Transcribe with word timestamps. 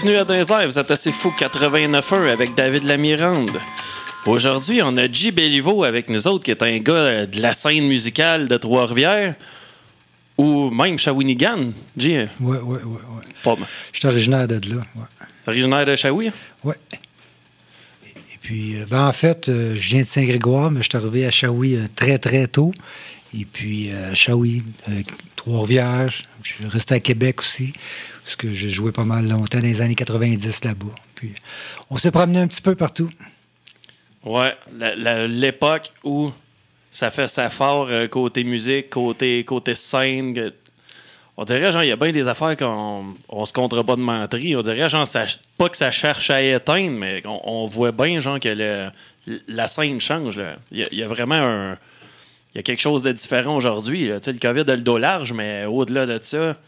Bienvenue 0.00 0.18
à 0.18 0.24
Dans 0.44 0.66
vous 0.66 0.78
êtes 0.78 0.90
assez 0.92 1.10
fou 1.10 1.34
89.1 1.36 2.30
avec 2.30 2.54
David 2.54 2.84
Lamirande. 2.84 3.58
Aujourd'hui, 4.26 4.80
on 4.80 4.96
a 4.96 5.10
J. 5.10 5.32
Béliveau 5.32 5.82
avec 5.82 6.08
nous 6.08 6.28
autres, 6.28 6.44
qui 6.44 6.52
est 6.52 6.62
un 6.62 6.78
gars 6.78 7.26
de 7.26 7.40
la 7.40 7.52
scène 7.52 7.88
musicale 7.88 8.46
de 8.46 8.56
Trois-Rivières, 8.56 9.34
ou 10.36 10.70
même 10.70 10.98
Shawinigan. 10.98 11.72
J. 11.96 12.12
Ouais, 12.12 12.28
ouais. 12.38 12.58
ouais. 12.60 13.00
Pas 13.42 13.56
mal. 13.56 13.66
Je 13.90 13.98
suis 13.98 14.06
originaire 14.06 14.46
de 14.46 14.60
là. 14.70 14.76
Ouais. 14.76 15.26
Originaire 15.48 15.84
de 15.84 15.96
Shawi? 15.96 16.30
Ouais. 16.62 16.76
Et 18.06 18.38
puis, 18.40 18.76
euh, 18.76 18.86
ben, 18.88 19.08
en 19.08 19.12
fait, 19.12 19.48
euh, 19.48 19.74
je 19.74 19.88
viens 19.88 20.02
de 20.02 20.06
Saint-Grégoire, 20.06 20.70
mais 20.70 20.80
je 20.80 20.90
suis 20.90 20.96
arrivé 20.96 21.26
à 21.26 21.32
Shawi 21.32 21.74
euh, 21.74 21.86
très, 21.96 22.18
très 22.18 22.46
tôt. 22.46 22.72
Et 23.36 23.44
puis, 23.44 23.90
à 23.90 24.14
Shawi, 24.14 24.62
Trois-Rivières, 25.34 26.08
je 26.42 26.52
suis 26.52 26.66
resté 26.68 26.94
à 26.94 27.00
Québec 27.00 27.40
aussi, 27.40 27.72
parce 28.28 28.36
que 28.36 28.52
j'ai 28.52 28.68
joué 28.68 28.92
pas 28.92 29.04
mal 29.06 29.26
longtemps 29.26 29.56
dans 29.58 29.64
les 29.64 29.80
années 29.80 29.94
90 29.94 30.62
là-bas. 30.66 30.84
Puis, 31.14 31.32
on 31.88 31.96
s'est 31.96 32.10
promené 32.10 32.40
un 32.40 32.46
petit 32.46 32.60
peu 32.60 32.74
partout. 32.74 33.08
Ouais, 34.22 34.54
l'époque 35.26 35.86
où 36.04 36.28
ça 36.90 37.10
fait 37.10 37.26
ça 37.26 37.48
fort 37.48 37.86
euh, 37.88 38.06
côté 38.06 38.44
musique, 38.44 38.90
côté, 38.90 39.42
côté 39.44 39.74
scène. 39.74 40.34
que- 40.34 40.52
on 41.38 41.44
dirait, 41.46 41.72
genre, 41.72 41.82
il 41.84 41.88
y 41.88 41.92
a 41.92 41.96
bien 41.96 42.10
des 42.12 42.28
affaires 42.28 42.54
qu'on 42.54 43.14
on 43.30 43.46
se 43.46 43.54
pas 43.82 43.96
de 43.96 44.02
menterie. 44.02 44.54
On 44.56 44.60
dirait, 44.60 44.90
genre, 44.90 45.06
ça- 45.06 45.24
pas 45.56 45.70
que 45.70 45.78
ça 45.78 45.90
cherche 45.90 46.28
à 46.28 46.42
éteindre, 46.42 46.98
mais 46.98 47.22
on, 47.24 47.40
on 47.44 47.64
voit 47.64 47.92
bien, 47.92 48.20
genre, 48.20 48.38
que 48.38 48.50
le- 48.50 48.90
la 49.48 49.68
scène 49.68 50.02
change. 50.02 50.38
Il 50.70 50.86
y, 50.92 50.96
y 50.96 51.02
a 51.02 51.08
vraiment 51.08 51.36
un. 51.36 51.78
Il 52.52 52.56
y 52.56 52.58
a 52.58 52.62
quelque 52.62 52.80
chose 52.82 53.02
de 53.02 53.12
différent 53.12 53.56
aujourd'hui. 53.56 54.06
là. 54.08 54.20
Tu 54.20 54.24
sais, 54.26 54.32
Le 54.34 54.38
COVID 54.38 54.70
a 54.70 54.76
le 54.76 54.82
dos 54.82 54.98
large, 54.98 55.32
mais 55.32 55.64
au-delà 55.64 56.04
de 56.04 56.18
ça, 56.20 56.58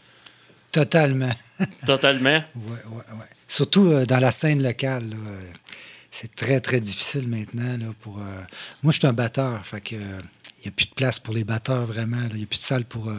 Totalement. 0.71 1.29
totalement. 1.85 2.43
Oui, 2.55 2.77
oui, 2.87 3.01
oui. 3.13 3.25
Surtout 3.47 3.87
euh, 3.87 4.05
dans 4.05 4.19
la 4.19 4.31
scène 4.31 4.63
locale. 4.63 5.09
là, 5.09 5.15
euh, 5.15 5.51
c'est 6.09 6.33
très, 6.35 6.61
très 6.61 6.79
difficile 6.79 7.27
maintenant. 7.27 7.77
Là, 7.77 7.93
pour, 7.99 8.19
euh, 8.19 8.43
Moi, 8.81 8.93
je 8.93 8.99
suis 8.99 9.07
un 9.07 9.13
batteur. 9.13 9.65
Fait 9.65 9.81
que, 9.81 9.95
il 9.95 10.63
n'y 10.63 10.67
a 10.67 10.71
plus 10.71 10.85
de 10.85 10.93
place 10.93 11.19
pour 11.19 11.33
les 11.33 11.43
batteurs 11.43 11.85
vraiment. 11.85 12.19
Il 12.31 12.37
n'y 12.37 12.43
a 12.43 12.45
plus 12.45 12.59
de 12.59 12.63
salle 12.63 12.85
pour, 12.85 13.11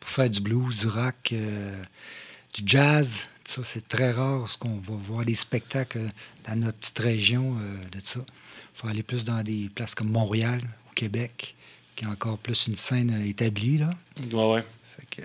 pour 0.00 0.10
faire 0.10 0.28
du 0.28 0.40
blues, 0.40 0.80
du 0.80 0.88
rock, 0.88 1.32
du 1.32 2.62
jazz. 2.64 3.28
Ça, 3.44 3.62
c'est 3.62 3.86
très 3.86 4.10
rare 4.10 4.48
ce 4.48 4.56
qu'on 4.56 4.76
va 4.76 4.94
voir 4.94 5.24
des 5.24 5.34
spectacles 5.34 6.00
dans 6.48 6.56
notre 6.56 6.78
petite 6.78 6.98
région 7.00 7.54
de 7.92 8.00
ça. 8.00 8.20
Il 8.20 8.80
faut 8.80 8.88
aller 8.88 9.02
plus 9.02 9.24
dans 9.24 9.42
des 9.42 9.70
places 9.74 9.94
comme 9.94 10.10
Montréal, 10.10 10.60
au 10.88 10.94
Québec, 10.94 11.54
qui 11.94 12.06
a 12.06 12.08
encore 12.08 12.38
plus 12.38 12.66
une 12.66 12.76
scène 12.76 13.10
établie. 13.26 13.78
Là. 13.78 13.90
Ouais, 14.32 14.52
ouais. 14.52 14.64
Fait 14.96 15.06
que, 15.16 15.22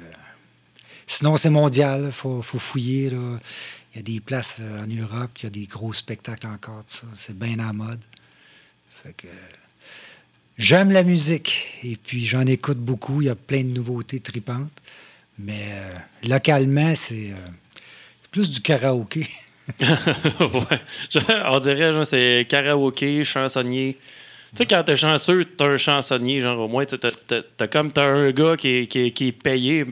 sinon, 1.08 1.38
c'est 1.38 1.50
mondial. 1.50 2.06
Il 2.08 2.11
faut, 2.11 2.42
faut 2.42 2.59
fouiller. 2.59 3.09
Là. 3.09 3.39
Il 3.94 3.98
y 3.98 4.00
a 4.00 4.03
des 4.03 4.20
places 4.20 4.58
euh, 4.59 4.84
en 4.84 4.88
Europe, 4.88 5.31
il 5.39 5.44
y 5.44 5.47
a 5.47 5.50
des 5.50 5.67
gros 5.67 5.94
spectacles 5.94 6.47
encore. 6.47 6.84
C'est 7.16 7.38
bien 7.38 7.59
en 7.59 7.73
mode. 7.73 8.02
Fait 8.89 9.14
que, 9.14 9.28
j'aime 10.57 10.91
la 10.91 11.03
musique. 11.03 11.79
Et 11.84 11.96
puis, 11.96 12.25
j'en 12.25 12.46
écoute 12.46 12.78
beaucoup. 12.78 13.22
Il 13.22 13.28
y 13.28 13.29
a 13.29 13.35
plein 13.35 13.63
de 13.63 13.69
nouveautés 13.69 14.19
tripantes. 14.19 14.72
Mais 15.40 15.66
euh, 15.69 15.91
localement, 16.28 16.94
c'est 16.96 17.31
euh, 17.31 17.47
plus 18.31 18.50
du 18.50 18.62
karaoké. 18.62 19.28
on 19.81 21.59
dirait, 21.59 21.94
genre, 21.94 22.06
c'est 22.06 22.46
karaoké, 22.50 23.24
chansonnier. 23.24 23.97
Tu 24.52 24.58
sais, 24.58 24.66
quand 24.66 24.84
t'es 24.84 24.96
chanceux, 24.96 25.46
t'as 25.46 25.68
un 25.68 25.78
chansonnier, 25.78 26.41
genre, 26.41 26.59
au 26.59 26.68
moins, 26.68 26.85
t'as, 26.85 27.44
t'as 27.58 27.68
comme 27.68 27.91
t'as 27.91 28.06
un 28.06 28.31
gars 28.31 28.56
qui 28.58 28.88
qui 28.88 29.28
est 29.28 29.31
payé, 29.31 29.85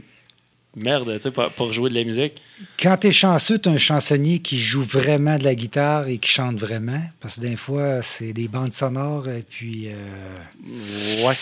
merde, 0.75 1.13
tu 1.15 1.21
sais, 1.21 1.31
pour, 1.31 1.49
pour 1.51 1.71
jouer 1.73 1.89
de 1.89 1.95
la 1.95 2.03
musique. 2.03 2.41
Quand 2.81 2.97
tu 2.97 3.07
es 3.07 3.11
chanceux, 3.11 3.59
tu 3.59 3.69
un 3.69 3.77
chansonnier 3.77 4.39
qui 4.39 4.59
joue 4.59 4.81
vraiment 4.83 5.37
de 5.37 5.43
la 5.43 5.55
guitare 5.55 6.07
et 6.07 6.17
qui 6.17 6.29
chante 6.29 6.57
vraiment. 6.57 7.01
Parce 7.19 7.35
que 7.35 7.41
des 7.41 7.55
fois, 7.55 8.01
c'est 8.01 8.33
des 8.33 8.47
bandes 8.47 8.73
sonores 8.73 9.27
et 9.29 9.43
puis 9.47 9.87
euh, 9.89 11.25
Ouais. 11.27 11.35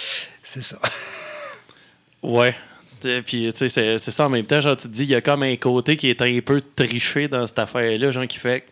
c'est 0.43 0.63
ça. 0.63 0.77
Ouais. 2.23 2.53
Puis, 3.25 3.49
tu 3.51 3.67
sais, 3.67 3.97
c'est, 3.97 3.97
ça 3.97 4.27
en 4.27 4.29
même 4.29 4.45
temps, 4.45 4.61
genre, 4.61 4.77
tu 4.77 4.87
te 4.87 4.93
dis, 4.93 5.03
il 5.03 5.09
y 5.09 5.15
a 5.15 5.21
comme 5.21 5.41
un 5.41 5.55
côté 5.55 5.97
qui 5.97 6.07
est 6.09 6.21
un 6.21 6.39
peu 6.45 6.61
triché 6.75 7.27
dans 7.27 7.47
cette 7.47 7.57
affaire-là, 7.57 8.11
genre, 8.11 8.27
qui 8.27 8.37
fait. 8.37 8.63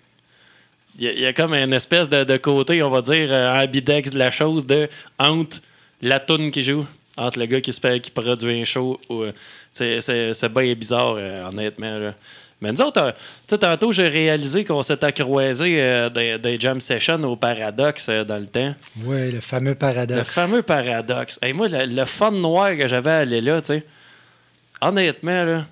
Il 0.99 1.05
y, 1.05 1.07
a- 1.07 1.11
il 1.13 1.19
y 1.21 1.25
a 1.25 1.33
comme 1.33 1.53
une 1.55 1.73
espèce 1.73 2.09
de, 2.09 2.23
de 2.23 2.37
côté, 2.37 2.83
on 2.83 2.91
va 2.91 3.01
dire, 3.01 3.29
euh, 3.31 3.63
ambidex 3.63 4.11
de 4.11 4.19
la 4.19 4.29
chose, 4.29 4.67
de 4.67 4.87
entre 5.17 5.57
la 6.03 6.19
toune 6.19 6.51
qui 6.51 6.61
joue, 6.61 6.85
entre 7.19 7.39
le 7.39 7.45
gars 7.45 7.61
qui, 7.61 7.71
se 7.73 7.79
fait, 7.79 7.99
qui 7.99 8.11
produit 8.11 8.61
un 8.61 8.63
show. 8.65 8.99
ou, 9.09 9.21
euh, 9.23 9.31
c'est, 9.71 10.01
c'est, 10.01 10.33
c'est 10.33 10.49
bien 10.49 10.73
bizarre, 10.73 11.15
euh, 11.17 11.43
honnêtement. 11.47 11.97
Là. 11.99 12.13
Mais 12.61 12.71
nous 12.73 12.81
autres, 12.81 13.01
euh, 13.01 13.11
tu 13.11 13.19
sais, 13.47 13.57
tantôt, 13.57 13.91
j'ai 13.93 14.07
réalisé 14.09 14.65
qu'on 14.65 14.81
s'était 14.81 15.13
croisés 15.13 15.77
euh, 15.79 16.09
des, 16.09 16.37
des 16.37 16.59
jam 16.59 16.79
sessions 16.81 17.23
au 17.23 17.35
Paradoxe 17.37 18.07
euh, 18.09 18.23
dans 18.25 18.37
le 18.37 18.47
temps. 18.47 18.73
Oui, 19.05 19.31
le 19.31 19.39
fameux 19.39 19.75
paradoxe. 19.75 20.19
Le 20.19 20.23
fameux 20.41 20.61
paradoxe. 20.61 21.39
Hey, 21.41 21.53
moi, 21.53 21.67
le, 21.69 21.85
le 21.85 22.05
fun 22.05 22.31
noir 22.31 22.75
que 22.75 22.87
j'avais 22.87 23.11
à 23.11 23.17
aller 23.19 23.39
là, 23.41 23.61
tu 23.61 23.67
sais, 23.67 23.83
honnêtement, 24.81 25.43
là, 25.45 25.65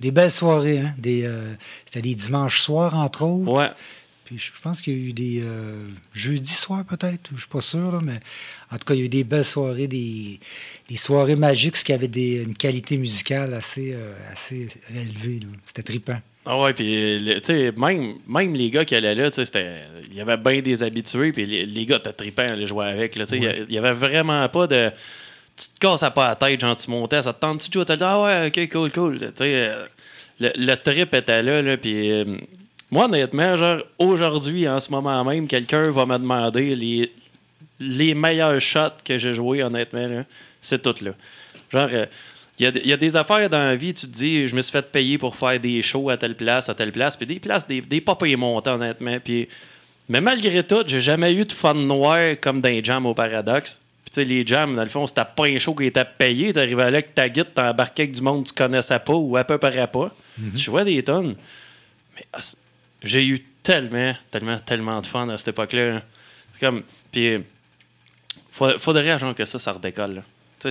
Des 0.00 0.10
belles 0.10 0.30
soirées, 0.30 0.80
hein? 0.80 0.94
Des, 0.98 1.24
euh, 1.24 1.40
c'était 1.86 2.02
des 2.02 2.14
dimanches 2.14 2.60
soirs, 2.60 2.94
entre 2.94 3.22
autres. 3.22 3.50
ouais. 3.50 3.70
Puis 4.26 4.38
je 4.38 4.50
pense 4.60 4.82
qu'il 4.82 4.92
y 4.92 4.96
a 4.96 5.08
eu 5.08 5.12
des 5.12 5.40
euh, 5.44 5.86
jeudis 6.12 6.52
soirs, 6.52 6.84
peut-être, 6.84 7.30
je 7.32 7.38
suis 7.38 7.48
pas 7.48 7.62
sûr, 7.62 7.92
là, 7.92 8.00
mais 8.02 8.18
en 8.72 8.76
tout 8.76 8.84
cas, 8.84 8.94
il 8.94 8.98
y 8.98 9.02
a 9.02 9.04
eu 9.06 9.08
des 9.08 9.22
belles 9.22 9.44
soirées, 9.44 9.86
des, 9.86 10.40
des 10.88 10.96
soirées 10.96 11.36
magiques, 11.36 11.76
ce 11.76 11.84
qui 11.84 11.92
avait 11.92 12.08
des, 12.08 12.42
une 12.42 12.56
qualité 12.56 12.98
musicale 12.98 13.54
assez, 13.54 13.92
euh, 13.94 14.12
assez 14.32 14.68
élevée. 14.94 15.40
C'était 15.64 15.84
trippant. 15.84 16.18
Ah 16.44 16.60
ouais, 16.60 16.72
puis, 16.74 17.20
tu 17.44 17.72
même, 17.76 18.14
même 18.28 18.54
les 18.54 18.70
gars 18.70 18.84
qui 18.84 18.94
allaient 18.96 19.14
là, 19.14 19.30
tu 19.30 19.36
sais, 19.36 19.44
c'était- 19.44 19.80
il 20.10 20.16
y 20.16 20.20
avait 20.20 20.36
bien 20.36 20.60
des 20.60 20.82
habitués, 20.82 21.30
puis 21.32 21.46
les, 21.46 21.64
les 21.64 21.86
gars, 21.86 22.00
t'as 22.00 22.12
trippant 22.12 22.46
à 22.46 22.64
jouer 22.66 22.86
avec, 22.86 23.14
là, 23.16 23.26
tu 23.26 23.30
sais, 23.30 23.36
il 23.36 23.42
y 23.44 23.46
a- 23.46 23.56
il 23.58 23.72
y 23.72 23.78
avait 23.78 23.92
vraiment 23.92 24.48
pas 24.48 24.66
de... 24.66 24.90
Tu 25.56 25.68
te 25.68 25.78
casses 25.80 26.04
pas 26.14 26.28
la 26.30 26.34
tête, 26.36 26.60
genre, 26.60 26.76
tu 26.76 26.90
montais, 26.90 27.22
ça 27.22 27.32
te 27.32 27.40
tente, 27.40 27.60
tu 27.62 27.70
joues, 27.72 27.84
t'as 27.84 27.96
dit, 27.96 28.02
ah 28.04 28.20
ouais, 28.22 28.46
ok, 28.48 28.68
cool, 28.72 28.90
cool, 28.92 29.18
tu 29.18 29.26
sais, 29.26 29.34
euh, 29.54 29.86
le, 30.40 30.50
le 30.56 30.74
trip 30.76 31.14
était 31.14 31.42
là, 31.44 31.62
là, 31.62 31.76
puis... 31.76 32.24
moi, 32.90 33.06
honnêtement, 33.06 33.56
genre, 33.56 33.82
aujourd'hui, 33.98 34.68
en 34.68 34.78
ce 34.80 34.90
moment 34.90 35.24
même, 35.24 35.48
quelqu'un 35.48 35.90
va 35.90 36.06
me 36.06 36.18
demander 36.18 36.76
les, 36.76 37.12
les 37.80 38.14
meilleurs 38.14 38.60
shots 38.60 38.98
que 39.04 39.18
j'ai 39.18 39.34
joués, 39.34 39.62
honnêtement, 39.62 40.06
là, 40.06 40.24
c'est 40.60 40.82
tout 40.82 40.94
là. 41.04 41.10
Genre, 41.72 41.88
euh, 41.92 42.06
il 42.58 42.66
y, 42.66 42.88
y 42.88 42.92
a 42.92 42.96
des 42.96 43.16
affaires 43.16 43.50
dans 43.50 43.58
la 43.58 43.76
vie, 43.76 43.92
tu 43.92 44.06
te 44.06 44.12
dis, 44.12 44.48
je 44.48 44.54
me 44.54 44.62
suis 44.62 44.72
fait 44.72 44.90
payer 44.90 45.18
pour 45.18 45.36
faire 45.36 45.60
des 45.60 45.82
shows 45.82 46.08
à 46.10 46.16
telle 46.16 46.34
place, 46.34 46.68
à 46.68 46.74
telle 46.74 46.92
place, 46.92 47.16
puis 47.16 47.26
des 47.26 47.38
places, 47.38 47.66
des, 47.66 47.80
des 47.80 48.00
pas 48.00 48.14
payés 48.14 48.36
montants, 48.36 48.74
honnêtement. 48.74 49.18
Puis, 49.22 49.48
mais 50.08 50.20
malgré 50.20 50.62
tout, 50.62 50.84
j'ai 50.86 51.00
jamais 51.00 51.34
eu 51.34 51.44
de 51.44 51.52
fun 51.52 51.74
noir 51.74 52.36
comme 52.40 52.60
dans 52.60 52.68
les 52.68 52.82
jams 52.82 53.04
au 53.04 53.14
Paradoxe. 53.14 53.80
Puis, 54.04 54.10
tu 54.10 54.14
sais, 54.14 54.24
les 54.24 54.46
jams, 54.46 54.76
dans 54.76 54.84
le 54.84 54.88
fond, 54.88 55.06
c'était 55.06 55.24
pas 55.36 55.46
un 55.46 55.58
show 55.58 55.74
qui 55.74 55.86
était 55.86 56.04
payé. 56.04 56.52
T'arrivais 56.52 56.82
là 56.82 56.98
avec 56.98 57.14
ta 57.14 57.28
guide, 57.28 57.52
t'embarquais 57.52 58.04
avec 58.04 58.14
du 58.14 58.22
monde 58.22 58.44
que 58.44 58.48
tu 58.48 58.54
connaissais 58.54 59.00
pas 59.00 59.14
ou 59.14 59.36
à 59.36 59.42
peu 59.42 59.58
près 59.58 59.88
pas. 59.88 60.14
Tu 60.54 60.62
jouais 60.62 60.84
des 60.84 61.02
tonnes. 61.02 61.34
Mais 62.14 62.24
ah, 62.32 62.38
j'ai 63.06 63.26
eu 63.26 63.40
tellement, 63.62 64.14
tellement, 64.30 64.58
tellement 64.58 65.00
de 65.00 65.06
fun 65.06 65.28
à 65.28 65.38
cette 65.38 65.48
époque-là. 65.48 66.02
C'est 66.52 66.60
comme. 66.66 66.82
Puis, 67.12 67.38
fa- 68.50 68.78
faudrait, 68.78 69.18
genre, 69.18 69.34
que 69.34 69.44
ça, 69.44 69.58
ça 69.58 69.72
redécolle. 69.72 70.22
Tu 70.60 70.70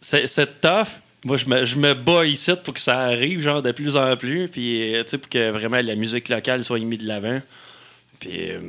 sais, 0.00 0.26
c'est 0.26 0.60
tough. 0.60 1.00
Moi, 1.24 1.36
je 1.36 1.46
me, 1.46 1.64
je 1.64 1.76
me 1.76 1.94
bats 1.94 2.24
ici 2.24 2.52
pour 2.64 2.72
que 2.74 2.80
ça 2.80 2.98
arrive, 3.00 3.40
genre, 3.40 3.60
de 3.60 3.72
plus 3.72 3.96
en 3.96 4.16
plus. 4.16 4.48
Puis, 4.48 4.94
euh, 4.94 5.02
tu 5.02 5.10
sais, 5.10 5.18
pour 5.18 5.28
que 5.28 5.50
vraiment 5.50 5.80
la 5.80 5.96
musique 5.96 6.28
locale 6.28 6.62
soit 6.62 6.78
mise 6.78 7.00
de 7.00 7.06
l'avant. 7.08 7.40
Puis, 8.20 8.50
euh, 8.50 8.60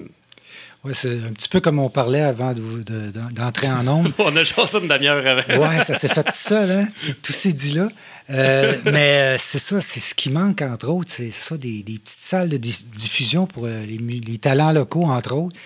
Ouais, 0.86 0.94
c'est 0.94 1.12
un 1.26 1.34
petit 1.34 1.50
peu 1.50 1.60
comme 1.60 1.78
on 1.78 1.90
parlait 1.90 2.22
avant 2.22 2.54
de 2.54 2.62
de- 2.84 3.12
d'entrer 3.34 3.68
en 3.68 3.84
nombre. 3.92 4.12
on 4.20 4.34
a 4.38 4.44
juste 4.46 4.78
une 4.82 4.88
demi-heure 4.88 5.26
avant. 5.28 5.68
Ouais, 5.68 5.82
ça 5.82 5.94
s'est 5.94 6.08
fait 6.08 6.24
tout 6.24 6.32
seul, 6.32 6.72
hein? 6.72 6.88
Tout 7.22 7.34
s'est 7.34 7.52
dit 7.52 7.74
là. 7.74 7.90
Euh, 8.30 8.76
mais 8.86 9.36
euh, 9.36 9.36
c'est 9.38 9.60
ça, 9.60 9.82
c'est 9.82 10.00
ce 10.00 10.16
qui 10.16 10.30
manque, 10.30 10.62
entre 10.62 10.90
autres, 10.90 11.12
c'est 11.12 11.32
ça, 11.32 11.58
des, 11.58 11.84
petites 11.84 12.10
salles 12.10 12.50
de 12.50 12.58
di- 12.58 12.86
diffusion 12.96 13.48
pour 13.48 13.66
euh, 13.66 13.86
les, 13.86 14.38
talents 14.38 14.72
locaux, 14.72 15.06
entre 15.06 15.34
autres. 15.34 15.58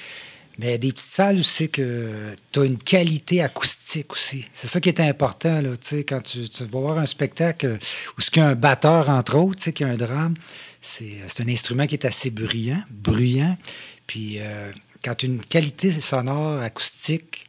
Mais 0.60 0.78
des 0.78 0.92
petites 0.92 1.10
salles 1.10 1.40
où 1.40 1.44
c'est 1.44 1.68
que 1.68 2.36
tu 2.52 2.60
as 2.60 2.66
une 2.66 2.78
qualité 2.78 3.42
acoustique 3.42 4.12
aussi. 4.14 4.46
C'est 4.54 4.68
ça 4.68 4.80
qui 4.80 4.90
est 4.90 5.00
important, 5.00 5.62
là, 5.62 5.72
tu 5.72 5.88
sais, 5.98 6.04
quand 6.04 6.22
tu, 6.22 6.48
vas 6.60 6.80
voir 6.80 7.00
un 7.00 7.08
spectacle 7.08 7.80
où 8.18 8.22
ce 8.22 8.30
qu'il 8.30 8.44
y 8.44 8.46
a 8.46 8.50
un 8.50 8.56
batteur, 8.56 9.10
entre 9.10 9.36
autres, 9.36 9.56
tu 9.56 9.64
sais, 9.64 9.74
qui 9.74 9.84
a 9.84 9.88
un 9.88 9.98
drame, 9.98 10.36
c'est 10.80 11.22
c'est 11.28 11.42
un 11.42 11.50
instrument 11.50 11.88
qui 11.88 11.96
est 11.96 12.06
assez 12.06 12.30
bruyant, 12.30 12.82
bruyant. 12.92 13.58
Puis 14.06 14.38
euh, 14.40 14.72
quand 15.04 15.16
tu 15.16 15.26
as 15.26 15.30
une 15.30 15.42
qualité 15.42 15.92
sonore, 15.92 16.62
acoustique, 16.62 17.46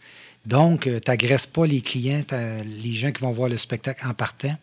donc, 0.46 0.82
tu 0.82 1.00
n'agresses 1.08 1.46
pas 1.46 1.66
les 1.66 1.80
clients, 1.80 2.22
les 2.82 2.92
gens 2.92 3.10
qui 3.12 3.22
vont 3.22 3.32
voir 3.32 3.48
le 3.48 3.56
spectacle 3.56 4.06
en 4.06 4.12
partant. 4.12 4.54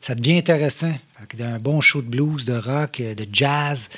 Ça 0.00 0.14
devient 0.14 0.38
intéressant. 0.38 0.92
Fait 1.18 1.36
que 1.36 1.42
Un 1.42 1.58
bon 1.58 1.80
show 1.80 2.02
de 2.02 2.06
blues, 2.06 2.44
de 2.44 2.54
rock, 2.54 3.00
euh, 3.00 3.14
de 3.14 3.26
jazz. 3.32 3.88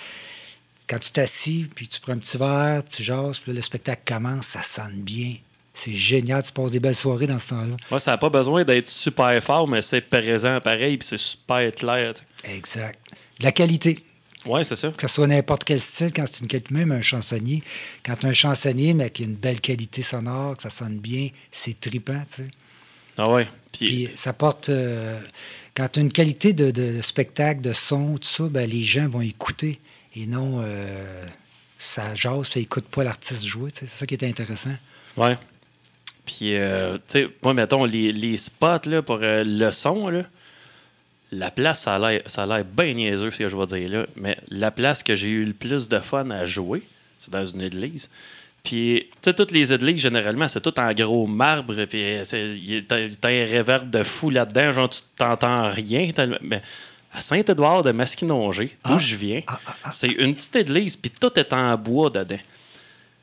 Quand 0.88 0.98
tu 0.98 1.10
t'assis, 1.10 1.68
puis 1.74 1.88
tu 1.88 2.00
prends 2.00 2.12
un 2.12 2.18
petit 2.18 2.38
verre, 2.38 2.82
tu 2.84 3.02
jases, 3.02 3.38
puis 3.40 3.52
là, 3.52 3.56
le 3.56 3.62
spectacle 3.62 4.02
commence, 4.06 4.46
ça 4.46 4.62
sonne 4.62 5.02
bien. 5.02 5.34
C'est 5.74 5.92
génial, 5.92 6.42
tu 6.42 6.52
passes 6.52 6.70
des 6.70 6.80
belles 6.80 6.94
soirées 6.94 7.26
dans 7.26 7.38
ce 7.38 7.50
temps-là. 7.50 7.76
Moi, 7.90 8.00
ça 8.00 8.12
n'a 8.12 8.18
pas 8.18 8.30
besoin 8.30 8.64
d'être 8.64 8.88
super 8.88 9.42
fort, 9.42 9.68
mais 9.68 9.82
c'est 9.82 10.00
présent 10.00 10.60
pareil, 10.60 10.96
puis 10.96 11.06
c'est 11.06 11.18
super 11.18 11.70
clair. 11.72 12.14
Exact. 12.44 12.98
De 13.40 13.44
la 13.44 13.52
qualité. 13.52 13.98
Oui, 14.46 14.64
c'est 14.64 14.76
ça. 14.76 14.90
Que 14.90 15.08
ce 15.08 15.14
soit 15.14 15.26
n'importe 15.26 15.64
quel 15.64 15.80
style, 15.80 16.12
quand 16.12 16.24
c'est 16.26 16.40
une 16.40 16.46
qualité, 16.46 16.72
même 16.74 16.92
un 16.92 17.00
chansonnier. 17.02 17.62
Quand 18.04 18.24
un 18.24 18.32
chansonnier, 18.32 18.94
mais 18.94 19.10
qui 19.10 19.22
a 19.22 19.26
une 19.26 19.34
belle 19.34 19.60
qualité 19.60 20.02
sonore, 20.02 20.56
que 20.56 20.62
ça 20.62 20.70
sonne 20.70 20.98
bien, 20.98 21.28
c'est 21.50 21.78
trippant, 21.80 22.22
tu 22.28 22.42
sais. 22.42 22.48
Ah 23.18 23.30
ouais. 23.30 23.46
Puis, 23.72 23.86
Puis 24.06 24.08
ça 24.14 24.32
porte. 24.32 24.68
euh, 24.68 25.20
quand 25.74 25.88
tu 25.92 26.00
as 26.00 26.02
une 26.02 26.12
qualité 26.12 26.52
de, 26.52 26.70
de 26.70 27.02
spectacle, 27.02 27.60
de 27.60 27.72
son, 27.72 28.16
tout 28.16 28.24
ça, 28.28 28.44
ben, 28.48 28.68
les 28.68 28.82
gens 28.84 29.08
vont 29.08 29.20
écouter 29.20 29.78
et 30.14 30.26
non 30.26 30.60
euh, 30.62 31.26
ça 31.76 32.14
jase, 32.14 32.48
puis 32.48 32.60
ils 32.60 32.62
n'écoutent 32.62 32.88
pas 32.88 33.04
l'artiste 33.04 33.44
jouer. 33.44 33.70
C'est 33.74 33.86
ça 33.88 34.06
qui 34.06 34.14
est 34.14 34.24
intéressant. 34.24 34.74
ouais. 35.16 35.36
Puis, 36.24 36.56
euh, 36.56 36.94
tu 37.08 37.20
sais, 37.20 37.28
moi, 37.42 37.54
mettons, 37.54 37.84
les, 37.84 38.12
les 38.12 38.36
spots 38.36 38.86
là, 38.88 39.00
pour 39.00 39.20
euh, 39.22 39.44
le 39.46 39.70
son, 39.70 40.08
là, 40.08 40.22
la 41.32 41.50
place, 41.50 41.80
ça 41.82 41.96
a 41.96 42.46
l'air- 42.46 42.64
bien 42.64 42.92
niaiseux, 42.92 43.30
ce 43.30 43.38
que 43.38 43.48
je 43.48 43.56
vais 43.56 43.66
dire 43.66 43.88
là. 43.90 44.06
Mais 44.16 44.36
la 44.48 44.70
place 44.70 45.02
que 45.02 45.14
j'ai 45.14 45.28
eu 45.28 45.44
le 45.44 45.52
plus 45.52 45.88
de 45.88 45.98
fun 45.98 46.30
à 46.30 46.46
jouer, 46.46 46.82
c'est 47.18 47.32
dans 47.32 47.44
une 47.44 47.62
église. 47.62 48.10
Puis, 48.62 49.04
tu 49.10 49.16
sais, 49.22 49.34
toutes 49.34 49.52
les 49.52 49.72
églises, 49.72 50.00
généralement, 50.00 50.48
c'est 50.48 50.60
tout 50.60 50.76
en 50.80 50.92
gros 50.92 51.26
marbre. 51.26 51.84
Puis, 51.84 52.00
euh, 52.02 52.22
t'as 52.88 53.28
un 53.28 53.46
réverb 53.46 53.88
de 53.90 54.02
fou 54.02 54.30
là-dedans. 54.30 54.72
Genre, 54.72 54.88
tu 54.90 55.00
t'entends 55.16 55.70
rien. 55.70 56.10
Mais 56.42 56.60
à 57.12 57.20
Saint-Édouard 57.20 57.82
de 57.82 57.92
Masquinongé, 57.92 58.76
d'où 58.84 58.94
Ah. 58.94 58.98
je 58.98 59.14
viens, 59.14 59.42
Ah, 59.46 59.60
ah, 59.66 59.76
ah. 59.84 59.92
c'est 59.92 60.08
une 60.08 60.34
petite 60.34 60.56
église, 60.56 60.96
puis 60.96 61.10
tout 61.12 61.30
est 61.38 61.52
en 61.52 61.76
bois 61.76 62.10
dedans. 62.10 62.38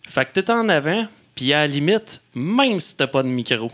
Fait 0.07 0.25
que 0.25 0.31
t'es 0.39 0.49
en 0.49 0.67
avant, 0.69 1.07
puis 1.35 1.51
à 1.53 1.61
la 1.61 1.67
limite, 1.67 2.21
même 2.35 2.79
si 2.79 2.95
t'as 2.95 3.07
pas 3.07 3.21
de 3.23 3.27
micro, 3.27 3.69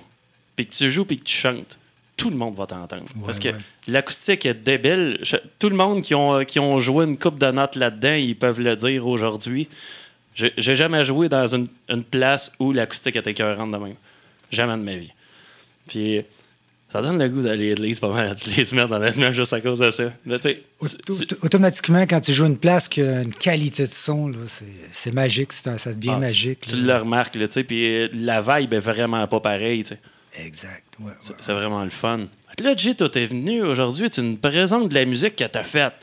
puis 0.56 0.66
que 0.66 0.74
tu 0.74 0.90
joues, 0.90 1.06
puis 1.06 1.18
que 1.18 1.24
tu 1.24 1.36
chantes, 1.36 1.78
tout 2.20 2.30
le 2.30 2.36
monde 2.36 2.56
va 2.56 2.68
t'entendre. 2.68 3.04
Ouais, 3.16 3.24
Parce 3.26 3.40
que 3.40 3.48
ouais. 3.50 3.56
l'acoustique 3.88 4.46
est 4.46 4.54
débile. 4.54 5.22
Tout 5.58 5.70
le 5.70 5.76
monde 5.76 6.02
qui 6.02 6.14
ont, 6.14 6.44
qui 6.44 6.60
ont 6.60 6.78
joué 6.80 7.06
une 7.06 7.18
coupe 7.18 7.40
de 7.40 7.50
notes 7.50 7.78
là-dedans, 7.78 8.14
ils 8.14 8.36
peuvent 8.36 8.60
le 8.60 8.76
dire 8.76 9.08
aujourd'hui. 9.08 9.70
J'ai 10.36 10.76
jamais 10.76 11.04
joué 11.06 11.30
dans 11.30 11.48
une, 11.56 11.68
une 11.90 12.04
place 12.04 12.52
où 12.60 12.72
l'acoustique 12.72 13.16
était 13.16 13.32
écœurante 13.32 13.72
de 13.72 13.78
même. 13.78 13.96
Jamais 14.52 14.74
de 14.74 14.84
ma 14.84 14.96
vie. 14.96 15.12
Puis 15.88 16.22
ça 16.90 17.02
donne 17.02 17.22
le 17.22 17.30
goût 17.30 17.42
d'aller 17.42 17.72
à 17.72 17.76
l'église 17.76 18.00
pas 18.00 18.10
mal 18.10 18.36
toutes 18.36 18.56
les 18.58 18.66
semaines, 18.66 18.92
honnêtement, 18.92 19.32
juste 19.32 19.54
à 19.54 19.62
cause 19.62 19.80
de 19.80 19.92
ça. 19.92 20.12
Mais 20.26 20.40
tu 20.40 20.56
Automatiquement, 21.44 22.02
quand 22.04 22.20
tu 22.20 22.34
joues 22.34 22.48
une 22.48 22.58
place 22.58 22.88
qui 22.88 23.02
a 23.02 23.22
une 23.22 23.34
qualité 23.34 23.84
de 23.84 23.92
son, 23.92 24.32
c'est, 24.92 25.14
magique. 25.14 25.52
un- 25.66 25.78
ça 25.78 25.94
devient 25.94 26.14
ah, 26.16 26.20
magique. 26.20 26.62
Tu, 26.62 26.78
là. 26.78 26.96
le 26.96 27.04
remarques, 27.04 27.36
là, 27.36 27.48
tu 27.48 27.54
sais, 27.54 27.64
puis 27.64 27.86
euh, 27.86 28.08
la 28.14 28.42
vibe 28.42 28.74
est 28.74 28.80
vraiment 28.80 29.26
pas 29.28 29.40
pareille, 29.40 29.84
tu 29.84 29.90
sais. 29.90 30.00
Exact. 30.46 30.84
ouais, 31.00 31.08
ouais. 31.08 31.36
C'est 31.40 31.54
vraiment 31.54 31.84
le 31.84 31.90
fun. 31.90 32.28
Là, 32.60 32.76
Jay, 32.76 32.94
toi, 32.96 33.10
t'es 33.10 33.26
venu 33.26 33.62
aujourd'hui, 33.62 34.10
tu 34.10 34.22
nous 34.22 34.36
présentes 34.38 34.90
de 34.90 34.94
la 34.96 35.06
musique 35.06 35.36
que 35.36 35.46
t'as 35.46 35.64
faite. 35.64 35.94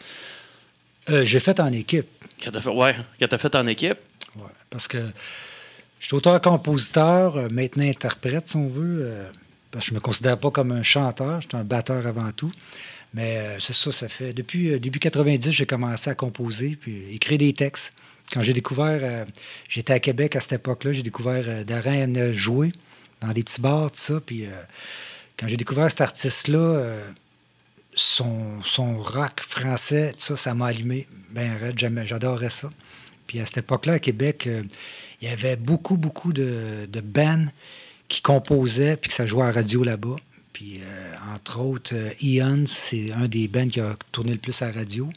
Euh, 1.11 1.25
j'ai 1.25 1.41
fait 1.41 1.59
en 1.61 1.73
équipe. 1.73 2.07
Que 2.41 2.51
t'as 2.51 2.61
fait, 2.61 2.71
ouais, 2.71 2.95
que 3.21 3.25
t'as 3.25 3.39
faite 3.39 3.55
en 3.55 3.67
équipe. 3.67 3.99
Ouais, 4.37 4.43
parce 4.71 4.89
que 4.89 4.99
je 5.99 6.07
suis 6.07 6.15
auteur-compositeur, 6.15 7.37
euh, 7.37 7.49
maintenant 7.51 7.85
interprète, 7.85 8.47
si 8.47 8.57
on 8.57 8.69
veut. 8.69 9.01
euh, 9.03 9.31
parce 9.71 9.87
que 9.87 9.89
je 9.89 9.95
ne 9.95 9.97
me 9.97 10.01
considère 10.01 10.39
pas 10.39 10.51
comme 10.51 10.73
un 10.73 10.83
chanteur, 10.83 11.41
je 11.43 11.49
suis 11.49 11.57
un 11.57 11.65
batteur 11.65 12.07
avant 12.07 12.31
tout. 12.33 12.53
Mais 13.13 13.39
euh, 13.39 13.59
c'est 13.61 13.75
ça, 13.75 13.93
ça 13.93 14.09
fait. 14.09 14.33
Depuis 14.33 14.79
début 14.81 14.99
90, 14.99 15.51
j'ai 15.51 15.67
commencé 15.67 16.09
à 16.11 16.15
composer 16.15 16.77
puis 16.81 17.05
écrire 17.15 17.39
des 17.39 17.53
textes. 17.53 17.93
Quand 18.33 18.43
j'ai 18.43 18.53
découvert, 18.53 19.25
j'étais 19.69 19.93
à 19.93 20.01
Québec 20.01 20.35
à 20.35 20.41
cette 20.41 20.55
époque-là, 20.55 20.93
j'ai 20.93 21.03
découvert 21.03 21.65
Darren 21.65 22.33
jouer 22.33 22.73
dans 23.21 23.33
des 23.33 23.43
petits 23.43 23.61
bars, 23.61 23.91
tout 23.91 23.99
ça. 23.99 24.21
Puis 24.21 24.47
euh, 24.47 24.51
quand 25.37 25.49
j'ai 25.49 25.57
découvert 25.57 25.91
cet 25.91 26.01
artiste-là, 26.01 26.59
euh, 26.59 27.11
son, 27.95 28.63
son 28.63 28.99
rock 28.99 29.41
français, 29.41 30.13
tout 30.13 30.21
ça, 30.21 30.37
ça 30.37 30.55
m'a 30.55 30.67
allumé. 30.67 31.07
Ben, 31.31 31.57
j'adorais 31.77 32.51
ça. 32.51 32.71
Puis 33.27 33.41
à 33.41 33.47
cette 33.47 33.59
époque-là, 33.59 33.95
à 33.95 33.99
Québec, 33.99 34.47
euh, 34.47 34.63
il 35.21 35.29
y 35.29 35.31
avait 35.31 35.57
beaucoup, 35.57 35.97
beaucoup 35.97 36.33
de, 36.33 36.87
de 36.91 37.01
bands 37.01 37.47
qui 38.09 38.23
composaient 38.23 38.97
puis 38.97 39.09
que 39.09 39.15
ça 39.15 39.27
jouait 39.27 39.45
à 39.45 39.53
radio 39.53 39.83
là-bas. 39.83 40.17
Puis, 40.53 40.81
entre 41.35 41.61
autres, 41.61 41.95
euh, 41.95 42.11
Eons, 42.23 42.65
c'est 42.67 43.13
un 43.13 43.29
des 43.29 43.47
bands 43.47 43.69
qui 43.69 43.79
a 43.79 43.95
tourné 44.11 44.33
le 44.33 44.39
plus 44.39 44.63
à 44.63 44.69
la 44.69 44.73
radio. 44.73 45.11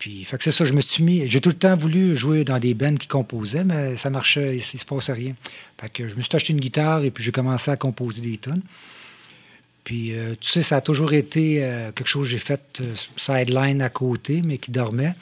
Puis, 0.00 0.24
fait 0.24 0.38
que 0.38 0.44
c'est 0.44 0.50
ça, 0.50 0.64
je 0.64 0.72
me 0.72 0.80
suis 0.80 1.02
mis. 1.02 1.28
J'ai 1.28 1.42
tout 1.42 1.50
le 1.50 1.56
temps 1.56 1.76
voulu 1.76 2.16
jouer 2.16 2.42
dans 2.42 2.58
des 2.58 2.72
bands 2.72 2.94
qui 2.94 3.06
composaient, 3.06 3.64
mais 3.64 3.96
ça 3.96 4.08
marchait, 4.08 4.56
il, 4.56 4.56
ne 4.56 4.78
se 4.78 4.84
passait 4.86 5.12
rien. 5.12 5.34
Fait 5.78 6.08
je 6.08 6.16
me 6.16 6.22
suis 6.22 6.34
acheté 6.34 6.54
une 6.54 6.58
guitare 6.58 7.04
et 7.04 7.10
puis 7.10 7.22
j'ai 7.22 7.32
commencé 7.32 7.70
à 7.70 7.76
composer 7.76 8.22
des 8.22 8.38
tonnes. 8.38 8.62
Puis, 9.84 10.16
euh, 10.16 10.34
tu 10.40 10.48
sais, 10.48 10.62
ça 10.62 10.76
a 10.76 10.80
toujours 10.80 11.12
été 11.12 11.62
euh, 11.62 11.92
quelque 11.92 12.06
chose 12.06 12.28
que 12.28 12.30
j'ai 12.30 12.38
fait 12.38 12.80
euh, 12.80 12.94
sideline 13.14 13.82
à 13.82 13.90
côté, 13.90 14.40
mais 14.42 14.56
qui 14.56 14.70
dormait. 14.70 15.12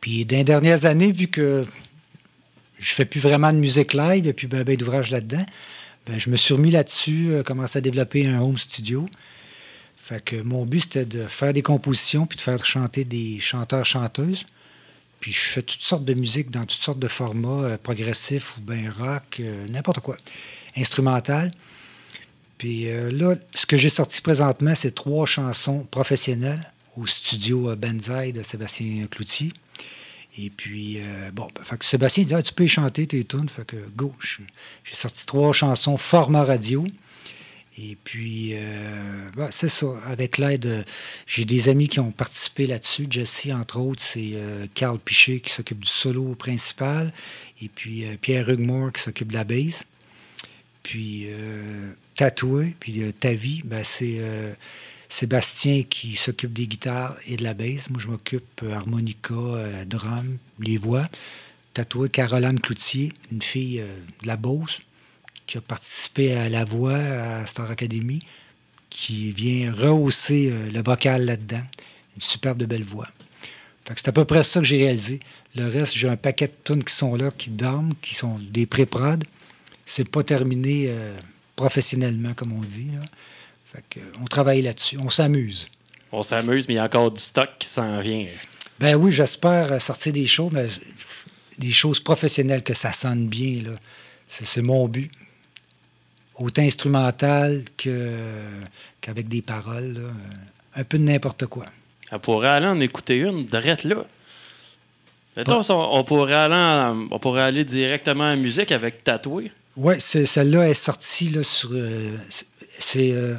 Puis, 0.00 0.24
dans 0.24 0.36
les 0.36 0.44
dernières 0.44 0.84
années, 0.84 1.10
vu 1.10 1.26
que 1.26 1.66
je 2.78 2.94
fais 2.94 3.06
plus 3.06 3.20
vraiment 3.20 3.52
de 3.52 3.58
musique 3.58 3.92
live, 3.92 4.24
et 4.24 4.32
puis 4.32 4.46
ben, 4.46 4.62
ben 4.62 4.76
d'ouvrage 4.76 5.10
là-dedans, 5.10 5.44
ben, 6.06 6.16
je 6.16 6.30
me 6.30 6.36
suis 6.36 6.54
remis 6.54 6.70
là-dessus, 6.70 7.32
commencé 7.44 7.78
à 7.78 7.80
développer 7.80 8.24
un 8.24 8.40
home 8.40 8.58
studio. 8.58 9.08
Fait 10.04 10.20
que 10.20 10.34
mon 10.42 10.66
but, 10.66 10.80
c'était 10.80 11.04
de 11.04 11.24
faire 11.28 11.52
des 11.52 11.62
compositions 11.62 12.26
puis 12.26 12.36
de 12.36 12.42
faire 12.42 12.66
chanter 12.66 13.04
des 13.04 13.38
chanteurs-chanteuses. 13.38 14.44
Puis 15.20 15.30
je 15.30 15.38
fais 15.38 15.62
toutes 15.62 15.80
sortes 15.80 16.04
de 16.04 16.14
musique 16.14 16.50
dans 16.50 16.62
toutes 16.62 16.80
sortes 16.80 16.98
de 16.98 17.06
formats, 17.06 17.62
euh, 17.62 17.78
progressifs 17.78 18.56
ou 18.58 18.62
bien 18.62 18.90
rock, 18.90 19.36
euh, 19.38 19.68
n'importe 19.68 20.00
quoi, 20.00 20.16
instrumental. 20.76 21.52
Puis 22.58 22.88
euh, 22.88 23.12
là, 23.12 23.36
ce 23.54 23.64
que 23.64 23.76
j'ai 23.76 23.88
sorti 23.88 24.20
présentement, 24.22 24.74
c'est 24.74 24.92
trois 24.92 25.24
chansons 25.24 25.86
professionnelles 25.88 26.72
au 26.96 27.06
studio 27.06 27.76
Benzaï 27.76 28.32
de 28.32 28.42
Sébastien 28.42 29.06
Cloutier. 29.06 29.52
Et 30.36 30.50
puis, 30.50 30.98
bon, 31.32 31.46
ben, 31.54 31.62
fait 31.62 31.76
que 31.76 31.84
Sébastien 31.84 32.24
dit 32.24 32.34
ah, 32.34 32.42
Tu 32.42 32.54
peux 32.54 32.64
y 32.64 32.68
chanter 32.68 33.06
tes 33.06 33.22
tunes. 33.22 33.48
Fait 33.48 33.66
que, 33.66 33.76
go. 33.94 34.12
J'ai 34.20 34.94
sorti 34.94 35.26
trois 35.26 35.52
chansons 35.52 35.96
format 35.96 36.42
radio. 36.42 36.84
Et 37.84 37.96
puis, 38.04 38.52
euh, 38.54 39.30
ben, 39.36 39.48
c'est 39.50 39.68
ça. 39.68 39.86
Avec 40.06 40.38
l'aide, 40.38 40.66
euh, 40.66 40.82
j'ai 41.26 41.44
des 41.44 41.68
amis 41.68 41.88
qui 41.88 41.98
ont 41.98 42.12
participé 42.12 42.68
là-dessus. 42.68 43.06
Jesse, 43.10 43.48
entre 43.52 43.80
autres, 43.80 44.02
c'est 44.02 44.32
euh, 44.34 44.66
Carl 44.72 45.00
Piché 45.00 45.40
qui 45.40 45.50
s'occupe 45.50 45.80
du 45.80 45.90
solo 45.90 46.36
principal. 46.36 47.12
Et 47.60 47.68
puis, 47.68 48.04
Pierre 48.20 48.48
Hugmore 48.48 48.92
qui 48.92 49.02
s'occupe 49.02 49.28
de 49.28 49.34
la 49.34 49.44
base. 49.44 49.84
Puis, 50.82 51.28
Tatoué, 52.16 52.74
puis 52.80 53.12
Tavi, 53.12 53.62
ben, 53.64 53.84
c'est 53.84 54.20
Sébastien 55.08 55.84
qui 55.84 56.16
s'occupe 56.16 56.52
des 56.52 56.66
guitares 56.66 57.16
et 57.28 57.36
de 57.36 57.44
la 57.44 57.54
basse. 57.54 57.88
Moi, 57.88 58.00
je 58.00 58.08
m'occupe 58.08 58.64
harmonica, 58.72 59.34
drum, 59.86 60.38
les 60.58 60.76
voix. 60.76 61.06
Tatoué 61.72 62.08
Caroline 62.08 62.58
Cloutier, 62.58 63.12
une 63.30 63.42
fille 63.42 63.80
de 64.22 64.26
la 64.26 64.36
Beauce 64.36 64.82
qui 65.52 65.58
a 65.58 65.60
participé 65.60 66.32
à 66.34 66.48
la 66.48 66.64
voix 66.64 66.96
à 66.96 67.44
Star 67.44 67.70
Academy, 67.70 68.20
qui 68.88 69.32
vient 69.32 69.70
rehausser 69.70 70.48
euh, 70.50 70.70
le 70.70 70.82
vocal 70.82 71.26
là-dedans. 71.26 71.60
Une 72.16 72.22
superbe 72.22 72.56
de 72.56 72.64
belle 72.64 72.84
voix. 72.84 73.06
Fait 73.84 73.92
que 73.92 74.00
c'est 74.00 74.08
à 74.08 74.12
peu 74.12 74.24
près 74.24 74.44
ça 74.44 74.60
que 74.60 74.66
j'ai 74.66 74.78
réalisé. 74.78 75.20
Le 75.54 75.68
reste, 75.68 75.92
j'ai 75.92 76.08
un 76.08 76.16
paquet 76.16 76.46
de 76.46 76.54
tunes 76.64 76.82
qui 76.82 76.94
sont 76.94 77.16
là, 77.16 77.30
qui 77.36 77.50
dorment, 77.50 77.92
qui 78.00 78.14
sont 78.14 78.38
des 78.50 78.64
pré-prod. 78.64 79.22
C'est 79.84 80.08
pas 80.08 80.22
terminé 80.22 80.86
euh, 80.88 81.14
professionnellement, 81.54 82.32
comme 82.32 82.54
on 82.54 82.62
dit. 82.62 82.90
là. 82.92 83.04
Fait 83.74 83.84
que, 83.90 84.00
on 84.22 84.24
travaille 84.24 84.62
là-dessus. 84.62 84.96
On 85.04 85.10
s'amuse. 85.10 85.68
On 86.12 86.22
s'amuse, 86.22 86.66
mais 86.66 86.74
il 86.74 86.76
y 86.78 86.80
a 86.80 86.84
encore 86.84 87.10
du 87.10 87.20
stock 87.20 87.50
qui 87.58 87.68
s'en 87.68 88.00
vient. 88.00 88.26
Ben 88.80 88.94
oui, 88.94 89.12
j'espère 89.12 89.70
euh, 89.70 89.78
sortir 89.78 90.14
des 90.14 90.26
choses, 90.26 90.50
mais 90.50 90.66
des 91.58 91.72
choses 91.72 92.00
professionnelles, 92.00 92.62
que 92.62 92.72
ça 92.72 92.94
sonne 92.94 93.26
bien. 93.28 93.64
là. 93.64 93.72
C'est 94.26 94.46
c'est 94.46 94.62
mon 94.62 94.88
but. 94.88 95.10
Autant 96.36 96.62
instrumental 96.62 97.62
qu'avec 97.76 99.28
des 99.28 99.42
paroles. 99.42 99.92
là. 99.94 100.00
Un 100.74 100.84
peu 100.84 100.98
de 100.98 101.04
n'importe 101.04 101.46
quoi. 101.46 101.66
On 102.10 102.18
pourrait 102.18 102.48
aller 102.48 102.66
en 102.66 102.80
écouter 102.80 103.18
une, 103.18 103.44
direct 103.44 103.84
là. 103.84 103.96
Mettons, 105.36 105.60
on, 105.70 105.98
on 105.98 106.04
pourrait 106.04 106.34
aller 106.34 106.54
en- 106.54 107.08
on 107.10 107.18
pourrait 107.18 107.42
aller 107.42 107.64
directement 107.64 108.28
en 108.28 108.36
musique 108.36 108.72
avec 108.72 109.02
Tatoué. 109.04 109.50
Oui, 109.76 109.94
celle-là 110.00 110.68
est 110.68 110.74
sortie 110.74 111.30
là, 111.30 111.42
sur. 111.42 111.70
euh, 111.72 112.16
c'est- 112.78 113.12
euh, 113.12 113.36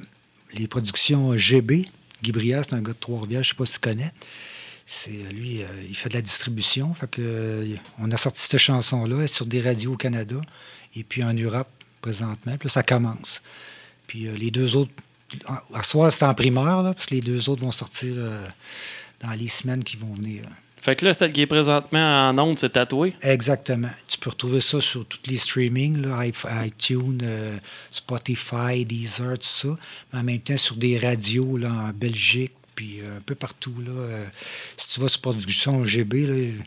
les 0.54 0.68
productions 0.68 1.36
GB. 1.38 1.86
Guy 2.24 2.50
c'est 2.64 2.74
un 2.74 2.82
gars 2.82 2.94
de 2.94 2.98
Trois-Rivières, 2.98 3.44
je 3.44 3.50
ne 3.50 3.54
sais 3.54 3.58
pas 3.58 3.66
si 3.66 3.74
tu 3.74 3.80
connais. 3.80 4.12
C'est, 4.86 5.12
euh, 5.12 5.32
lui, 5.32 5.62
euh, 5.62 5.68
il 5.88 5.96
fait 5.96 6.10
de 6.10 6.14
la 6.16 6.22
distribution. 6.22 6.94
Fait 6.94 7.10
que, 7.10 7.68
on 8.00 8.12
a 8.12 8.18
sorti 8.18 8.42
cette 8.42 8.58
chanson-là 8.60 9.28
sur 9.28 9.46
des 9.46 9.62
radios 9.62 9.94
au 9.94 9.98
Canada 9.98 10.36
et 10.96 11.04
puis 11.04 11.24
en 11.24 11.34
Europe 11.34 11.68
présentement. 12.04 12.56
Puis 12.58 12.68
là, 12.68 12.70
ça 12.70 12.84
commence. 12.84 13.42
Puis 14.06 14.28
euh, 14.28 14.36
les 14.38 14.52
deux 14.52 14.76
autres. 14.76 14.92
À 15.74 15.82
soir, 15.82 16.12
c'est 16.14 16.26
en 16.26 16.36
primeur, 16.36 16.84
là, 16.84 16.94
parce 16.94 17.08
que 17.08 17.16
les 17.16 17.22
deux 17.22 17.50
autres 17.50 17.64
vont 17.64 17.72
sortir 17.72 18.14
euh, 18.16 18.46
dans 19.20 19.32
les 19.32 19.48
semaines 19.48 19.84
qui 19.84 19.98
vont 19.98 20.14
venir. 20.14 20.44
Fait 20.80 20.96
que 20.96 21.06
là, 21.06 21.14
celle 21.16 21.32
qui 21.32 21.42
est 21.42 21.48
présentement 21.48 22.30
en 22.30 22.38
ondes, 22.38 22.56
c'est 22.56 22.70
Tatoué. 22.70 23.16
Exactement. 23.24 23.90
Tu 24.08 24.20
peux 24.20 24.30
retrouver 24.30 24.62
ça 24.62 24.80
sur 24.80 25.06
tous 25.08 25.22
les 25.26 25.38
streamings, 25.38 26.04
là, 26.04 26.24
iTunes, 26.66 27.22
euh, 27.24 27.58
Spotify, 27.90 28.86
Deezer, 28.86 29.40
tout 29.40 29.48
ça. 29.48 29.70
Mais 30.12 30.20
en 30.20 30.24
même 30.24 30.42
temps, 30.42 30.58
sur 30.58 30.76
des 30.76 31.00
radios 31.00 31.58
là, 31.58 31.72
en 31.72 31.90
Belgique, 31.90 32.54
puis 32.76 33.00
un 33.02 33.22
peu 33.22 33.34
partout. 33.34 33.74
Là, 33.84 33.94
si 34.78 34.90
tu 34.90 35.00
vas 35.00 35.08
sur 35.08 35.22
Production 35.22 35.84
GB, 35.84 36.28
là, 36.28 36.36
ils 36.36 36.64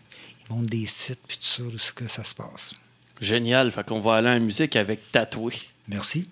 montrent 0.51 0.71
des 0.71 0.87
sites, 0.87 1.21
puis 1.29 1.37
tout 1.37 1.45
ça, 1.45 1.63
où 1.63 1.79
ce 1.79 1.93
que 1.93 2.09
ça 2.09 2.25
se 2.25 2.35
passe. 2.35 2.75
Génial. 3.21 3.71
Fait 3.71 3.85
qu'on 3.85 4.01
va 4.01 4.17
aller 4.17 4.29
en 4.29 4.41
musique 4.41 4.77
avec 4.77 5.11
Tatoué. 5.13 5.55
Merci. 5.89 6.29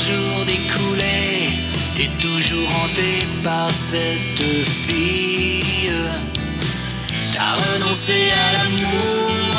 jours 0.00 0.44
découlés 0.46 1.60
et 1.98 2.08
toujours 2.20 2.68
hanté 2.82 3.26
par 3.44 3.70
cette 3.70 4.42
fille. 4.64 5.90
T'as 7.32 7.54
renoncé 7.74 8.30
à 8.30 8.52
l'amour 8.54 9.49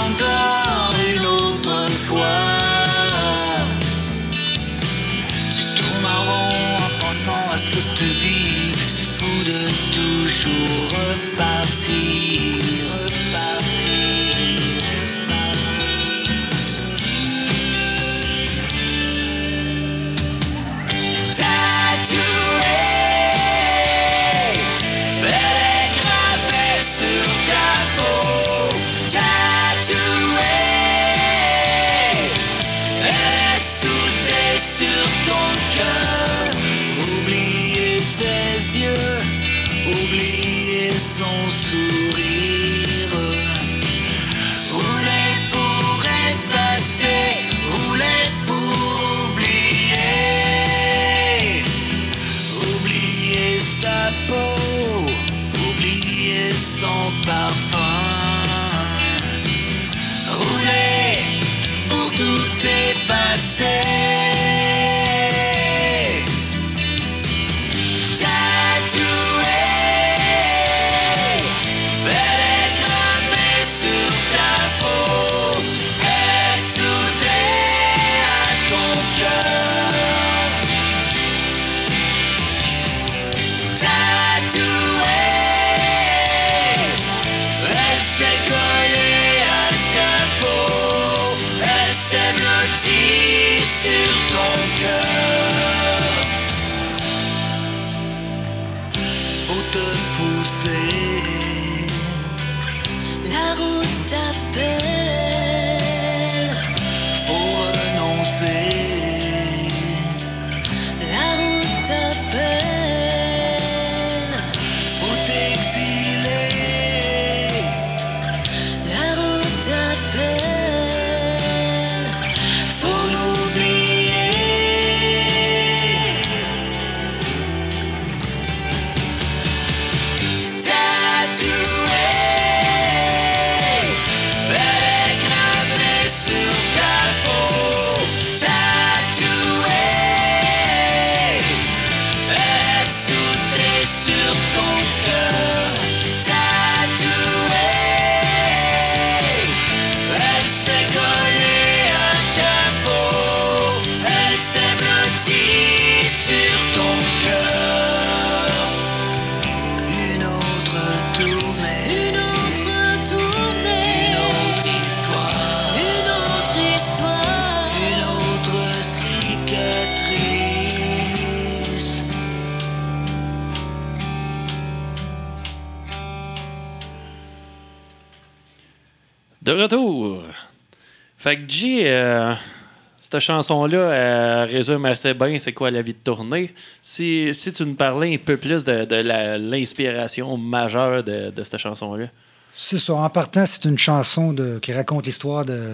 cette 182.99 183.19
chanson-là 183.19 184.45
résume 184.45 184.85
assez 184.85 185.13
bien 185.13 185.37
c'est 185.37 185.53
quoi 185.53 185.71
la 185.71 185.81
vie 185.81 185.93
de 185.93 185.97
tournée. 185.97 186.53
Si, 186.81 187.33
si 187.33 187.51
tu 187.51 187.65
nous 187.65 187.73
parlais 187.73 188.13
un 188.13 188.17
peu 188.17 188.37
plus 188.37 188.63
de, 188.63 189.37
l'inspiration 189.37 190.37
majeure 190.37 191.03
de, 191.03 191.43
cette 191.43 191.57
chanson-là. 191.57 192.07
C'est 192.53 192.77
ça. 192.77 192.93
En 192.93 193.09
partant, 193.09 193.45
c'est 193.45 193.65
une 193.65 193.77
chanson 193.77 194.33
de, 194.33 194.59
qui 194.59 194.73
raconte 194.73 195.05
l'histoire 195.05 195.45
de, 195.45 195.73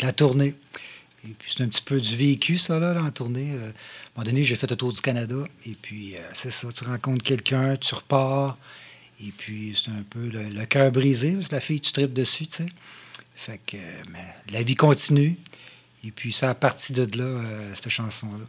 la 0.00 0.12
tournée. 0.12 0.54
Et 1.24 1.32
puis, 1.38 1.52
c'est 1.54 1.62
un 1.62 1.68
petit 1.68 1.82
peu 1.82 2.00
du 2.00 2.16
vécu, 2.16 2.58
ça, 2.58 2.78
là, 2.78 3.00
en 3.00 3.10
tournée. 3.10 3.52
Euh, 3.52 3.56
à 3.56 3.68
un 3.68 3.72
moment 4.16 4.30
donné, 4.30 4.44
j'ai 4.44 4.56
fait 4.56 4.70
le 4.70 4.76
tour 4.76 4.92
du 4.92 5.00
Canada. 5.00 5.36
Et 5.66 5.76
puis, 5.80 6.16
euh, 6.16 6.20
c'est 6.32 6.50
ça. 6.50 6.68
Tu 6.74 6.84
rencontres 6.84 7.22
quelqu'un, 7.22 7.76
tu 7.76 7.94
repars. 7.94 8.56
Et 9.22 9.30
puis, 9.36 9.78
c'est 9.78 9.90
un 9.90 10.02
peu 10.08 10.30
le, 10.30 10.64
cœur 10.64 10.90
brisé. 10.90 11.34
Parce 11.34 11.48
que 11.48 11.54
la 11.54 11.60
fille, 11.60 11.80
tu 11.80 11.92
tripes 11.92 12.14
dessus, 12.14 12.46
tu 12.46 12.64
sais. 12.64 12.66
Fait 13.40 13.58
que, 13.66 13.78
la 14.52 14.62
vie 14.62 14.74
continue. 14.74 15.34
Et 16.04 16.10
puis, 16.10 16.30
ça 16.30 16.50
a 16.50 16.54
parti 16.54 16.92
de 16.92 17.16
là, 17.16 17.24
euh, 17.24 17.74
cette 17.74 17.88
chanson-là. 17.88 18.44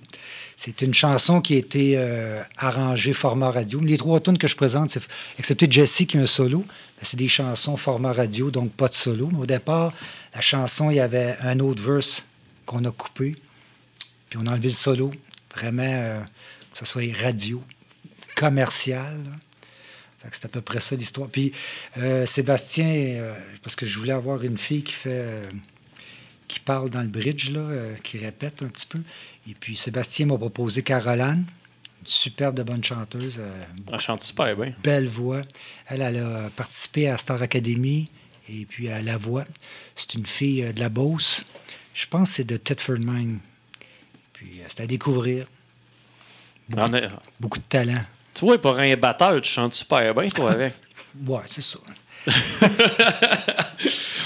C'est 0.57 0.81
une 0.81 0.93
chanson 0.93 1.39
qui 1.39 1.53
a 1.53 1.57
été 1.57 1.93
euh, 1.95 2.43
arrangée 2.57 3.13
format 3.13 3.51
radio. 3.51 3.79
Les 3.79 3.97
trois 3.97 4.19
tunes 4.19 4.37
que 4.37 4.49
je 4.49 4.55
présente, 4.57 4.97
excepté 5.39 5.65
Jesse 5.71 6.03
qui 6.05 6.17
a 6.17 6.21
un 6.21 6.25
solo, 6.25 6.65
c'est 7.01 7.15
des 7.15 7.29
chansons 7.29 7.77
format 7.77 8.11
radio, 8.11 8.51
donc 8.51 8.73
pas 8.73 8.89
de 8.89 8.93
solo. 8.93 9.29
Mais 9.31 9.39
au 9.39 9.45
départ, 9.45 9.93
la 10.35 10.41
chanson, 10.41 10.89
il 10.89 10.97
y 10.97 10.99
avait 10.99 11.37
un 11.39 11.61
autre 11.61 11.81
verse 11.81 12.25
qu'on 12.65 12.83
a 12.83 12.91
coupé, 12.91 13.37
puis 14.29 14.39
on 14.41 14.45
a 14.45 14.51
enlevé 14.51 14.67
le 14.67 14.75
solo. 14.75 15.09
Vraiment, 15.55 15.83
euh, 15.83 16.19
que 16.73 16.79
ce 16.79 16.85
soit 16.85 17.03
radio, 17.21 17.63
commercial. 18.35 19.23
C'est 20.31 20.45
à 20.45 20.49
peu 20.49 20.61
près 20.61 20.79
ça 20.79 20.95
l'histoire. 20.95 21.29
Puis 21.29 21.51
Sébastien, 22.25 23.33
parce 23.63 23.75
que 23.75 23.85
je 23.85 23.97
voulais 23.97 24.13
avoir 24.13 24.43
une 24.43 24.57
fille 24.57 24.83
qui 24.83 24.93
fait 24.93 25.49
qui 26.51 26.59
parle 26.59 26.89
dans 26.89 27.01
le 27.01 27.07
bridge, 27.07 27.49
là, 27.51 27.61
euh, 27.61 27.95
qui 28.03 28.17
répète 28.17 28.61
un 28.61 28.67
petit 28.67 28.85
peu. 28.85 28.99
Et 29.49 29.53
puis 29.53 29.77
Sébastien 29.77 30.25
m'a 30.25 30.37
proposé 30.37 30.83
Caroline, 30.83 31.45
une 32.01 32.07
superbe 32.07 32.55
de 32.55 32.63
bonne 32.63 32.83
chanteuse. 32.83 33.37
Euh, 33.39 33.63
elle 33.91 33.99
chante 34.01 34.21
super 34.21 34.53
bien. 34.57 34.73
Belle 34.83 35.07
voix. 35.07 35.41
Elle, 35.87 36.01
a 36.01 36.49
participé 36.49 37.07
à 37.07 37.17
Star 37.17 37.41
Academy 37.41 38.09
et 38.49 38.65
puis 38.65 38.89
à 38.89 39.01
La 39.01 39.17
Voix. 39.17 39.45
C'est 39.95 40.15
une 40.15 40.25
fille 40.25 40.63
euh, 40.63 40.73
de 40.73 40.81
la 40.81 40.89
Beauce. 40.89 41.45
Je 41.93 42.05
pense 42.07 42.29
que 42.29 42.35
c'est 42.35 42.43
de 42.43 42.57
Thetford 42.57 42.99
Mine. 42.99 43.39
Puis 44.33 44.59
c'est 44.67 44.81
à 44.81 44.87
découvrir. 44.87 45.47
Beaucoup, 46.67 46.91
beaucoup, 47.39 47.59
de 47.59 47.65
talent. 47.65 48.01
Tu 48.33 48.45
vois, 48.45 48.59
pour 48.59 48.77
un 48.79 48.95
batteur, 48.95 49.39
tu 49.41 49.51
chantes 49.51 49.73
super 49.73 50.13
bien, 50.15 50.27
toi, 50.29 50.51
avec. 50.53 50.73
Ouais, 51.27 51.39
c'est 51.45 51.61
ça. 51.61 51.79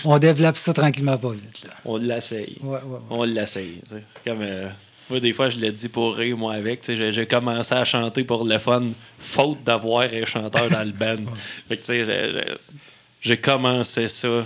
on 0.04 0.18
développe 0.20 0.58
ça 0.58 0.74
tranquillement 0.74 1.18
pas 1.18 1.32
vite. 1.32 1.64
Là. 1.64 1.72
On 1.86 1.98
l'essaye. 1.98 2.58
Ouais, 2.62 2.78
ouais, 2.78 2.84
ouais. 2.84 3.00
On 3.10 3.24
l'essaye. 3.24 3.82
Comme, 4.26 4.42
euh, 4.42 4.70
moi, 5.10 5.20
des 5.20 5.34
fois, 5.34 5.50
je 5.50 5.58
l'ai 5.60 5.72
dit 5.72 5.88
pour 5.90 6.16
rire, 6.16 6.38
moi, 6.38 6.54
avec. 6.56 6.82
J'ai 6.94 7.26
commencé 7.28 7.74
à 7.74 7.84
chanter 7.86 8.24
pour 8.24 8.44
le 8.46 8.58
fun, 8.58 8.84
faute 9.18 9.64
d'avoir 9.64 10.02
un 10.04 10.26
chanteur 10.26 10.70
dans 10.70 10.84
le 10.84 10.92
band. 10.94 11.16
Fait 11.68 11.78
que, 11.78 11.82
tu 11.82 11.88
sais, 11.88 12.06
j'ai- 12.06 12.32
j'ai- 12.34 12.56
j'ai 13.22 13.38
commencé 13.38 14.08
ça. 14.08 14.46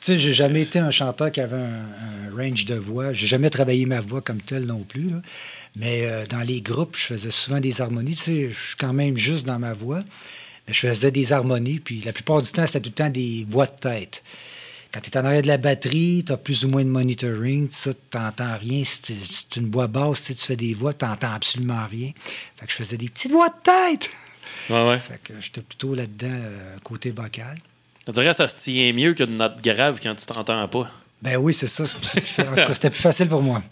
Tu 0.00 0.12
sais, 0.12 0.18
j'ai 0.18 0.34
jamais 0.34 0.62
été 0.62 0.78
un 0.78 0.90
chanteur 0.90 1.32
qui 1.32 1.40
avait 1.40 1.56
un, 1.56 1.86
un 2.32 2.36
range 2.36 2.66
de 2.66 2.74
voix. 2.74 3.12
J'ai 3.14 3.26
jamais 3.26 3.48
travaillé 3.48 3.86
ma 3.86 4.00
voix 4.00 4.20
comme 4.20 4.40
telle 4.42 4.66
non 4.66 4.80
plus. 4.80 5.10
là. 5.10 5.16
Mais 5.76 6.06
euh, 6.06 6.26
dans 6.26 6.40
les 6.42 6.60
groupes, 6.60 6.96
je 6.96 7.02
faisais 7.06 7.30
souvent 7.30 7.58
des 7.60 7.80
harmonies. 7.80 8.14
Tu 8.14 8.22
sais, 8.22 8.50
je 8.52 8.66
suis 8.68 8.76
quand 8.76 8.92
même 8.92 9.16
juste 9.16 9.44
dans 9.46 9.58
ma 9.58 9.74
voix. 9.74 10.00
Mais 10.68 10.72
je 10.74 10.80
faisais 10.80 11.10
des 11.10 11.32
harmonies. 11.32 11.80
Puis 11.80 12.00
la 12.04 12.12
plupart 12.12 12.40
du 12.42 12.50
temps, 12.52 12.66
c'était 12.66 12.80
tout 12.80 12.90
le 12.90 12.94
temps 12.94 13.10
des 13.10 13.44
voix 13.48 13.66
de 13.66 13.72
tête. 13.74 14.22
Quand 14.92 15.00
tu 15.00 15.10
es 15.10 15.16
en 15.18 15.24
arrière 15.24 15.42
de 15.42 15.48
la 15.48 15.56
batterie, 15.56 16.22
tu 16.24 16.32
as 16.32 16.36
plus 16.36 16.64
ou 16.64 16.68
moins 16.68 16.84
de 16.84 16.88
monitoring. 16.88 17.68
Tu 17.68 17.88
n'entends 18.14 18.56
rien. 18.60 18.84
Si 18.84 19.02
tu- 19.02 19.14
si 19.14 19.58
une 19.60 19.70
voix 19.70 19.88
basse, 19.88 20.20
tu 20.22 20.26
sais, 20.28 20.34
tu 20.34 20.46
fais 20.46 20.56
des 20.56 20.74
voix, 20.74 20.94
tu 20.94 21.04
n'entends 21.04 21.32
absolument 21.32 21.84
rien. 21.90 22.12
Fait 22.56 22.66
que 22.66 22.70
je 22.70 22.76
faisais 22.76 22.96
des 22.96 23.08
petites 23.08 23.32
voix 23.32 23.48
de 23.48 23.54
tête. 23.62 24.10
Ouais, 24.70 24.82
ouais. 24.88 24.98
Fait 24.98 25.20
que 25.22 25.34
j'étais 25.42 25.60
plutôt 25.60 25.94
là-dedans, 25.94 26.26
euh, 26.30 26.76
côté 26.82 27.10
vocal. 27.10 27.58
Je 28.06 28.12
dirais 28.12 28.28
que 28.28 28.32
ça 28.32 28.46
se 28.46 28.62
tient 28.62 28.90
mieux 28.94 29.12
que 29.12 29.24
de 29.24 29.34
note 29.34 29.62
grave 29.62 29.98
quand 30.02 30.14
tu 30.14 30.24
t'entends 30.24 30.66
pas. 30.68 30.90
Ben 31.20 31.36
oui, 31.36 31.52
c'est 31.52 31.66
ça. 31.68 31.84
C'était 32.72 32.88
plus 32.90 33.02
facile 33.02 33.28
pour 33.28 33.42
moi. 33.42 33.62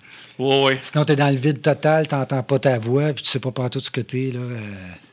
Sinon, 0.81 1.05
tu 1.05 1.13
es 1.13 1.17
dans 1.17 1.29
le 1.31 1.37
vide 1.37 1.61
total, 1.61 2.09
tu 2.09 2.15
n'entends 2.15 2.43
pas 2.43 2.59
ta 2.59 2.79
voix, 2.79 3.13
puis 3.13 3.23
tu 3.23 3.31
sais 3.31 3.41
pas 3.41 3.51
partout 3.53 3.81
ce 3.81 3.91
que 3.91 4.01
tu 4.01 4.29
es. 4.29 4.33
Là, 4.33 4.41
euh, 4.41 4.59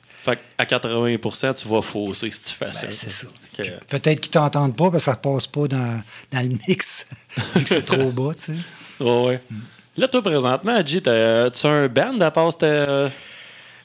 Fait 0.07 0.39
qu'à 0.57 0.65
80% 0.77 1.53
tu 1.61 1.67
vas 1.67 1.81
fausser 1.81 2.31
si 2.31 2.43
tu 2.43 2.49
fais 2.51 2.71
ça. 2.71 2.87
ben, 2.87 2.91
c'est 2.91 3.11
ça. 3.11 3.27
Peut-être 3.87 4.21
qu'ils 4.21 4.31
t'entendent 4.31 4.75
pas 4.75 4.89
parce 4.91 5.05
que 5.05 5.11
ça 5.11 5.17
passe 5.17 5.47
pas 5.47 5.67
dans, 5.67 6.01
dans 6.31 6.41
le 6.41 6.57
mix. 6.67 7.05
Vu 7.55 7.63
que 7.63 7.69
c'est 7.69 7.85
trop 7.85 8.11
bas, 8.11 8.31
tu 8.33 8.53
sais. 8.55 9.03
Ouais. 9.03 9.41
Là, 9.97 10.07
toi, 10.07 10.21
présentement, 10.21 10.75
Adji, 10.75 11.01
tu 11.01 11.09
as 11.09 11.49
un 11.65 11.87
band 11.89 12.19
à 12.21 12.31
part 12.31 12.51
cette- 12.53 12.87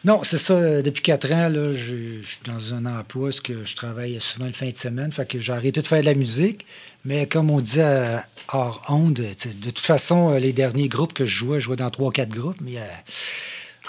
Non, 0.05 0.23
c'est 0.23 0.39
ça. 0.39 0.55
euh, 0.55 0.83
Depuis 0.83 1.03
quatre 1.03 1.31
ans, 1.33 1.49
là, 1.49 1.73
je, 1.73 2.21
je 2.23 2.27
suis 2.27 2.39
dans 2.45 2.75
un 2.75 2.85
emploi 2.85 3.31
où 3.31 3.43
que 3.43 3.65
je 3.65 3.75
travaille 3.77 4.21
souvent 4.21 4.47
le 4.47 4.53
fin 4.53 4.69
de 4.69 4.77
semaine. 4.77 5.11
Fait 5.13 5.27
que 5.27 5.41
j'ai 5.41 5.53
arrêté 5.53 5.81
de 5.81 5.87
faire 5.87 6.01
de 6.01 6.07
la 6.07 6.15
musique. 6.15 6.67
Mais 7.05 7.27
comme 7.27 7.51
on 7.51 7.61
dit 7.61 7.81
à 7.81 8.27
hors 8.53 8.83
onde, 8.91 9.15
de 9.15 9.71
toute 9.71 9.79
façon, 9.79 10.33
euh, 10.35 10.39
les 10.39 10.53
derniers 10.53 10.89
groupes 10.89 11.15
que 11.15 11.25
je 11.25 11.35
jouais, 11.35 11.59
je 11.61 11.65
jouais 11.65 11.77
dans 11.77 11.91
trois, 11.91 12.13
quatre 12.13 12.29
groupes. 12.31 12.61
Mais 12.61 12.77
euh, 12.79 12.83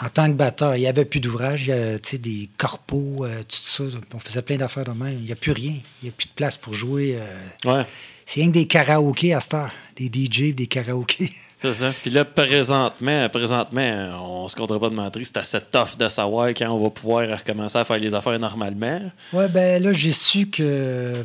en 0.05 0.09
tant 0.09 0.27
que 0.27 0.33
batteur, 0.33 0.75
il 0.77 0.81
n'y 0.81 0.87
avait 0.87 1.05
plus 1.05 1.19
d'ouvrage. 1.19 1.67
Il 1.67 1.69
y 1.69 1.73
a 1.73 1.97
des 2.17 2.49
corpos, 2.57 3.25
euh, 3.25 3.41
tout 3.43 3.57
ça. 3.57 3.83
On 4.13 4.19
faisait 4.19 4.41
plein 4.41 4.55
d'affaires 4.57 4.85
de 4.85 4.91
même. 4.91 5.13
Il 5.19 5.23
n'y 5.25 5.31
a 5.33 5.35
plus 5.35 5.51
rien. 5.51 5.73
Il 6.01 6.05
n'y 6.05 6.09
a 6.09 6.13
plus 6.13 6.27
de 6.27 6.33
place 6.33 6.55
pour 6.55 6.73
jouer. 6.73 7.17
euh, 7.19 7.73
Ouais, 7.79 7.85
C'est 8.25 8.39
rien 8.39 8.49
que 8.49 8.53
des 8.53 8.67
karaokés 8.67 9.33
à 9.33 9.41
cette 9.41 9.53
heure. 9.55 9.71
Des 9.95 10.05
DJ, 10.05 10.53
des 10.53 10.67
karaokés. 10.67 11.31
c'est 11.57 11.73
ça. 11.73 11.93
Puis 12.01 12.11
là, 12.11 12.25
présentement, 12.25 13.29
présentement, 13.29 14.43
on 14.43 14.49
se 14.49 14.55
comptera 14.55 14.79
pas 14.79 14.89
de 14.89 14.95
mentir, 14.95 15.21
c'est 15.25 15.37
assez 15.37 15.61
tough 15.71 15.97
de 15.97 16.09
savoir 16.09 16.49
quand 16.49 16.69
on 16.69 16.83
va 16.83 16.89
pouvoir 16.89 17.27
recommencer 17.29 17.77
à 17.77 17.85
faire 17.85 17.97
les 17.97 18.13
affaires 18.13 18.37
normalement. 18.37 19.01
Ouais, 19.31 19.47
ben 19.47 19.81
là, 19.81 19.93
j'ai 19.93 20.11
su 20.11 20.47
que 20.47 21.23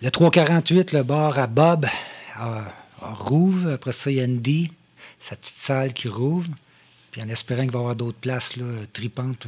le 0.00 0.10
348, 0.10 0.92
le 0.92 1.02
bar 1.02 1.38
à 1.38 1.46
Bob, 1.46 1.86
à, 2.36 2.72
à 3.02 3.12
rouvre. 3.14 3.72
Après 3.72 3.92
ça, 3.92 4.10
il 4.10 4.18
y 4.18 4.20
a 4.20 4.24
Andy, 4.24 4.70
sa 5.18 5.36
petite 5.36 5.56
salle 5.56 5.92
qui 5.92 6.08
rouvre. 6.08 6.48
Puis 7.12 7.22
en 7.22 7.28
espérant 7.28 7.62
qu'il 7.62 7.70
va 7.70 7.78
y 7.78 7.82
avoir 7.82 7.96
d'autres 7.96 8.18
places 8.18 8.56
là, 8.56 8.64
tripantes. 8.92 9.46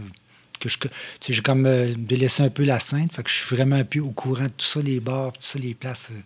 Que 0.61 0.69
je, 0.69 0.79
tu 0.79 0.89
sais, 1.21 1.33
j'ai 1.33 1.43
comme 1.43 1.67
euh, 1.67 1.93
délaissé 1.97 2.43
un 2.43 2.51
peu 2.51 2.65
la 2.65 2.79
scène. 2.79 3.09
Fait 3.11 3.23
que 3.23 3.31
je 3.31 3.35
suis 3.35 3.57
vraiment 3.57 3.77
un 3.77 3.85
peu 3.85 4.01
au 4.01 4.13
courant 4.13 4.45
de 4.45 4.49
tout 4.49 4.67
ça, 4.67 4.81
les 4.81 5.01
bars, 5.01 5.33
tout 5.33 5.41
ça, 5.41 5.59
les 5.59 5.75
places, 5.75 6.13
euh, 6.13 6.21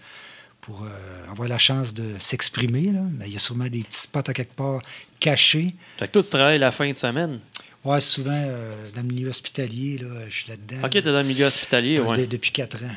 pour 0.69 0.83
euh, 0.85 1.31
avoir 1.31 1.49
la 1.49 1.57
chance 1.57 1.95
de 1.95 2.05
s'exprimer. 2.19 2.93
Mais 3.19 3.27
il 3.27 3.33
y 3.33 3.37
a 3.37 3.39
sûrement 3.39 3.69
des 3.69 3.83
petits 3.83 4.01
spots 4.01 4.19
à 4.29 4.35
quelque 4.35 4.55
part 4.55 4.83
cachés. 5.19 5.75
Fait 5.99 6.07
que 6.09 6.13
toi, 6.13 6.23
tu 6.23 6.29
travailles 6.29 6.59
la 6.59 6.71
fin 6.71 6.91
de 6.91 6.97
semaine. 6.97 7.41
Ouais, 7.85 8.03
souvent 8.03 8.31
euh, 8.35 8.91
dans 8.95 9.01
le 9.01 9.07
milieu 9.09 9.31
hospitalier, 9.31 9.97
là, 9.97 10.09
je 10.29 10.35
suis 10.35 10.49
là-dedans. 10.51 10.85
Ok, 10.85 10.91
t'es 10.91 11.01
dans 11.01 11.23
le 11.23 11.25
milieu 11.25 11.47
hospitalier, 11.47 11.99
Euh, 11.99 12.17
de- 12.17 12.27
depuis 12.27 12.51
quatre 12.51 12.77
ans. 12.85 12.97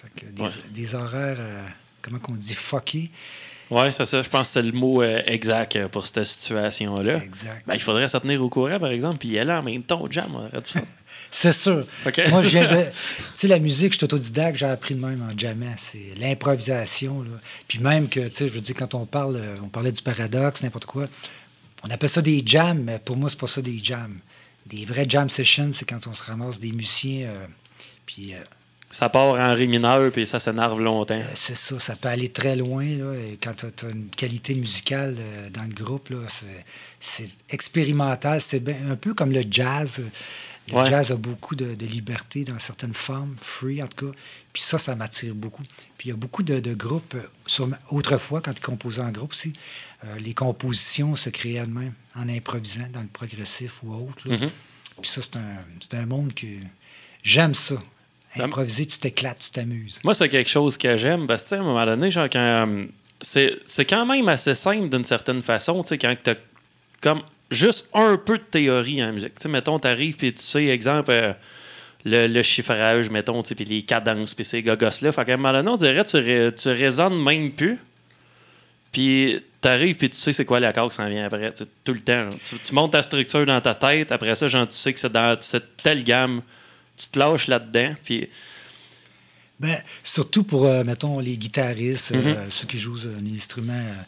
Fait 0.00 0.20
que 0.26 0.32
des, 0.32 0.40
Ouais. 0.42 0.48
des 0.72 0.94
horaires, 0.94 1.36
euh, 1.38 1.66
comment 2.00 2.18
qu'on 2.18 2.32
dit, 2.34 2.54
fuckés. 2.54 3.10
Ouais, 3.70 3.90
c'est 3.90 4.06
ça. 4.06 4.22
Je 4.22 4.28
pense 4.30 4.48
que 4.48 4.52
c'est 4.54 4.62
le 4.62 4.72
mot 4.72 5.02
euh, 5.02 5.20
exact 5.26 5.86
pour 5.88 6.06
cette 6.06 6.24
situation-là. 6.24 7.16
Exact. 7.22 7.62
Ben, 7.66 7.74
il 7.74 7.80
faudrait 7.80 8.08
se 8.08 8.16
tenir 8.16 8.42
au 8.42 8.48
courant, 8.48 8.78
par 8.80 8.90
exemple, 8.90 9.18
puis 9.18 9.28
y 9.28 9.38
aller 9.38 9.52
en 9.52 9.62
même 9.62 9.82
temps 9.82 10.00
au 10.00 10.10
jam. 10.10 10.48
C'est 11.30 11.52
sûr. 11.52 11.86
Moi, 12.30 12.42
je 12.42 12.48
viens 12.48 12.66
de. 12.66 12.82
Tu 12.84 13.46
sais, 13.46 13.48
la 13.48 13.58
musique, 13.58 13.92
je 13.92 13.98
suis 13.98 14.04
autodidacte, 14.04 14.58
j'ai 14.58 14.66
appris 14.66 14.94
de 14.94 15.00
même 15.04 15.22
en 15.22 15.36
jammant. 15.38 15.72
C'est 15.76 16.14
l'improvisation. 16.18 17.24
Puis 17.68 17.78
même 17.78 18.08
que, 18.08 18.20
tu 18.28 18.34
sais, 18.34 18.48
je 18.48 18.52
veux 18.52 18.60
dire, 18.60 18.74
quand 18.76 18.94
on 18.94 19.06
parle, 19.06 19.36
euh, 19.36 19.56
on 19.62 19.68
parlait 19.68 19.92
du 19.92 20.02
paradoxe, 20.02 20.62
n'importe 20.62 20.86
quoi, 20.86 21.06
on 21.84 21.90
appelle 21.90 22.10
ça 22.10 22.20
des 22.20 22.42
jams, 22.44 22.82
mais 22.82 22.98
pour 22.98 23.16
moi, 23.16 23.30
c'est 23.30 23.38
pas 23.38 23.46
ça 23.46 23.62
des 23.62 23.78
jams. 23.82 24.18
Des 24.66 24.84
vrais 24.84 25.06
jam 25.08 25.28
sessions, 25.30 25.70
c'est 25.72 25.88
quand 25.88 26.06
on 26.06 26.12
se 26.12 26.22
ramasse 26.22 26.60
des 26.60 26.72
musiciens. 26.72 27.28
euh, 27.28 27.46
puis 28.06 28.34
euh, 28.34 28.38
Ça 28.90 29.08
part 29.08 29.40
en 29.40 29.54
ré 29.54 29.66
mineur, 29.66 30.10
puis 30.12 30.26
ça 30.26 30.38
s'énerve 30.40 30.80
longtemps. 30.80 31.14
Euh, 31.14 31.32
c'est 31.34 31.56
ça, 31.56 31.78
ça 31.78 31.96
peut 31.96 32.08
aller 32.08 32.28
très 32.28 32.56
loin. 32.56 32.84
Là, 32.84 33.14
et 33.14 33.38
quand 33.42 33.54
tu 33.54 33.66
as, 33.66 33.88
une 33.90 34.08
qualité 34.10 34.54
musicale 34.54 35.16
euh, 35.18 35.48
dans 35.50 35.62
le 35.62 35.72
groupe, 35.72 36.12
c'est- 36.98 37.36
expérimental. 37.48 38.40
C'est 38.42 38.62
un 38.90 38.96
peu 38.96 39.14
comme 39.14 39.32
le 39.32 39.42
jazz. 39.50 40.02
Le 40.70 40.76
Ouais. 40.76 40.84
jazz 40.86 41.10
a 41.12 41.16
beaucoup 41.16 41.54
de, 41.56 41.74
de 41.74 41.86
liberté 41.86 42.44
dans 42.44 42.58
certaines 42.58 42.94
formes, 42.94 43.34
free 43.40 43.82
en 43.82 43.86
tout 43.88 44.06
cas. 44.06 44.12
Puis 44.52 44.62
ça, 44.62 44.78
ça 44.78 44.94
m'attire 44.94 45.34
beaucoup. 45.34 45.62
Puis 45.98 46.08
il 46.08 46.10
y 46.10 46.12
a 46.12 46.16
beaucoup 46.16 46.42
de, 46.42 46.60
de 46.60 46.74
groupes, 46.74 47.14
euh, 47.14 47.66
autrefois, 47.90 48.40
quand 48.40 48.52
ils 48.52 48.60
composaient 48.60 49.02
en 49.02 49.10
groupe 49.10 49.32
aussi, 49.32 49.52
euh, 50.04 50.18
les 50.20 50.34
compositions 50.34 51.16
se 51.16 51.28
créaient 51.30 51.54
elles-mêmes 51.54 51.94
en 52.16 52.28
improvisant 52.28 52.88
dans 52.92 53.02
le 53.02 53.08
progressif 53.08 53.82
ou 53.82 53.94
autre. 53.94 54.28
là. 54.28 54.36
Mhm. 54.38 54.48
Puis 55.02 55.10
ça, 55.10 55.20
c'est 55.22 55.36
un, 55.36 55.98
un 56.02 56.06
monde 56.06 56.34
que 56.34 56.46
j'aime 57.22 57.54
ça. 57.54 57.76
Improviser, 58.36 58.86
tu 58.86 58.98
t'éclates, 58.98 59.40
tu 59.40 59.50
t'amuses. 59.50 59.98
Moi, 60.04 60.14
c'est 60.14 60.28
quelque 60.28 60.48
chose 60.50 60.76
que 60.78 60.96
j'aime 60.96 61.26
parce 61.26 61.42
que, 61.44 61.56
à 61.56 61.58
un 61.58 61.62
moment 61.64 61.84
donné, 61.84 62.10
genre, 62.10 62.28
quand. 62.30 62.38
euh, 62.68 62.86
c'est 63.22 63.58
c'est 63.66 63.84
quand 63.84 64.06
même 64.06 64.28
assez 64.28 64.54
simple 64.54 64.88
d'une 64.88 65.04
certaine 65.04 65.42
façon, 65.42 65.82
tu 65.82 65.88
sais, 65.90 65.98
quand 65.98 66.14
tu 66.22 66.30
as 66.30 66.36
comme 67.02 67.22
juste 67.50 67.88
un 67.94 68.16
peu 68.16 68.38
de 68.38 68.42
théorie 68.42 69.02
en 69.04 69.12
musique. 69.12 69.34
Tu 69.36 69.42
sais, 69.42 69.48
mettons, 69.48 69.78
tu 69.78 69.88
arrives 69.88 70.16
puis 70.16 70.32
tu 70.32 70.42
sais, 70.42 70.66
exemple, 70.66 71.10
euh, 71.10 71.32
le, 72.04 72.26
le 72.28 72.42
chiffrage, 72.42 73.10
mettons, 73.10 73.42
puis 73.42 73.64
les 73.64 73.82
cadences, 73.82 74.34
puis 74.34 74.44
ces 74.44 74.62
gogos-là. 74.62 75.12
Fait 75.12 75.24
qu'à 75.24 75.34
un 75.34 75.36
moment 75.36 75.52
donné, 75.52 75.68
on 75.68 75.76
dirait 75.76 76.02
que 76.04 76.08
tu, 76.10 76.16
ré- 76.16 76.54
tu 76.54 76.68
raisonnes 76.68 77.22
même 77.22 77.50
plus. 77.52 77.78
Puis 78.92 79.40
t'arrives 79.60 79.96
puis 79.96 80.10
tu 80.10 80.16
sais 80.16 80.32
c'est 80.32 80.44
quoi 80.44 80.58
l'accord 80.58 80.88
qui 80.88 80.96
s'en 80.96 81.08
vient 81.08 81.24
après, 81.26 81.52
tout 81.84 81.92
le 81.92 82.00
temps. 82.00 82.26
Tu, 82.42 82.56
tu 82.58 82.74
montes 82.74 82.92
ta 82.92 83.02
structure 83.02 83.44
dans 83.46 83.60
ta 83.60 83.74
tête, 83.74 84.10
après 84.10 84.34
ça, 84.34 84.48
genre, 84.48 84.66
tu 84.66 84.74
sais 84.76 84.92
que 84.92 84.98
c'est 84.98 85.12
dans 85.12 85.36
cette 85.38 85.76
telle 85.82 86.02
gamme, 86.02 86.42
tu 86.96 87.06
te 87.08 87.18
lâches 87.18 87.46
là-dedans, 87.48 87.94
puis 88.04 88.28
Ben, 89.60 89.76
surtout 90.02 90.42
pour, 90.42 90.64
euh, 90.66 90.82
mettons, 90.84 91.18
les 91.20 91.36
guitaristes, 91.36 92.12
euh, 92.12 92.44
Mhm. 92.44 92.50
ceux 92.50 92.66
qui 92.66 92.78
jouent 92.78 92.96
euh, 93.04 93.18
un 93.20 93.34
instrument 93.34 93.72
euh, 93.74 94.02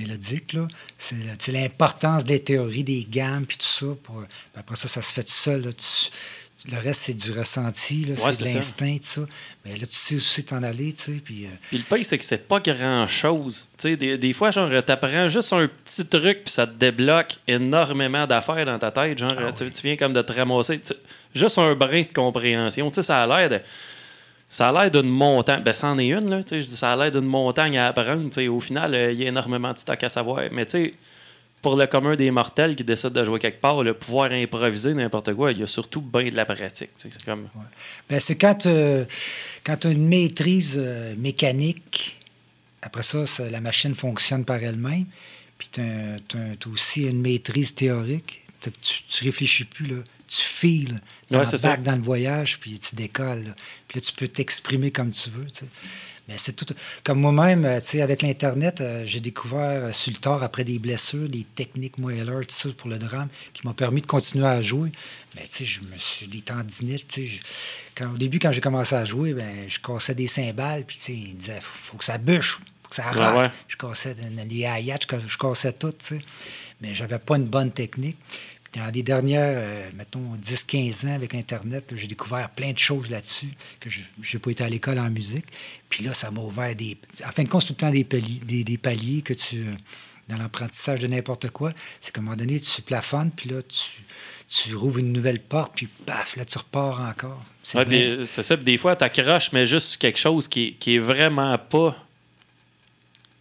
mélodique, 0.00 0.52
là, 0.54 0.66
c'est 0.98 1.52
l'importance 1.52 2.24
des 2.24 2.40
théories, 2.40 2.84
des 2.84 3.06
gammes, 3.08 3.44
puis 3.46 3.56
tout 3.58 3.64
ça. 3.66 3.86
Pour, 4.02 4.16
ben, 4.16 4.26
après 4.56 4.76
ça, 4.76 4.88
ça 4.88 5.02
se 5.02 5.12
fait 5.12 5.22
tout 5.22 5.30
seul. 5.32 5.62
là. 5.62 5.72
Tu- 5.72 6.10
tu- 6.10 6.70
le 6.70 6.78
reste, 6.78 7.00
c'est 7.00 7.14
du 7.14 7.30
ressenti, 7.32 8.04
Ouais, 8.06 8.32
c'est 8.32 8.44
de 8.44 8.54
l'instinct, 8.54 8.96
tout 8.98 9.02
ça. 9.06 9.20
Mais 9.64 9.72
là, 9.76 9.86
tu 9.86 9.94
sais 9.96 10.14
où 10.16 10.20
c'est 10.20 10.42
t'en 10.42 10.62
aller, 10.62 10.92
tu 10.92 11.02
sais, 11.04 11.12
puis... 11.24 11.46
euh, 11.46 11.48
Puis 11.70 11.78
le 11.78 11.84
pire, 11.84 12.04
c'est 12.04 12.18
que 12.18 12.24
c'est 12.24 12.46
pas 12.46 12.60
grand-chose. 12.60 13.66
Tu 13.78 13.88
sais, 13.88 13.96
des, 13.96 14.18
des 14.18 14.32
fois, 14.34 14.50
genre, 14.50 14.70
t'apprends 14.84 15.26
juste 15.28 15.52
un 15.54 15.66
petit 15.68 16.04
truc, 16.06 16.44
puis 16.44 16.52
ça 16.52 16.66
te 16.66 16.72
débloque 16.78 17.36
énormément 17.48 18.26
d'affaires 18.26 18.66
dans 18.66 18.78
ta 18.78 18.90
tête. 18.90 19.18
Genre, 19.18 19.32
Ah 19.38 19.52
tu, 19.52 19.70
tu 19.72 19.82
viens 19.82 19.96
comme 19.96 20.12
de 20.12 20.20
te 20.22 20.32
ramasser. 20.32 20.80
juste 21.34 21.56
un 21.58 21.74
brin 21.74 22.02
de 22.02 22.12
compréhension. 22.12 22.88
Tu 22.88 22.94
sais, 22.96 23.02
ça 23.02 23.22
a 23.22 23.26
l'air 23.26 23.48
de... 23.48 23.64
Ça 24.50 24.68
a 24.68 24.72
l'air 24.72 24.90
d'une 24.90 25.08
montagne. 25.08 25.62
Ben, 25.62 25.72
c'en 25.72 25.96
est 25.96 26.08
une, 26.08 26.28
là. 26.28 26.40
Je 26.40 26.56
dis, 26.56 26.76
ça 26.76 26.92
a 26.92 26.96
l'air 26.96 27.12
d'une 27.12 27.24
montagne 27.24 27.78
à 27.78 27.86
apprendre. 27.86 28.28
Au 28.48 28.60
final, 28.60 28.94
euh, 28.94 29.12
il 29.12 29.20
y 29.20 29.24
a 29.24 29.28
énormément 29.28 29.72
de 29.72 29.78
stock 29.78 30.02
à 30.02 30.08
savoir. 30.08 30.42
Mais 30.50 30.66
tu 30.66 30.72
sais, 30.72 30.94
pour 31.62 31.76
le 31.76 31.86
commun 31.86 32.16
des 32.16 32.32
mortels 32.32 32.74
qui 32.74 32.82
décide 32.82 33.10
de 33.10 33.24
jouer 33.24 33.38
quelque 33.38 33.60
part, 33.60 33.80
le 33.84 33.94
pouvoir 33.94 34.32
improviser 34.32 34.92
n'importe 34.92 35.34
quoi, 35.34 35.52
il 35.52 35.58
y 35.58 35.62
a 35.62 35.68
surtout 35.68 36.00
bien 36.00 36.28
de 36.28 36.34
la 36.34 36.44
pratique. 36.44 36.90
C'est 36.96 37.22
comme... 37.22 37.48
Ben, 38.08 38.18
c'est 38.18 38.36
quand, 38.36 38.66
euh, 38.66 39.04
quand 39.64 39.76
tu 39.76 39.86
as 39.86 39.90
une 39.92 40.08
maîtrise 40.08 40.74
euh, 40.78 41.14
mécanique, 41.16 42.18
après 42.82 43.04
ça, 43.04 43.24
la 43.50 43.60
machine 43.60 43.94
fonctionne 43.94 44.44
par 44.44 44.60
elle-même. 44.60 45.06
Puis 45.58 45.68
tu 45.70 45.80
as, 45.80 46.68
aussi 46.72 47.04
une 47.04 47.20
maîtrise 47.20 47.72
théorique. 47.74 48.42
Tu, 48.60 48.70
tu 49.08 49.24
réfléchis 49.24 49.64
plus, 49.64 49.86
là. 49.86 49.96
tu 50.26 50.40
files 50.40 51.00
Ouais, 51.38 51.46
c'est 51.46 51.82
dans 51.82 51.96
le 51.96 52.02
voyage, 52.02 52.58
puis 52.60 52.78
tu 52.78 52.96
décolles. 52.96 53.44
là. 53.44 53.54
Puis 53.88 54.00
là, 54.00 54.06
tu 54.06 54.12
peux 54.12 54.28
t'exprimer 54.28 54.90
comme 54.90 55.10
tu 55.12 55.30
veux. 55.30 55.46
Mais 56.28 56.36
c'est 56.38 56.52
tout. 56.52 56.66
Comme 57.02 57.20
moi-même, 57.20 57.64
euh, 57.64 57.80
avec 58.02 58.22
l'Internet, 58.22 58.80
euh, 58.80 59.04
j'ai 59.04 59.18
découvert 59.20 59.84
euh, 59.86 59.92
sur 59.92 60.12
le 60.12 60.18
tard, 60.18 60.42
après 60.44 60.62
des 60.62 60.78
blessures, 60.78 61.28
des 61.28 61.44
techniques 61.56 61.98
moelleurs, 61.98 62.46
tout 62.46 62.54
ça 62.54 62.68
pour 62.76 62.88
le 62.88 62.98
drame, 62.98 63.28
qui 63.52 63.66
m'ont 63.66 63.72
permis 63.74 64.00
de 64.00 64.06
continuer 64.06 64.46
à 64.46 64.60
jouer. 64.62 64.92
Mais 65.34 65.42
tu 65.42 65.48
sais, 65.58 65.64
je 65.64 65.80
me 65.80 65.96
suis 65.96 66.28
des 66.28 66.40
tendinites. 66.42 67.16
Je- 67.16 67.40
quand, 67.96 68.12
au 68.12 68.16
début, 68.16 68.38
quand 68.38 68.52
j'ai 68.52 68.60
commencé 68.60 68.94
à 68.94 69.04
jouer, 69.04 69.34
ben, 69.34 69.68
je 69.68 69.78
cassais 69.80 70.14
des 70.14 70.28
cymbales, 70.28 70.84
puis 70.84 70.96
tu 70.96 71.02
sais, 71.02 71.12
ils 71.14 71.36
disaient, 71.36 71.58
faut, 71.60 71.92
faut 71.92 71.96
que 71.96 72.04
ça 72.04 72.18
bûche, 72.18 72.60
faut 72.82 72.88
que 72.90 72.94
ça 72.96 73.10
Ouais, 73.10 73.24
rock. 73.26 73.38
ouais. 73.38 73.50
Je 73.66 73.76
cassais 73.76 74.14
de- 74.14 74.20
les 74.48 74.56
hi-hats, 74.58 74.98
je 75.02 75.06
cassais- 75.08 75.28
je 75.28 75.38
cassais 75.38 75.72
tout, 75.72 75.90
tu 75.92 76.06
sais. 76.16 76.20
Mais 76.80 76.94
j'avais 76.94 77.18
pas 77.18 77.36
une 77.36 77.44
bonne 77.44 77.72
technique. 77.72 78.16
Dans 78.74 78.88
les 78.94 79.02
dernières, 79.02 79.56
euh, 79.58 79.90
mettons, 79.96 80.36
10-15 80.40 81.06
ans 81.08 81.14
avec 81.14 81.34
Internet, 81.34 81.92
j'ai 81.96 82.06
découvert 82.06 82.48
plein 82.50 82.72
de 82.72 82.78
choses 82.78 83.10
là-dessus, 83.10 83.48
que 83.80 83.90
je 83.90 84.00
n'ai 84.00 84.38
pas 84.40 84.50
été 84.50 84.62
à 84.64 84.68
l'école 84.68 84.98
en 85.00 85.10
musique. 85.10 85.46
Puis 85.88 86.04
là, 86.04 86.14
ça 86.14 86.30
m'a 86.30 86.40
ouvert 86.40 86.74
des... 86.76 86.96
En 87.26 87.32
fin 87.32 87.42
de 87.42 87.48
compte, 87.48 87.62
c'est 87.62 87.68
tout 87.68 87.72
le 87.74 87.78
temps 87.78 87.90
des 87.90 88.04
paliers, 88.04 88.40
des, 88.44 88.62
des 88.64 88.78
paliers 88.78 89.22
que 89.22 89.32
tu... 89.34 89.56
euh, 89.66 89.72
Dans 90.28 90.36
l'apprentissage 90.38 91.00
de 91.00 91.08
n'importe 91.08 91.50
quoi, 91.50 91.72
c'est 92.00 92.12
qu'à 92.14 92.20
un 92.20 92.24
moment 92.24 92.36
donné, 92.36 92.60
tu 92.60 92.82
plafonnes, 92.82 93.32
puis 93.32 93.50
là, 93.50 93.60
tu, 93.62 94.04
tu 94.48 94.76
rouvres 94.76 94.98
une 95.00 95.12
nouvelle 95.12 95.40
porte, 95.40 95.72
puis 95.74 95.88
paf, 96.06 96.36
là, 96.36 96.44
tu 96.44 96.56
repars 96.56 97.00
encore. 97.00 97.42
C'est 97.64 97.78
Ouais, 97.78 98.24
c'est 98.24 98.44
ça. 98.44 98.56
Des 98.56 98.78
fois, 98.78 98.94
t'accroches, 98.94 99.50
mais 99.52 99.66
juste 99.66 99.88
sur 99.88 99.98
quelque 99.98 100.18
chose 100.20 100.46
qui, 100.46 100.74
qui 100.78 100.94
est 100.94 100.98
vraiment 101.00 101.58
pas 101.58 101.96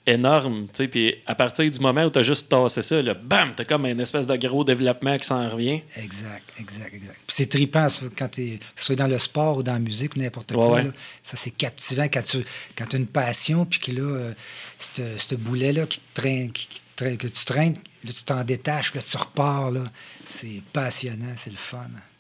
énorme. 0.10 0.64
tu 0.68 0.70
sais. 0.84 0.88
Puis 0.88 1.16
à 1.26 1.36
partir 1.36 1.70
du 1.70 1.80
moment 1.80 2.04
où 2.04 2.10
t'as 2.10 2.22
juste 2.24 2.50
tassé 2.50 2.82
ça, 2.82 3.02
là, 3.02 3.14
bam, 3.14 3.54
t'as 3.56 3.64
comme 3.64 3.86
une 3.86 4.00
espèce 4.00 4.28
de 4.28 4.36
gros 4.36 4.64
développement 4.64 5.18
qui 5.18 5.26
s'en 5.26 5.48
revient. 5.50 5.82
Exact, 5.98 6.44
exact, 6.60 6.94
exact. 6.94 7.18
Puis 7.28 7.36
c'est 7.36 7.48
trippant, 7.48 7.88
quand 8.18 8.28
tu 8.30 8.58
que 8.58 8.66
ce 8.76 8.86
soit 8.86 8.96
dans 8.96 9.08
le 9.08 9.20
sport 9.20 9.58
ou 9.58 9.64
dans 9.64 9.74
la 9.74 9.80
musique 9.80 10.16
ou 10.16 10.20
n'importe 10.20 10.54
quoi. 10.54 10.68
ouais. 10.74 10.84
là. 10.84 10.92
Ça, 11.24 11.38
c'est 11.38 11.52
captivant 11.52 12.08
quand 12.12 12.24
tu 12.24 12.44
quand 12.76 12.94
as 12.94 12.98
une 12.98 13.08
passion, 13.08 13.66
puis 13.66 13.80
que 13.80 13.92
là, 13.92 14.02
euh, 14.02 14.34
ce 14.80 15.36
boulet-là 15.36 15.86
qui 15.86 16.00
te 16.00 16.22
traîne, 16.22 16.52
qui, 16.52 16.68
traîne- 16.96 17.18
que 17.18 17.28
tu 17.28 17.46
traînes, 17.46 17.76
là, 18.04 18.12
tu 18.16 18.24
t'en 18.24 18.44
détaches, 18.44 18.92
puis 18.92 19.00
là, 19.00 19.06
tu 19.10 19.18
repars. 19.18 19.72
là. 19.72 19.84
C'est 20.26 20.62
passionnant, 20.74 21.34
c'est 21.36 21.50
le 21.50 21.58
fun. 21.58 21.78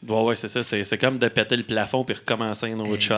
Ouais, 0.07 0.21
ouais, 0.23 0.35
c'est 0.35 0.47
ça. 0.47 0.63
C'est, 0.63 0.83
c'est 0.83 0.97
comme 0.97 1.19
de 1.19 1.27
péter 1.27 1.57
le 1.57 1.63
plafond 1.63 2.03
puis 2.03 2.15
recommencer 2.15 2.71
un 2.71 2.79
autre 2.79 3.01
shot. 3.01 3.15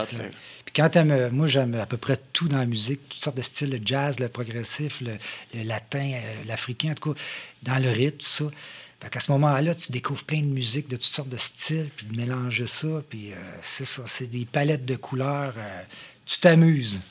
Puis 0.74 0.82
quand 0.82 0.96
euh, 0.96 1.30
moi, 1.32 1.48
j'aime 1.48 1.76
à 1.76 1.86
peu 1.86 1.98
près 1.98 2.18
tout 2.34 2.48
dans 2.48 2.58
la 2.58 2.66
musique, 2.66 3.02
toutes 3.10 3.22
sortes 3.22 3.38
de 3.38 3.42
styles, 3.42 3.72
le 3.72 3.80
jazz, 3.84 4.20
le 4.20 4.30
progressif, 4.30 5.02
le, 5.02 5.12
le 5.54 5.64
latin, 5.64 6.00
euh, 6.14 6.34
l'africain, 6.48 6.92
en 6.92 6.94
tout 6.94 7.14
cas, 7.14 7.20
dans 7.64 7.84
le 7.84 7.90
rythme, 7.90 8.18
tout 8.18 8.26
ça. 8.26 8.46
Fait 9.02 9.10
qu'à 9.10 9.20
ce 9.20 9.32
moment-là, 9.32 9.74
tu 9.76 9.92
découvres 9.92 10.24
plein 10.24 10.42
de 10.42 10.46
musique 10.46 10.88
de 10.88 10.96
toutes 10.96 11.06
sortes 11.06 11.30
de 11.30 11.38
styles, 11.38 11.90
puis 11.96 12.06
de 12.06 12.16
mélanger 12.16 12.68
ça, 12.68 12.88
puis 13.10 13.34
euh, 13.34 13.36
c'est 13.62 13.86
ça, 13.86 14.04
c'est 14.06 14.28
des 14.28 14.46
palettes 14.46 14.86
de 14.86 14.96
couleurs. 14.96 15.54
euh, 15.58 15.82
tu 16.26 16.40
t'amuses. 16.40 17.02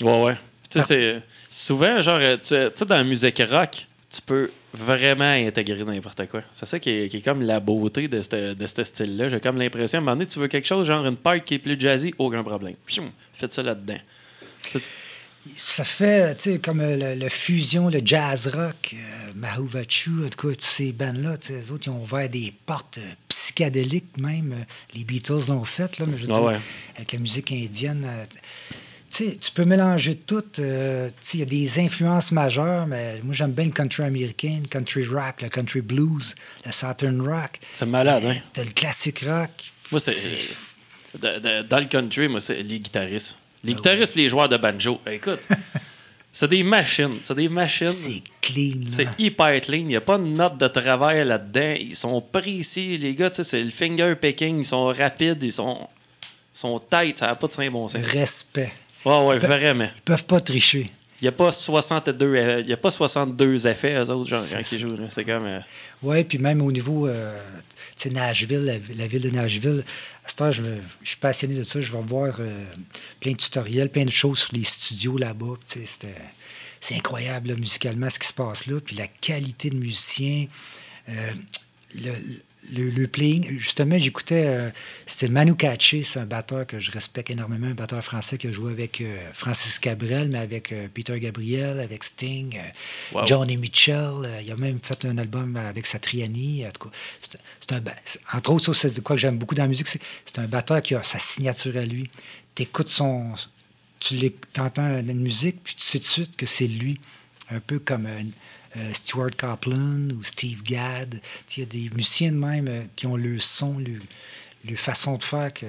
Ouais, 0.00 0.22
ouais. 0.22 0.34
Tu 0.70 0.80
sais, 0.80 0.82
c'est 0.82 1.22
souvent, 1.50 2.00
genre, 2.02 2.20
tu 2.38 2.46
sais, 2.46 2.70
dans 2.86 2.96
la 2.96 3.04
musique 3.04 3.42
rock, 3.50 3.86
tu 4.12 4.20
peux 4.22 4.50
vraiment 4.74 5.24
intégrer 5.24 5.84
n'importe 5.84 6.26
quoi. 6.26 6.42
C'est 6.52 6.66
ça 6.66 6.78
qui 6.78 6.90
est, 6.90 7.08
qui 7.08 7.16
est 7.18 7.22
comme 7.22 7.42
la 7.42 7.60
beauté 7.60 8.08
de 8.08 8.20
ce 8.22 8.54
de 8.54 8.84
style-là. 8.84 9.28
J'ai 9.30 9.40
comme 9.40 9.58
l'impression, 9.58 9.98
à 9.98 10.00
un 10.00 10.04
moment 10.04 10.16
donné, 10.16 10.26
tu 10.26 10.38
veux 10.38 10.48
quelque 10.48 10.66
chose, 10.68 10.86
genre 10.86 11.06
une 11.06 11.16
part 11.16 11.42
qui 11.42 11.54
est 11.54 11.58
plus 11.58 11.78
jazzy, 11.80 12.12
aucun 12.18 12.42
problème. 12.42 12.74
Pium, 12.86 13.10
faites 13.32 13.52
ça 13.52 13.62
là-dedans. 13.62 13.98
Ça 15.56 15.82
fait, 15.82 16.36
tu 16.36 16.52
sais, 16.52 16.58
comme 16.60 16.80
euh, 16.80 16.96
le, 17.16 17.20
le 17.24 17.28
fusion, 17.28 17.88
le 17.88 18.00
jazz 18.04 18.46
rock, 18.46 18.94
euh, 18.94 19.32
Mahuvachu, 19.34 20.10
en 20.24 20.28
tout 20.28 20.48
cas, 20.48 20.54
tous 20.54 20.64
ces 20.64 20.92
bandes-là, 20.92 21.36
tu 21.36 21.48
sais, 21.48 21.54
les 21.54 21.70
autres, 21.72 21.88
ils 21.88 21.90
ont 21.90 22.00
ouvert 22.00 22.28
des 22.28 22.54
portes 22.64 22.98
euh, 22.98 23.14
psychédéliques 23.26 24.20
même. 24.20 24.52
euh, 24.52 24.64
Les 24.94 25.02
Beatles 25.02 25.48
l'ont 25.48 25.64
fait, 25.64 25.98
là, 25.98 26.06
mais 26.08 26.16
je 26.16 26.26
veux 26.26 26.32
Ah 26.32 26.38
dire, 26.38 26.44
ouais. 26.44 26.58
avec 26.96 27.12
la 27.12 27.18
musique 27.18 27.50
indienne. 27.50 28.06
Tu 29.12 29.28
sais, 29.28 29.36
tu 29.36 29.50
peux 29.52 29.66
mélanger 29.66 30.14
tout. 30.14 30.42
euh, 30.58 31.10
il 31.34 31.40
y 31.40 31.42
a 31.42 31.46
des 31.46 31.78
influences 31.80 32.32
majeures, 32.32 32.86
mais 32.86 33.20
moi, 33.22 33.34
j'aime 33.34 33.52
bien 33.52 33.66
le 33.66 33.70
country 33.70 34.04
américain, 34.04 34.58
le 34.62 34.68
country 34.68 35.04
rock, 35.04 35.42
le 35.42 35.50
country 35.50 35.82
blues, 35.82 36.34
le 36.64 36.72
southern 36.72 37.20
rock. 37.20 37.58
C'est 37.74 37.84
malade, 37.84 38.22
hein? 38.24 38.36
T'as 38.54 38.64
le 38.64 38.70
classique 38.70 39.22
rock. 39.26 39.50
Moi, 39.90 40.00
c'est. 40.00 40.56
dans 41.20 41.78
le 41.78 41.84
country, 41.84 42.28
moi, 42.28 42.40
c'est 42.40 42.62
les 42.62 42.80
guitaristes. 42.80 43.36
Les 43.62 43.74
guitaristes 43.74 44.16
et 44.16 44.20
les 44.20 44.28
joueurs 44.30 44.48
de 44.48 44.56
banjo. 44.56 44.98
Écoute, 45.06 45.40
c'est 46.32 46.48
des 46.48 46.62
machines. 46.62 47.18
C'est 47.22 47.34
des 47.34 47.50
machines. 47.50 47.90
C'est 47.90 48.22
clean. 48.40 48.80
C'est 48.86 49.08
hyper 49.18 49.60
clean. 49.60 49.80
Il 49.80 49.86
n'y 49.88 49.96
a 49.96 50.00
pas 50.00 50.16
de 50.16 50.24
note 50.24 50.56
de 50.56 50.68
travail 50.68 51.24
là-dedans. 51.26 51.74
Ils 51.78 51.94
sont 51.94 52.22
précis. 52.22 52.96
Les 52.96 53.14
gars, 53.14 53.28
tu 53.28 53.36
sais, 53.36 53.44
c'est 53.44 53.62
le 53.62 53.70
finger 53.70 54.14
picking. 54.16 54.58
Ils 54.60 54.64
sont 54.64 54.86
rapides. 54.86 55.42
Ils 55.42 55.52
sont, 55.52 55.86
sont 56.52 56.80
tight. 56.90 57.18
Ça 57.18 57.26
n'a 57.26 57.34
pas 57.34 57.46
de 57.46 57.52
saint 57.52 57.70
bon 57.70 57.86
sens. 57.88 58.02
Respect. 58.04 58.72
Ouais, 59.04 59.26
ouais, 59.26 59.38
vraiment. 59.38 59.88
Ils 59.94 60.00
peuvent 60.02 60.24
pas 60.24 60.40
tricher. 60.40 60.90
Il 61.20 61.24
n'y 61.26 61.28
a, 61.28 61.32
pas 61.32 61.52
62 61.52 62.34
eff- 62.34 62.60
il 62.62 62.68
y 62.68 62.72
a 62.72 62.76
pas 62.76 62.90
62 62.90 63.68
effets, 63.68 63.94
eux 63.94 64.10
autres, 64.10 64.28
genre, 64.28 64.42
ils 64.72 64.78
jouent. 64.78 64.96
C'est 65.08 65.22
comme. 65.24 65.44
euh, 65.46 65.60
Oui, 66.02 66.24
puis 66.24 66.38
même 66.38 66.60
au 66.62 66.72
niveau, 66.72 67.06
euh, 67.06 67.38
tu 67.96 68.08
sais, 68.08 68.10
Nashville, 68.10 68.64
la, 68.64 68.74
la 68.96 69.06
ville 69.06 69.22
de 69.22 69.30
Nashville, 69.30 69.84
à 70.24 70.28
cette 70.28 70.40
heure, 70.40 70.50
je, 70.52 70.62
me- 70.62 70.80
je 71.02 71.08
suis 71.10 71.18
passionné 71.18 71.54
de 71.54 71.62
ça. 71.62 71.80
Je 71.80 71.92
vais 71.92 72.02
voir 72.04 72.34
euh, 72.40 72.64
plein 73.20 73.32
de 73.32 73.36
tutoriels, 73.36 73.88
plein 73.88 74.04
de 74.04 74.10
choses 74.10 74.40
sur 74.40 74.50
les 74.52 74.64
studios 74.64 75.16
là-bas. 75.16 75.54
C'est 75.64 76.96
incroyable, 76.96 77.50
là, 77.50 77.54
musicalement, 77.54 78.10
ce 78.10 78.18
qui 78.18 78.26
se 78.26 78.32
passe 78.34 78.66
là. 78.66 78.80
Puis 78.84 78.96
la 78.96 79.06
qualité 79.06 79.70
de 79.70 79.76
musiciens, 79.76 80.46
le, 81.94 82.10
le, 82.70 82.90
le 82.90 83.06
playing. 83.08 83.58
Justement, 83.58 83.98
j'écoutais, 83.98 84.46
euh, 84.46 84.70
c'était 85.06 85.32
Manu 85.32 85.56
Katché, 85.56 86.02
c'est 86.02 86.20
un 86.20 86.26
batteur 86.26 86.66
que 86.66 86.78
je 86.78 86.90
respecte 86.90 87.30
énormément, 87.30 87.66
un 87.66 87.74
batteur 87.74 88.02
français 88.02 88.38
qui 88.38 88.46
a 88.46 88.52
joué 88.52 88.72
avec 88.72 89.00
euh, 89.00 89.30
Francis 89.32 89.78
Cabrel, 89.78 90.28
mais 90.28 90.38
avec 90.38 90.72
euh, 90.72 90.88
Peter 90.92 91.18
Gabriel, 91.18 91.80
avec 91.80 92.04
Sting, 92.04 92.58
Wow. 93.12 93.26
Johnny 93.26 93.56
Mitchell. 93.56 94.28
il 94.42 94.50
a 94.50 94.56
même 94.56 94.78
fait 94.82 95.04
un 95.04 95.18
album 95.18 95.56
avec 95.56 95.86
Satriani. 95.86 96.64
En 96.66 96.70
tout 96.70 96.88
cas, 96.88 97.80
entre 98.32 98.52
autres, 98.52 98.72
ça, 98.72 98.88
c'est 98.88 98.94
de 98.94 99.00
quoi 99.00 99.16
que 99.16 99.20
j'aime 99.22 99.38
beaucoup 99.38 99.54
dans 99.54 99.62
la 99.64 99.68
musique, 99.68 99.88
c'est 99.88 100.00
c'est 100.24 100.38
un 100.38 100.46
batteur 100.46 100.80
qui 100.82 100.94
a 100.94 101.02
sa 101.02 101.18
signature 101.18 101.76
à 101.76 101.84
lui. 101.84 102.08
Tu 102.54 102.62
écoutes 102.62 102.88
son. 102.88 103.34
Tu 103.98 104.32
entends 104.58 104.98
une 104.98 105.20
musique, 105.20 105.62
puis 105.62 105.74
tu 105.74 105.82
sais 105.82 105.98
tout 105.98 106.04
de 106.04 106.08
suite 106.08 106.36
que 106.36 106.46
c'est 106.46 106.66
lui. 106.66 107.00
Un 107.50 107.60
peu 107.60 107.78
comme 107.78 108.08
Stuart 108.94 109.30
Copeland 109.36 110.10
ou 110.10 110.22
Steve 110.22 110.62
Gadd. 110.62 111.20
Il 111.56 111.60
y 111.60 111.62
a 111.62 111.66
des 111.66 111.90
musiciens 111.94 112.32
de 112.32 112.36
même 112.36 112.68
euh, 112.68 112.82
qui 112.96 113.06
ont 113.06 113.16
le 113.16 113.38
son, 113.40 113.78
le, 113.78 113.98
le 114.68 114.76
façon 114.76 115.16
de 115.16 115.22
faire 115.24 115.52
que 115.52 115.66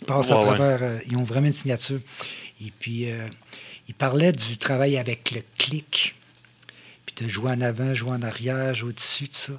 ils 0.00 0.06
passent 0.06 0.30
à 0.30 0.38
Ouais, 0.38 0.44
travers. 0.44 0.82
euh, 0.82 0.98
ils 1.08 1.16
ont 1.16 1.24
vraiment 1.24 1.46
une 1.46 1.52
signature. 1.52 2.00
Et 2.64 2.72
puis, 2.78 3.10
euh, 3.10 3.26
il 3.88 3.94
parlait 3.94 4.32
du 4.32 4.56
travail 4.58 4.96
avec 4.98 5.30
le 5.30 5.40
clic. 5.56 6.14
Puis 7.06 7.24
de 7.24 7.28
jouer 7.28 7.52
en 7.52 7.60
avant, 7.60 7.94
jouer 7.94 8.10
en 8.12 8.22
arrière, 8.22 8.74
jouer 8.74 8.90
au-dessus, 8.90 9.28
tout 9.28 9.36
ça. 9.36 9.52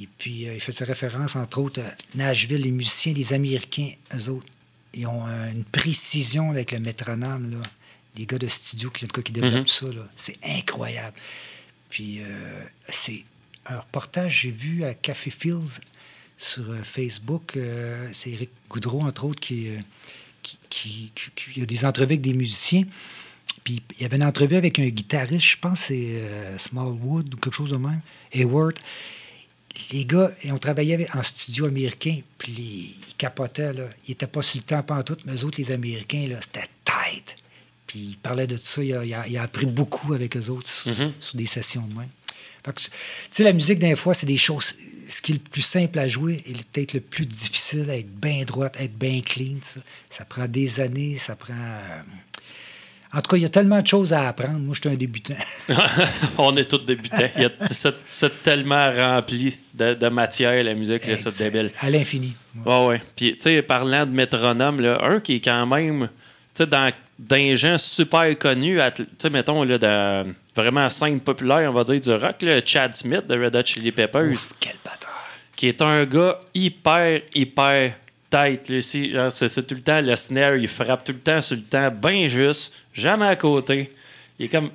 Et 0.00 0.08
puis, 0.18 0.48
euh, 0.48 0.54
il 0.54 0.60
faisait 0.60 0.84
référence, 0.84 1.36
entre 1.36 1.58
autres, 1.58 1.80
à 1.82 1.90
Nashville, 2.14 2.62
les 2.62 2.70
musiciens, 2.70 3.12
les 3.12 3.32
Américains, 3.32 3.90
eux 4.14 4.28
autres, 4.30 4.46
ils 4.94 5.06
ont 5.06 5.26
euh, 5.26 5.50
une 5.50 5.64
précision 5.64 6.50
avec 6.50 6.72
le 6.72 6.80
métronome, 6.80 7.50
là. 7.50 7.58
Les 8.16 8.26
gars 8.26 8.38
de 8.38 8.48
studio 8.48 8.90
qui, 8.90 9.06
qui 9.06 9.32
développent 9.32 9.54
Mhm. 9.60 9.66
ça. 9.66 9.86
C'est 10.16 10.38
incroyable. 10.42 11.16
Puis, 11.88 12.20
euh, 12.20 12.64
c'est 12.88 13.24
un 13.66 13.78
reportage 13.78 14.32
que 14.34 14.40
j'ai 14.42 14.50
vu 14.50 14.84
à 14.84 14.94
Café 14.94 15.30
Fields 15.30 15.80
sur 16.38 16.68
euh, 16.70 16.82
Facebook. 16.82 17.56
euh, 17.56 18.08
c'est 18.12 18.30
Eric 18.30 18.50
Goudreau, 18.68 19.02
entre 19.02 19.24
autres, 19.24 19.40
qui, 19.40 19.68
euh, 19.68 19.78
qui, 20.68 21.12
a 21.60 21.66
des 21.66 21.84
entrevues 21.84 22.04
avec 22.14 22.20
des 22.20 22.34
musiciens. 22.34 22.82
Puis 23.64 23.82
il 23.96 24.02
y 24.02 24.04
avait 24.06 24.16
une 24.16 24.24
entrevue 24.24 24.56
avec 24.56 24.78
un 24.78 24.88
guitariste, 24.88 25.46
je 25.46 25.56
pense 25.58 25.80
c'est 25.80 26.58
Smallwood 26.58 27.34
ou 27.34 27.36
quelque 27.36 27.54
chose 27.54 27.70
de 27.70 27.76
même, 27.76 28.00
Hayward. 28.32 28.78
Les 29.92 30.04
gars, 30.04 30.30
ils 30.42 30.52
ont 30.52 30.58
travaillé 30.58 30.94
avec- 30.94 31.14
en 31.14 31.22
studio 31.22 31.66
américain, 31.66 32.18
puis 32.38 32.52
les- 32.52 32.64
ils 33.10 33.14
capotaient, 33.18 33.72
là. 33.72 33.84
Ils 34.06 34.10
n'étaient 34.12 34.26
pas 34.26 34.42
sur 34.42 34.58
le 34.58 34.64
temps 34.64 34.82
pendant 34.82 35.02
tout, 35.02 35.16
mais 35.26 35.34
eux 35.34 35.44
autres, 35.44 35.58
les 35.60 35.70
Américains, 35.72 36.26
là, 36.28 36.40
c'était 36.40 36.66
tight. 36.84 37.36
Puis 37.90 37.98
il 38.10 38.16
parlait 38.18 38.46
de 38.46 38.56
ça, 38.56 38.82
il 38.84 38.94
a, 38.94 39.04
il 39.04 39.12
a- 39.14 39.26
il 39.26 39.36
a 39.36 39.42
appris 39.42 39.66
beaucoup 39.66 40.14
avec 40.14 40.36
eux 40.36 40.48
autres 40.48 40.68
sur, 40.70 40.92
Mhm. 40.92 41.12
sur 41.18 41.36
des 41.36 41.46
sessions 41.46 41.82
de. 41.82 42.02
Fait 42.64 42.72
que, 42.72 42.80
Tu 42.80 42.88
sais, 43.30 43.42
la 43.42 43.52
musique, 43.52 43.78
des 43.80 43.96
fois, 43.96 44.14
c'est 44.14 44.26
des 44.26 44.36
choses. 44.36 44.72
Ce 45.08 45.20
qui 45.20 45.32
est 45.32 45.34
le 45.36 45.40
plus 45.40 45.62
simple 45.62 45.98
à 45.98 46.06
jouer 46.06 46.40
est 46.46 46.62
peut-être 46.70 46.92
le 46.92 47.00
plus 47.00 47.26
difficile 47.26 47.90
à 47.90 47.96
être 47.96 48.14
bien 48.14 48.44
droite, 48.44 48.76
à 48.78 48.84
être 48.84 48.96
bien 48.96 49.20
clean. 49.22 49.56
Ça. 49.62 49.80
ça 50.08 50.24
prend 50.24 50.46
des 50.46 50.78
années, 50.78 51.18
ça 51.18 51.34
prend. 51.34 51.52
euh, 51.54 52.02
En 53.12 53.20
tout 53.22 53.30
cas, 53.32 53.36
il 53.38 53.42
y 53.42 53.46
a 53.46 53.48
tellement 53.48 53.80
de 53.82 53.86
choses 53.88 54.12
à 54.12 54.28
apprendre. 54.28 54.60
Moi, 54.60 54.72
je 54.74 54.80
suis 54.88 54.94
un 54.94 54.96
débutant. 54.96 55.34
On 56.38 56.56
est 56.56 56.66
tous 56.70 56.78
débutants. 56.78 57.28
Il 57.36 57.42
y 57.42 57.44
a- 57.46 57.50
C'est 58.08 58.42
tellement 58.44 58.88
rempli 58.92 59.58
de, 59.74 59.94
de 59.94 60.08
matière, 60.08 60.62
la 60.62 60.74
musique, 60.74 61.04
là, 61.06 61.16
débile. 61.38 61.70
À 61.80 61.90
l'infini. 61.90 62.34
Ouais, 62.64 62.86
ouais. 62.86 63.02
Puis, 63.16 63.32
tu 63.34 63.40
sais, 63.40 63.62
parlant 63.62 64.06
de 64.06 64.12
métronome, 64.12 64.80
là, 64.80 65.00
un 65.02 65.18
qui 65.18 65.34
est 65.36 65.40
quand 65.40 65.66
même, 65.66 66.08
tu 66.08 66.10
sais, 66.54 66.66
dans 66.66 66.92
d'un 67.20 67.54
gens 67.54 67.76
super 67.76 68.36
connus, 68.38 68.80
tu 68.94 69.04
sais, 69.18 69.30
mettons, 69.30 69.62
là, 69.62 69.78
dans 69.78 70.34
vraiment 70.56 70.88
scène 70.88 71.20
populaire, 71.20 71.70
on 71.70 71.74
va 71.74 71.84
dire, 71.84 72.00
du 72.00 72.10
rock, 72.12 72.42
là, 72.42 72.60
Chad 72.64 72.94
Smith 72.94 73.26
de 73.26 73.38
Red 73.38 73.54
Hot 73.54 73.62
Chili 73.64 73.92
Peppers, 73.92 74.32
Ouf, 74.32 74.54
quel 74.58 74.76
bâtard. 74.84 75.28
qui 75.54 75.68
est 75.68 75.82
un 75.82 76.04
gars 76.06 76.40
hyper, 76.54 77.20
hyper 77.34 77.94
c'est, 78.30 79.48
c'est 79.48 79.66
tout 79.66 79.74
le 79.74 79.80
temps 79.80 80.00
le 80.00 80.14
snare, 80.16 80.56
il 80.56 80.68
frappe 80.68 81.04
tout 81.04 81.12
le 81.12 81.18
temps 81.18 81.40
sur 81.40 81.56
le 81.56 81.62
temps, 81.62 81.88
bien 81.90 82.28
juste, 82.28 82.74
jamais 82.94 83.26
à 83.26 83.36
côté. 83.36 83.92
Il 84.38 84.46
est 84.46 84.48
comme. 84.48 84.70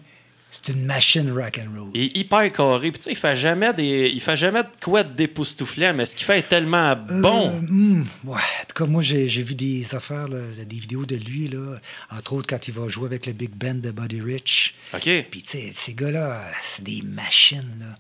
C'est 0.56 0.72
une 0.72 0.86
machine 0.86 1.30
rock 1.34 1.60
and 1.60 1.78
roll. 1.78 1.92
Il 1.94 2.04
est 2.04 2.18
hyper 2.18 2.50
carré. 2.50 2.90
Puis 2.90 3.00
tu 3.00 3.04
sais, 3.04 3.12
il 3.12 3.18
fait 3.18 3.36
jamais 3.36 3.74
des. 3.74 4.10
Il 4.14 4.22
fait 4.22 4.38
jamais 4.38 4.64
de 4.64 4.70
quoi 4.82 5.04
de 5.04 5.12
d'époustouflant, 5.12 5.92
mais 5.98 6.06
ce 6.06 6.16
qu'il 6.16 6.26
fait 6.26 6.40
est 6.40 6.48
tellement 6.48 6.96
bon. 6.96 7.50
Euh, 7.50 7.60
hmm, 7.60 8.06
ouais. 8.24 8.36
En 8.36 8.66
tout 8.66 8.84
cas, 8.84 8.86
moi, 8.86 9.02
j'ai 9.02 9.26
vu 9.26 9.54
des 9.54 9.94
affaires, 9.96 10.30
là, 10.30 10.40
des 10.66 10.78
vidéos 10.78 11.06
de 11.06 11.18
lui, 11.18 11.50
là, 11.50 11.78
entre 12.10 12.34
autres 12.34 12.48
quand 12.48 12.70
il 12.70 12.74
va 12.74 12.88
jouer 12.88 13.08
avec 13.08 13.26
le 13.26 13.34
Big 13.34 13.50
Band 13.50 13.76
de 13.76 13.92
Buddy 13.92 14.22
Rich. 14.22 14.76
OK. 14.94 15.02
Puis, 15.30 15.42
tu 15.42 15.58
sais, 15.58 15.70
ces 15.74 15.94
gars-là, 15.94 16.42
c'est 16.62 16.86
des 16.86 17.02
machines, 17.02 17.76
là. 17.80 17.94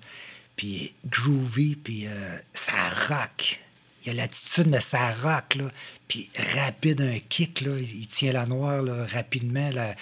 Puis, 0.55 0.93
groovy, 1.11 1.75
puis 1.75 2.07
euh, 2.07 2.37
ça 2.53 2.89
rock. 3.09 3.59
Il 4.05 4.11
a 4.11 4.13
l'attitude, 4.13 4.67
mais 4.69 4.79
ça 4.79 5.11
rock, 5.21 5.55
là. 5.55 5.69
Puis, 6.07 6.29
rapide, 6.55 7.01
un 7.01 7.19
kick, 7.27 7.61
là. 7.61 7.71
Il, 7.77 7.99
il 7.99 8.07
tient 8.07 8.31
la 8.31 8.45
noire, 8.45 8.81
là, 8.81 9.05
rapidement, 9.11 9.69
là. 9.71 9.93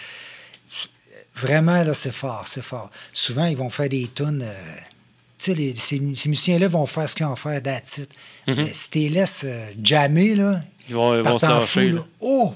Vraiment, 1.35 1.83
là, 1.83 1.93
c'est 1.93 2.13
fort, 2.13 2.43
c'est 2.47 2.63
fort. 2.63 2.89
Souvent, 3.11 3.45
ils 3.45 3.57
vont 3.57 3.69
faire 3.69 3.89
des 3.89 4.07
tunes. 4.13 4.43
euh, 4.43 4.75
tu 5.39 5.53
sais, 5.55 5.73
ces, 5.75 6.01
ces 6.15 6.29
musiciens-là 6.29 6.67
vont 6.67 6.85
faire 6.85 7.09
ce 7.09 7.15
qu'ils 7.15 7.25
ont 7.25 7.33
à 7.33 7.35
faire, 7.35 7.61
that's 7.61 7.97
it. 7.97 8.09
Mais 8.47 8.71
si 8.73 8.89
tu 8.89 8.99
les 8.99 9.09
laisses 9.09 9.43
euh, 9.45 9.65
jammer, 9.83 10.35
là, 10.35 10.61
Ils 10.87 10.95
vont, 10.95 11.15
ils 11.15 11.21
vont 11.21 11.37
se 11.39 11.45
lâcher. 11.45 11.65
fou, 11.65 11.79
là. 11.79 11.93
là, 12.01 12.05
oh! 12.21 12.53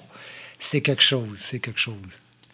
C'est 0.60 0.82
quelque 0.82 1.04
chose, 1.04 1.38
c'est 1.42 1.60
quelque 1.60 1.80
chose. 1.80 1.96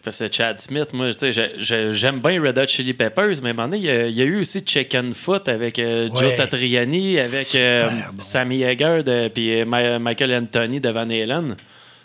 Que 0.02 0.10
c'est 0.10 0.30
Chad 0.34 0.60
Smith. 0.60 0.92
Moi, 0.92 1.12
j'aime 1.58 2.20
bien 2.20 2.42
Red 2.42 2.58
Hot 2.58 2.66
Chili 2.66 2.92
Peppers, 2.92 3.36
mais 3.42 3.48
à 3.48 3.52
un 3.52 3.54
moment 3.54 3.68
donné, 3.68 3.78
il 3.78 3.84
y 3.86 3.90
a, 3.90 4.06
il 4.06 4.14
y 4.14 4.20
a 4.20 4.24
eu 4.26 4.40
aussi 4.40 4.62
Chicken 4.66 5.14
Foot 5.14 5.48
avec 5.48 5.78
euh, 5.78 6.08
Ouais. 6.10 6.20
Joe 6.20 6.34
Satriani, 6.34 7.18
avec 7.18 7.54
euh, 7.54 7.88
bon. 8.12 8.20
Sammy 8.20 8.64
Hagar 8.64 9.02
de- 9.02 9.28
puis 9.28 9.64
Michael 9.64 10.34
Anthony 10.34 10.80
de 10.80 10.90
Van 10.90 11.08
Halen. 11.08 11.56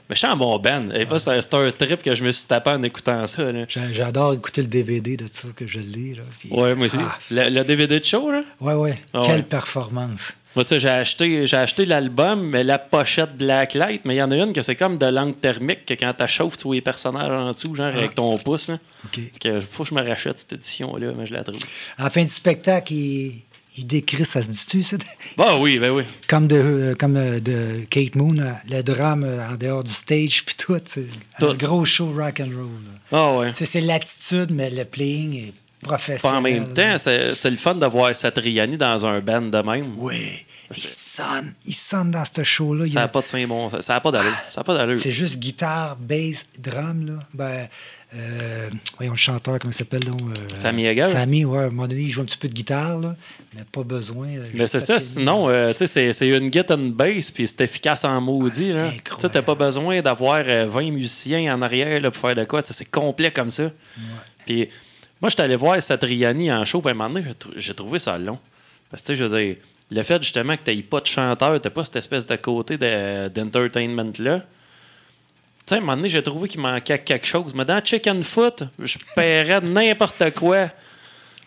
Mais 0.10 0.16
je 0.16 0.20
suis 0.20 0.28
en 0.28 0.36
bon 0.36 0.58
band. 0.58 0.90
Et 0.96 1.06
pas, 1.06 1.20
c'est 1.20 1.54
un 1.54 1.72
trip 1.72 2.02
que 2.02 2.16
je 2.16 2.24
me 2.24 2.32
suis 2.32 2.48
tapé 2.48 2.72
en 2.72 2.82
écoutant 2.82 3.28
ça. 3.28 3.44
J'adore 3.92 4.34
écouter 4.34 4.62
le 4.64 4.68
DVD 4.68 5.16
de 5.18 5.26
ça, 5.32 5.50
que 5.56 5.68
je 5.68 5.78
lis. 5.80 6.16
Là, 6.16 6.24
puis- 6.40 6.50
Ouais, 6.52 6.74
moi 6.74 6.88
aussi. 6.88 6.98
Ah, 7.00 7.18
Le, 7.30 7.50
le 7.50 7.64
DVD 7.64 8.00
de 8.00 8.06
show, 8.06 8.32
là? 8.32 8.42
ouais, 8.60 8.74
ouais. 8.74 9.00
Ah 9.14 9.20
Quelle 9.24 9.36
ouais. 9.38 9.44
performance. 9.44 10.34
Moi, 10.56 10.66
tu 10.66 10.70
sais, 10.70 10.80
j'ai 10.80 10.90
acheté, 10.90 11.46
j'ai 11.46 11.58
acheté 11.58 11.86
l'album, 11.86 12.42
mais 12.42 12.64
la 12.64 12.80
pochette 12.80 13.38
Blacklight, 13.38 14.02
mais 14.06 14.16
il 14.16 14.18
y 14.18 14.22
en 14.24 14.32
a 14.32 14.36
une 14.36 14.52
que 14.52 14.64
c'est 14.64 14.76
comme 14.76 14.98
de 14.98 15.06
langue 15.06 15.40
thermique, 15.40 15.86
que 15.86 15.94
quand 15.94 16.12
tu 16.18 16.28
chauffes, 16.28 16.58
tu 16.58 16.64
vois 16.64 16.74
les 16.76 16.82
personnages 16.82 17.30
en 17.30 17.52
dessous, 17.52 17.76
genre 17.76 17.94
avec 17.96 18.16
ton 18.16 18.36
pouce. 18.40 18.70
Là. 18.70 18.80
OK. 19.06 19.20
Que 19.40 19.62
faut 19.62 19.84
que 19.84 19.90
je 19.90 19.94
me 19.96 20.02
rachète 20.02 20.40
cette 20.40 20.54
édition-là, 20.54 21.12
mais 21.16 21.28
je 21.28 21.34
la 21.34 21.44
trouve. 21.44 21.60
À 22.00 22.06
la 22.06 22.10
fin 22.10 22.24
du 22.24 22.28
spectacle, 22.30 22.92
il, 22.94 23.44
il 23.80 23.88
décrit, 23.88 24.26
ça 24.26 24.42
se 24.44 24.52
dit-tu? 24.52 24.98
Bah 25.38 25.58
oui, 25.60 25.80
ben 25.80 25.92
oui. 25.92 26.04
comme 26.28 26.48
de, 26.48 26.56
euh, 26.56 26.96
comme 26.96 27.16
euh, 27.18 27.40
de 27.40 27.86
Kate 27.90 28.16
Moon, 28.16 28.38
euh, 28.38 28.52
le 28.70 28.82
drame 28.82 29.24
en 29.24 29.56
dehors 29.56 29.84
du 29.84 29.92
stage, 29.92 30.44
puis 30.46 30.56
tout. 30.56 30.78
Tout. 30.80 31.46
Un 31.48 31.54
gros 31.56 31.86
show 31.86 32.12
rock 32.12 32.42
and 32.42 32.52
roll. 32.56 32.70
Ah 33.12 33.38
ouais. 33.38 33.52
C'est 33.54 33.82
l'attitude, 33.82 34.52
mais 34.52 34.70
le 34.70 34.86
playing 34.86 35.48
est 35.48 35.54
professionnel. 35.82 36.38
en 36.38 36.42
même 36.42 36.74
temps, 36.74 36.98
c'est 36.98 37.50
le 37.50 37.58
fun 37.58 37.76
de 37.76 37.86
voir 37.86 38.16
Satriani 38.16 38.78
dans 38.78 39.06
un 39.06 39.20
band 39.20 39.42
de 39.42 39.58
même. 39.62 39.94
Oui. 39.98 40.46
Il 40.72 40.78
sonne, 40.78 41.56
il 41.66 41.74
sonne 41.74 42.12
dans 42.12 42.24
ce 42.26 42.44
show-là. 42.44 42.86
Ça 42.86 43.00
a- 43.00 43.02
n'a 43.04 43.08
pas 43.08 43.22
de 43.22 43.46
bon. 43.48 43.70
Ça 43.82 43.94
n'a 43.94 44.02
pas 44.02 44.12
d'allure. 44.12 44.36
Ça 44.52 44.60
n'a 44.62 44.64
pas 44.64 44.76
d'allure. 44.76 44.98
C'est 44.98 45.12
juste 45.12 45.38
guitare, 45.40 45.96
bass, 45.96 46.46
drum, 46.60 47.08
là. 47.08 47.14
Ben, 47.34 47.68
euh, 48.16 48.70
voyons 48.98 49.12
le 49.14 49.18
chanteur, 49.18 49.60
comment 49.60 49.72
il 49.72 49.76
s'appelle 49.76 50.04
donc? 50.04 50.20
euh, 50.22 50.34
Sammy 50.56 50.88
Hagar? 50.88 51.08
Sammy, 51.10 51.46
ouais. 51.46 51.60
À 51.60 51.62
un 51.66 51.70
moment 51.70 51.88
donné, 51.88 52.02
il 52.02 52.10
joue 52.10 52.22
un 52.22 52.26
petit 52.26 52.38
peu 52.38 52.48
de 52.48 52.54
guitare, 52.54 53.00
là, 53.00 53.16
mais 53.56 53.62
pas 53.72 53.84
besoin. 53.84 54.28
euh, 54.28 54.48
Mais 54.56 54.66
c'est 54.68 54.80
ça, 54.82 55.00
sinon, 55.00 55.48
euh, 55.50 55.72
tu 55.74 55.86
sais, 55.88 56.12
c'est- 56.14 56.28
une 56.30 56.50
guitare 56.50 56.78
and 56.80 56.90
bass, 56.96 57.30
puis 57.32 57.48
c'est 57.48 57.62
efficace 57.62 58.06
en 58.06 58.20
maudit. 58.20 58.72
Ah, 58.78 58.90
Tu 59.04 59.12
sais, 59.22 59.30
t'as 59.30 59.42
pas 59.44 59.56
besoin 59.56 60.02
d'avoir 60.02 60.42
euh, 60.48 60.66
20 60.68 60.92
musiciens 60.92 61.54
en 61.56 61.62
arrière 61.62 62.02
là, 62.02 62.10
pour 62.12 62.20
faire 62.22 62.36
de 62.36 62.46
quoi. 62.46 62.62
C'est 62.64 62.90
complet 62.90 63.32
comme 63.32 63.52
ça. 63.52 63.72
Puis 64.46 64.68
moi, 65.22 65.30
j'étais 65.30 65.44
allé 65.44 65.56
voir 65.56 65.82
Satriani 65.82 66.52
en 66.52 66.66
show, 66.66 66.82
puis 66.82 66.90
à 66.90 66.92
un 66.92 66.96
moment 66.96 67.10
donné, 67.14 67.26
j'ai 67.28 67.36
trou- 67.36 67.52
j'ai 67.56 67.74
trouvé 67.76 68.00
ça 68.00 68.18
long. 68.18 68.40
Parce 68.90 69.04
que, 69.04 69.08
tu 69.08 69.14
sais, 69.14 69.20
je 69.20 69.24
veux 69.26 69.40
dire, 69.44 69.56
le 69.92 70.04
fait 70.04 70.22
justement 70.22 70.56
que 70.56 70.64
t'aies 70.64 70.82
pas 70.82 71.00
de 71.02 71.06
chanteur, 71.08 71.60
t'as 71.62 71.70
pas 71.70 71.86
cette 71.86 71.98
espèce 71.98 72.26
de 72.26 72.36
côté 72.38 72.78
de- 72.78 73.28
d'entertainment-là. 73.28 74.44
Sais, 75.70 75.76
à 75.76 75.78
un 75.78 75.82
moment 75.82 75.96
donné, 75.96 76.10
j'ai 76.10 76.22
trouvé 76.24 76.48
qu'il 76.50 76.60
manquait 76.62 77.00
quelque 77.00 77.26
chose. 77.28 77.54
Mais 77.56 77.66
dans 77.66 77.84
Chicken 77.84 78.22
Foot, 78.24 78.64
je 78.80 78.98
paierais 79.16 79.62
n'importe 79.62 80.32
quoi 80.36 80.70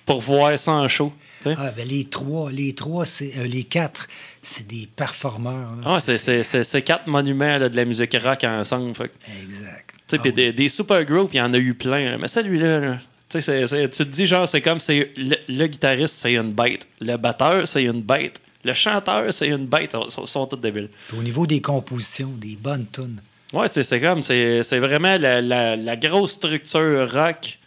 pour 0.07 0.21
voir 0.21 0.59
ça 0.59 0.73
en 0.73 0.89
show. 0.89 1.13
Ah, 1.45 1.73
ben, 1.77 1.89
les 1.89 2.05
trois, 2.05 2.53
les 2.53 2.73
trois, 2.73 3.05
c'est 3.05 3.33
euh, 3.39 3.45
les 3.49 3.65
quatre, 3.65 4.07
c'est 4.43 4.65
des 4.67 4.89
performeurs. 4.95 5.75
là. 5.77 5.83
Ah, 5.85 6.01
c'est- 6.01 6.17
c'est 6.19 6.45
c'est- 6.45 6.63
c'est 6.63 6.83
quatre 6.83 7.09
monuments 7.09 7.59
là, 7.59 7.69
de 7.69 7.75
la 7.77 7.85
musique 7.85 8.17
rock 8.23 8.45
ensemble. 8.45 8.95
Fait 8.95 9.11
Exact. 9.43 9.93
sais, 10.07 10.19
Ah 10.19 10.23
oui. 10.25 10.33
des, 10.33 10.53
des 10.53 10.69
super 10.69 11.05
groupes, 11.05 11.31
il 11.35 11.39
y 11.39 11.41
en 11.41 11.53
a 11.53 11.59
eu 11.59 11.75
plein. 11.75 12.11
là. 12.13 12.19
Mais 12.19 12.29
celui-là, 12.29 12.79
là, 12.79 12.99
tu 13.29 13.41
sais, 13.41 13.41
c'est- 13.41 13.67
c'est- 13.67 13.89
tu 13.89 14.05
te 14.05 14.09
dis, 14.11 14.25
genre, 14.27 14.47
c'est 14.47 14.61
comme 14.61 14.79
c'est 14.79 15.11
le, 15.17 15.35
le 15.49 15.67
guitariste, 15.67 16.15
c'est 16.15 16.35
une 16.35 16.53
bête. 16.53 16.87
Le 17.01 17.17
batteur, 17.17 17.67
c'est 17.67 17.83
une 17.83 18.03
bête. 18.03 18.41
Le 18.65 18.75
chanteur, 18.75 19.33
c'est 19.33 19.49
une 19.49 19.67
bête. 19.67 19.97
Ils 20.01 20.11
sont, 20.13 20.27
sont 20.27 20.47
tous 20.47 20.55
débiles. 20.57 20.91
Puis 21.09 21.19
Au 21.19 21.23
niveau 21.25 21.45
des 21.49 21.61
compositions, 21.61 22.31
des 22.39 22.55
bonnes 22.55 22.87
tunes. 22.93 23.21
Ouais, 23.53 23.67
c'est 23.71 24.01
comme, 24.01 24.23
c'est 24.23 24.79
vraiment 24.79 25.19
la, 25.19 25.41
la- 25.43 25.77
la 25.77 25.97
grosse 25.97 26.33
structure 26.33 27.11
rock. 27.13 27.59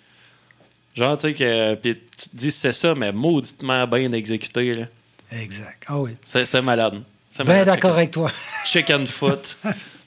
Genre, 0.95 1.17
tu 1.17 1.27
sais, 1.27 1.33
que 1.33 1.75
puis 1.75 1.95
tu 2.17 2.29
te 2.29 2.35
dis, 2.35 2.51
c'est 2.51 2.71
ça, 2.73 2.95
mais 2.95 3.11
mauditement 3.11 3.85
bien 3.85 4.11
exécuté. 4.13 4.73
là. 4.73 4.85
Exact. 5.31 5.83
Ah 5.87 5.99
oui. 5.99 6.11
C'est 6.23 6.45
c'est 6.45 6.61
malade. 6.61 7.01
Ben 7.45 7.65
d'accord 7.65 7.93
avec 7.97 8.11
toi. 8.11 8.31
Chicken 8.65 9.05
Foot. 9.05 9.57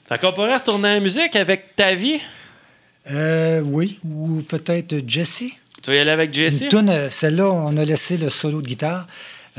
fait 0.07 0.17
qu'on 0.19 0.33
pourrait 0.33 0.55
retourner 0.55 0.89
à 0.89 0.93
la 0.95 0.99
musique 0.99 1.35
avec 1.35 1.75
ta 1.75 1.93
vie. 1.93 2.19
Euh, 3.11 3.61
oui, 3.61 3.99
ou 4.03 4.41
peut-être 4.41 4.95
Jesse. 5.07 5.43
Tu 5.83 5.89
vas 5.91 5.95
y 5.95 5.99
aller 5.99 6.11
avec 6.11 6.33
Jesse? 6.33 6.63
Euh, 6.73 7.09
celle-là, 7.09 7.49
on 7.49 7.77
a 7.77 7.85
laissé 7.85 8.17
le 8.17 8.29
solo 8.29 8.61
de 8.61 8.67
guitare. 8.67 9.05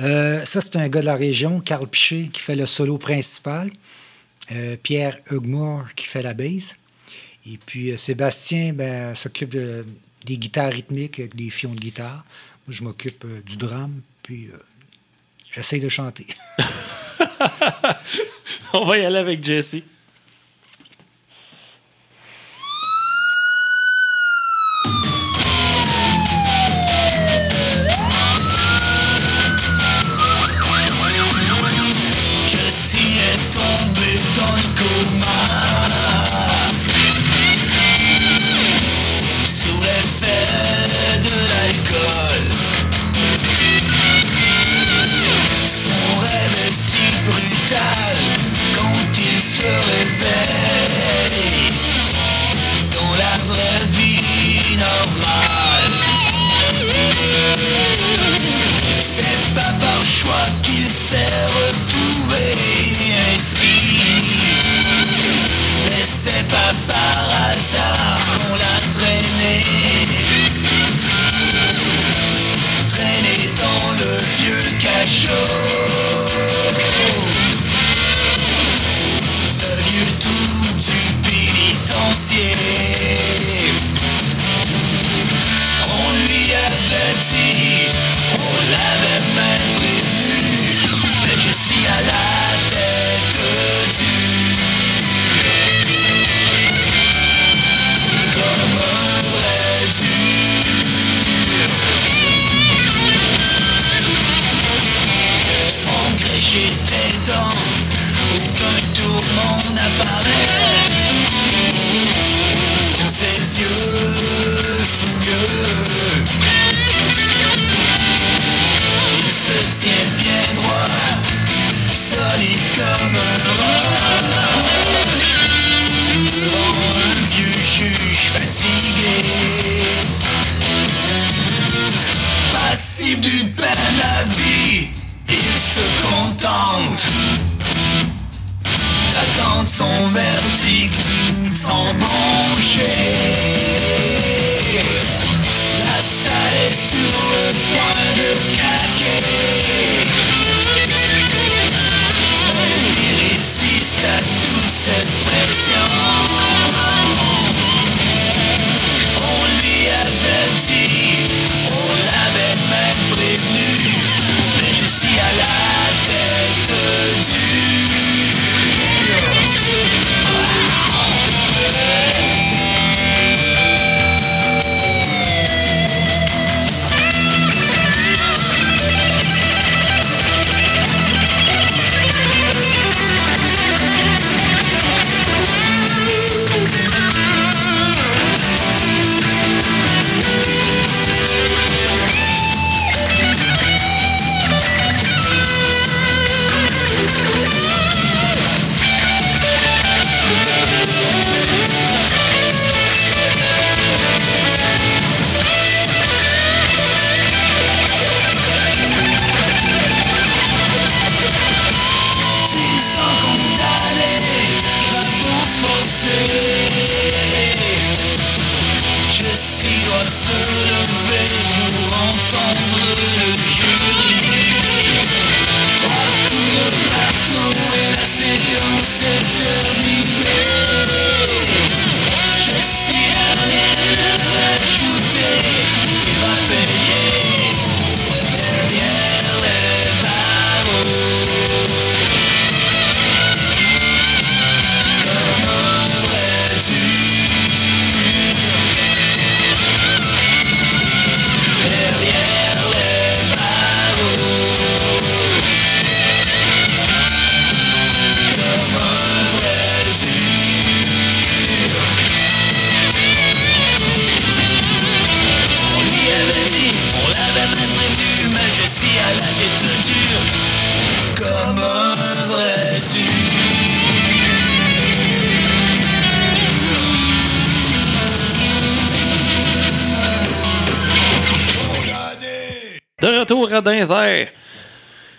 Euh, 0.01 0.45
ça, 0.45 0.61
c'est 0.61 0.77
un 0.77 0.89
gars 0.89 1.01
de 1.01 1.07
la 1.07 1.15
région, 1.15 1.61
Carl 1.61 1.87
Piché, 1.87 2.29
qui 2.33 2.41
fait 2.41 2.57
le 2.57 2.67
solo 2.67 2.99
principal. 2.99 3.71
Euh, 4.53 4.77
Pierre 4.83 5.17
Hugmour, 5.31 5.85
qui 5.95 6.07
fait 6.07 6.23
la 6.23 6.35
basse. 6.35 6.77
Et 7.47 7.59
puis, 7.65 7.93
euh, 7.93 7.97
Sébastien 7.97 8.73
ben, 8.73 9.15
s'occupe 9.15 9.51
de- 9.51 9.87
des 10.27 10.39
guitares 10.39 10.73
rythmiques 10.73 11.21
avec 11.21 11.35
des 11.37 11.51
fions 11.51 11.75
de 11.75 11.81
guitare. 11.81 12.25
Moi, 12.67 12.75
je 12.77 12.83
m'occupe 12.85 13.25
euh, 13.25 13.41
du 13.47 13.57
drame, 13.57 14.01
puis 14.23 14.49
j'essaye 15.53 15.81
de 15.81 15.89
chanter. 15.89 16.27
On 18.73 18.85
va 18.87 18.99
y 18.99 19.05
aller 19.05 19.19
avec 19.19 19.43
Jesse. 19.43 19.79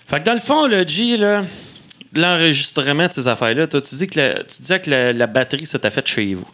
Fait 0.07 0.19
que 0.19 0.25
dans 0.25 0.33
le 0.33 0.39
fond, 0.39 0.67
le 0.67 0.85
G, 0.85 1.17
l'enregistrement 2.13 3.07
de 3.07 3.11
ces 3.13 3.27
affaires-là, 3.27 3.67
toi, 3.67 3.81
tu, 3.81 3.95
dis 3.95 4.07
que 4.07 4.41
tu 4.43 4.61
disais 4.61 4.79
que 4.79 4.89
la, 4.89 5.27
batterie, 5.27 5.65
ça 5.65 5.79
t'a 5.79 5.89
fait 5.89 6.05
chez 6.07 6.33
vous. 6.33 6.47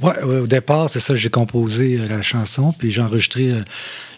Ouais, 0.00 0.22
ouais, 0.24 0.38
au 0.40 0.46
départ, 0.46 0.90
c'est 0.90 1.00
ça, 1.00 1.14
j'ai 1.14 1.30
composé 1.30 2.00
euh, 2.00 2.08
la 2.08 2.22
chanson, 2.22 2.72
puis 2.76 2.90
j'ai 2.90 3.00
enregistré 3.00 3.52
euh, 3.52 3.62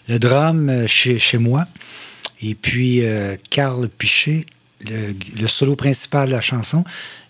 le 0.09 0.17
drum 0.17 0.69
euh, 0.69 0.87
chez, 0.87 1.19
chez 1.19 1.37
moi. 1.37 1.65
Et 2.41 2.55
puis, 2.55 3.01
Carl 3.49 3.89
Piché, 3.89 4.45
le, 4.87 5.47
solo 5.47 5.75
principal 5.75 6.27
de 6.27 6.33
la 6.33 6.41
chanson, 6.41 6.83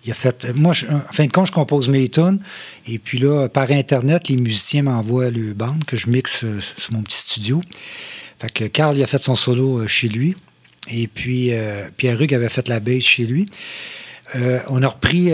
il 0.04 0.12
a 0.12 0.13
fait. 0.13 0.54
Moi, 0.54 0.73
je- 0.73 0.86
en 0.86 1.00
fin 1.13 1.26
de 1.26 1.32
compte, 1.32 1.47
je 1.47 1.54
compose 1.54 1.88
mes 1.88 2.10
tunes. 2.10 2.39
Et 2.88 3.00
puis 3.00 3.17
là, 3.17 3.47
par 3.47 3.71
Internet, 3.71 4.28
les 4.28 4.36
musiciens 4.36 4.84
m'envoient 4.84 5.30
le 5.30 5.54
band 5.54 5.78
que 5.88 5.95
je 5.95 6.10
mixe 6.10 6.43
sur 6.78 6.93
mon 6.93 7.04
petit 7.04 7.19
studio. 7.19 7.62
Fait 8.39 8.52
que 8.52 8.63
Carl, 8.65 8.97
il 8.97 9.04
a 9.04 9.08
fait 9.08 9.17
son 9.17 9.36
solo 9.36 9.80
euh, 9.80 9.88
chez 9.88 10.10
lui. 10.10 10.36
Et 10.89 11.08
puis, 11.08 11.54
euh, 11.54 11.89
Pierre 11.97 12.21
Hugues 12.21 12.34
avait 12.34 12.50
fait 12.50 12.67
la 12.67 12.80
bass 12.80 13.04
chez 13.04 13.26
lui. 13.26 13.47
Euh, 14.36 14.60
on 14.69 14.84
a 14.84 14.88
repris, 14.88 15.32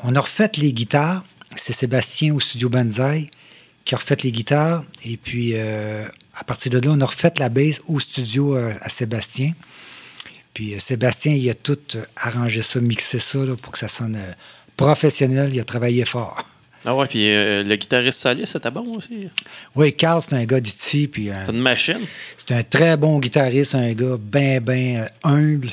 on 0.00 0.14
a 0.14 0.20
refait 0.20 0.50
les 0.56 0.72
guitares. 0.72 1.24
C'est 1.56 1.72
Sébastien 1.72 2.34
au 2.34 2.40
studio 2.40 2.68
Banzai 2.68 3.30
qui 3.84 3.94
a 3.94 3.98
refait 3.98 4.16
les 4.22 4.32
guitares. 4.32 4.84
Et 5.04 5.16
puis, 5.16 5.56
à 5.58 6.44
partir 6.46 6.72
de 6.72 6.78
là, 6.78 6.92
on 6.92 7.00
a 7.00 7.06
refait 7.06 7.32
la 7.38 7.48
bass 7.48 7.80
au 7.86 8.00
studio 8.00 8.54
à 8.54 8.88
Sébastien. 8.88 9.52
Puis, 10.54 10.74
Sébastien, 10.78 11.32
il 11.32 11.48
a 11.50 11.54
tout 11.54 11.78
arrangé 12.16 12.62
ça, 12.62 12.80
mixé 12.80 13.18
ça 13.18 13.38
pour 13.60 13.72
que 13.72 13.78
ça 13.78 13.88
sonne 13.88 14.18
professionnel. 14.76 15.54
Il 15.54 15.60
a 15.60 15.64
travaillé 15.64 16.04
fort. 16.04 16.42
Ah 16.88 16.94
ouais, 16.94 17.06
puis 17.06 17.28
euh, 17.28 17.64
le 17.64 17.74
guitariste 17.74 18.20
Solis, 18.20 18.46
c'était 18.46 18.70
bon 18.70 18.96
aussi. 18.96 19.28
Oui, 19.74 19.92
Carl, 19.92 20.22
c'est 20.22 20.34
un 20.34 20.44
gars 20.44 20.60
d'ici. 20.60 21.08
Puis, 21.08 21.30
euh, 21.30 21.34
C'est 21.44 21.50
une 21.50 21.60
machine. 21.60 21.98
C'est 22.38 22.52
un 22.52 22.62
très 22.62 22.96
bon 22.96 23.18
guitariste, 23.18 23.74
un 23.74 23.92
gars 23.92 24.16
bien, 24.20 24.60
bien 24.60 25.08
humble. 25.24 25.70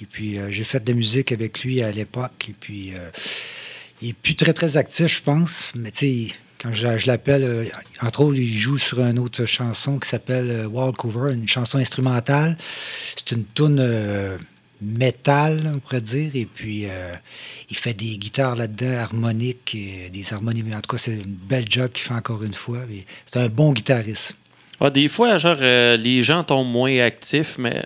Et 0.00 0.06
puis, 0.06 0.38
euh, 0.38 0.52
j'ai 0.52 0.62
fait 0.62 0.82
de 0.84 0.92
la 0.92 0.96
musique 0.96 1.32
avec 1.32 1.64
lui 1.64 1.82
à 1.82 1.90
l'époque. 1.90 2.46
Et 2.48 2.54
puis, 2.58 2.92
euh, 2.94 3.10
il 4.00 4.10
est 4.10 4.12
plus 4.12 4.36
très, 4.36 4.52
très 4.52 4.76
actif, 4.76 5.18
je 5.18 5.22
pense. 5.22 5.72
Mais 5.74 5.90
tu 5.90 6.28
sais, 6.28 6.34
quand 6.62 6.72
je, 6.72 6.96
je 6.96 7.06
l'appelle, 7.08 7.42
euh, 7.42 7.64
entre 8.02 8.20
autres, 8.20 8.38
il 8.38 8.46
joue 8.46 8.78
sur 8.78 9.00
une 9.00 9.18
autre 9.18 9.46
chanson 9.46 9.98
qui 9.98 10.08
s'appelle 10.08 10.48
euh, 10.50 10.66
Walkover, 10.68 11.32
une 11.32 11.48
chanson 11.48 11.78
instrumentale. 11.78 12.56
C'est 13.16 13.32
une 13.32 13.44
tune 13.54 13.78
euh, 13.80 14.38
métal, 14.82 15.70
on 15.74 15.78
pourrait 15.78 16.00
dire. 16.00 16.30
Et 16.34 16.46
puis, 16.46 16.86
euh, 16.86 17.14
il 17.70 17.76
fait 17.76 17.94
des 17.94 18.18
guitares 18.18 18.56
là-dedans, 18.56 18.98
harmoniques, 18.98 19.74
et 19.74 20.10
des 20.10 20.32
harmonies. 20.32 20.64
En 20.74 20.80
tout 20.80 20.96
cas, 20.96 20.98
c'est 20.98 21.14
une 21.14 21.22
belle 21.24 21.64
job 21.68 21.90
qu'il 21.92 22.04
fait 22.04 22.14
encore 22.14 22.42
une 22.42 22.54
fois. 22.54 22.80
C'est 23.26 23.40
un 23.40 23.48
bon 23.48 23.72
guitariste. 23.72 24.36
Ah, 24.80 24.90
des 24.90 25.08
fois, 25.08 25.38
genre, 25.38 25.58
euh, 25.60 25.96
les 25.96 26.22
gens 26.22 26.42
tombent 26.42 26.70
moins 26.70 26.98
actifs, 26.98 27.56
mais 27.58 27.84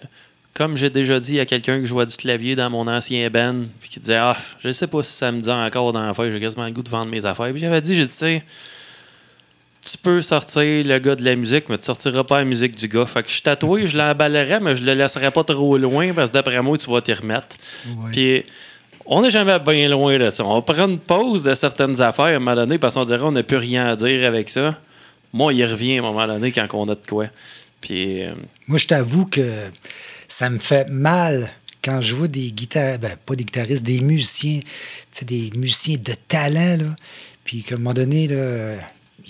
comme 0.55 0.77
j'ai 0.77 0.89
déjà 0.89 1.21
dit 1.21 1.39
à 1.39 1.45
quelqu'un 1.45 1.79
qui 1.81 1.87
jouait 1.87 2.07
du 2.07 2.17
clavier 2.17 2.55
dans 2.55 2.71
mon 2.71 2.89
ancien 2.89 3.29
band, 3.29 3.65
puis 3.81 3.91
qui 3.91 4.01
disait 4.01 4.17
Ah, 4.17 4.37
je 4.61 4.71
sais 4.73 4.87
pas 4.87 5.03
si 5.03 5.13
ça 5.13 5.31
me 5.31 5.41
dit 5.41 5.51
encore 5.51 5.93
dans 5.93 6.07
la 6.07 6.15
feuille, 6.15 6.33
j'ai 6.33 6.41
quasiment 6.41 6.65
le 6.65 6.73
goût 6.73 6.83
de 6.83 6.89
vendre 6.89 7.09
mes 7.09 7.27
affaires. 7.27 7.51
Puis 7.51 7.61
j'avais 7.61 7.83
dit, 7.83 7.95
j'ai 7.95 8.05
dit, 8.05 8.11
tu 8.11 8.17
sais, 8.17 8.43
tu 9.91 9.99
peux 9.99 10.20
sortir 10.20 10.84
le 10.84 10.99
gars 10.99 11.14
de 11.14 11.24
la 11.24 11.37
musique, 11.37 11.68
mais 11.68 11.78
tu 11.78 11.84
sortiras 11.84 12.24
pas 12.24 12.39
la 12.39 12.45
musique 12.45 12.76
du 12.76 12.89
gars. 12.89 13.07
Fait 13.07 13.22
que 13.22 13.28
je 13.28 13.34
suis 13.34 13.43
tatoué, 13.43 13.87
je 13.87 13.97
l'emballerais, 13.97 14.59
mais 14.61 14.74
je 14.74 14.84
le 14.84 14.95
laisserai 14.95 15.30
pas 15.30 15.45
trop 15.45 15.78
loin 15.78 16.12
parce 16.12 16.30
que 16.30 16.34
d'après 16.34 16.61
moi, 16.61 16.76
tu 16.76 16.91
vas 16.91 17.01
t'y 17.01 17.12
remettre. 17.12 17.57
Ouais. 17.87 18.11
Puis 18.12 18.45
on 19.07 19.22
n'est 19.22 19.30
jamais 19.30 19.59
bien 19.61 19.89
loin 19.89 20.18
de 20.18 20.28
ça. 20.30 20.45
On 20.45 20.61
prend 20.62 20.89
une 20.89 20.99
pause 20.99 21.45
de 21.45 21.55
certaines 21.55 22.01
affaires 22.01 22.26
à 22.26 22.30
un 22.30 22.39
moment 22.41 22.57
donné 22.57 22.78
parce 22.78 22.95
qu'on 22.95 23.05
dirait 23.05 23.22
on 23.22 23.32
n'a 23.32 23.45
plus 23.45 23.59
rien 23.59 23.87
à 23.87 23.97
dire 23.97 24.26
avec 24.26 24.49
ça. 24.49 24.74
Moi, 25.32 25.53
il 25.53 25.64
revient 25.64 25.99
à 25.99 26.01
un 26.01 26.03
moment 26.03 26.26
donné 26.26 26.51
quand 26.51 26.66
on 26.74 26.84
a 26.84 26.95
de 26.95 27.07
quoi. 27.09 27.26
Puis, 27.80 28.24
euh, 28.24 28.32
Moi, 28.66 28.78
je 28.78 28.87
t'avoue 28.87 29.26
que 29.26 29.49
ça 30.26 30.51
me 30.51 30.59
fait 30.59 30.89
mal 30.89 31.49
quand 31.84 32.01
je 32.01 32.14
vois 32.14 32.26
des 32.26 32.51
guitares, 32.51 32.99
ben, 32.99 33.12
pas 33.24 33.37
des 33.37 33.45
guitaristes, 33.45 33.84
des 33.84 34.01
musiciens, 34.01 34.59
des 35.22 35.51
musiciens 35.55 35.97
de 35.97 36.14
talent, 36.26 36.78
là, 36.78 36.97
puis 37.45 37.62
qu'à 37.62 37.76
un 37.76 37.78
moment 37.78 37.95
donné, 37.95 38.26
là, 38.26 38.74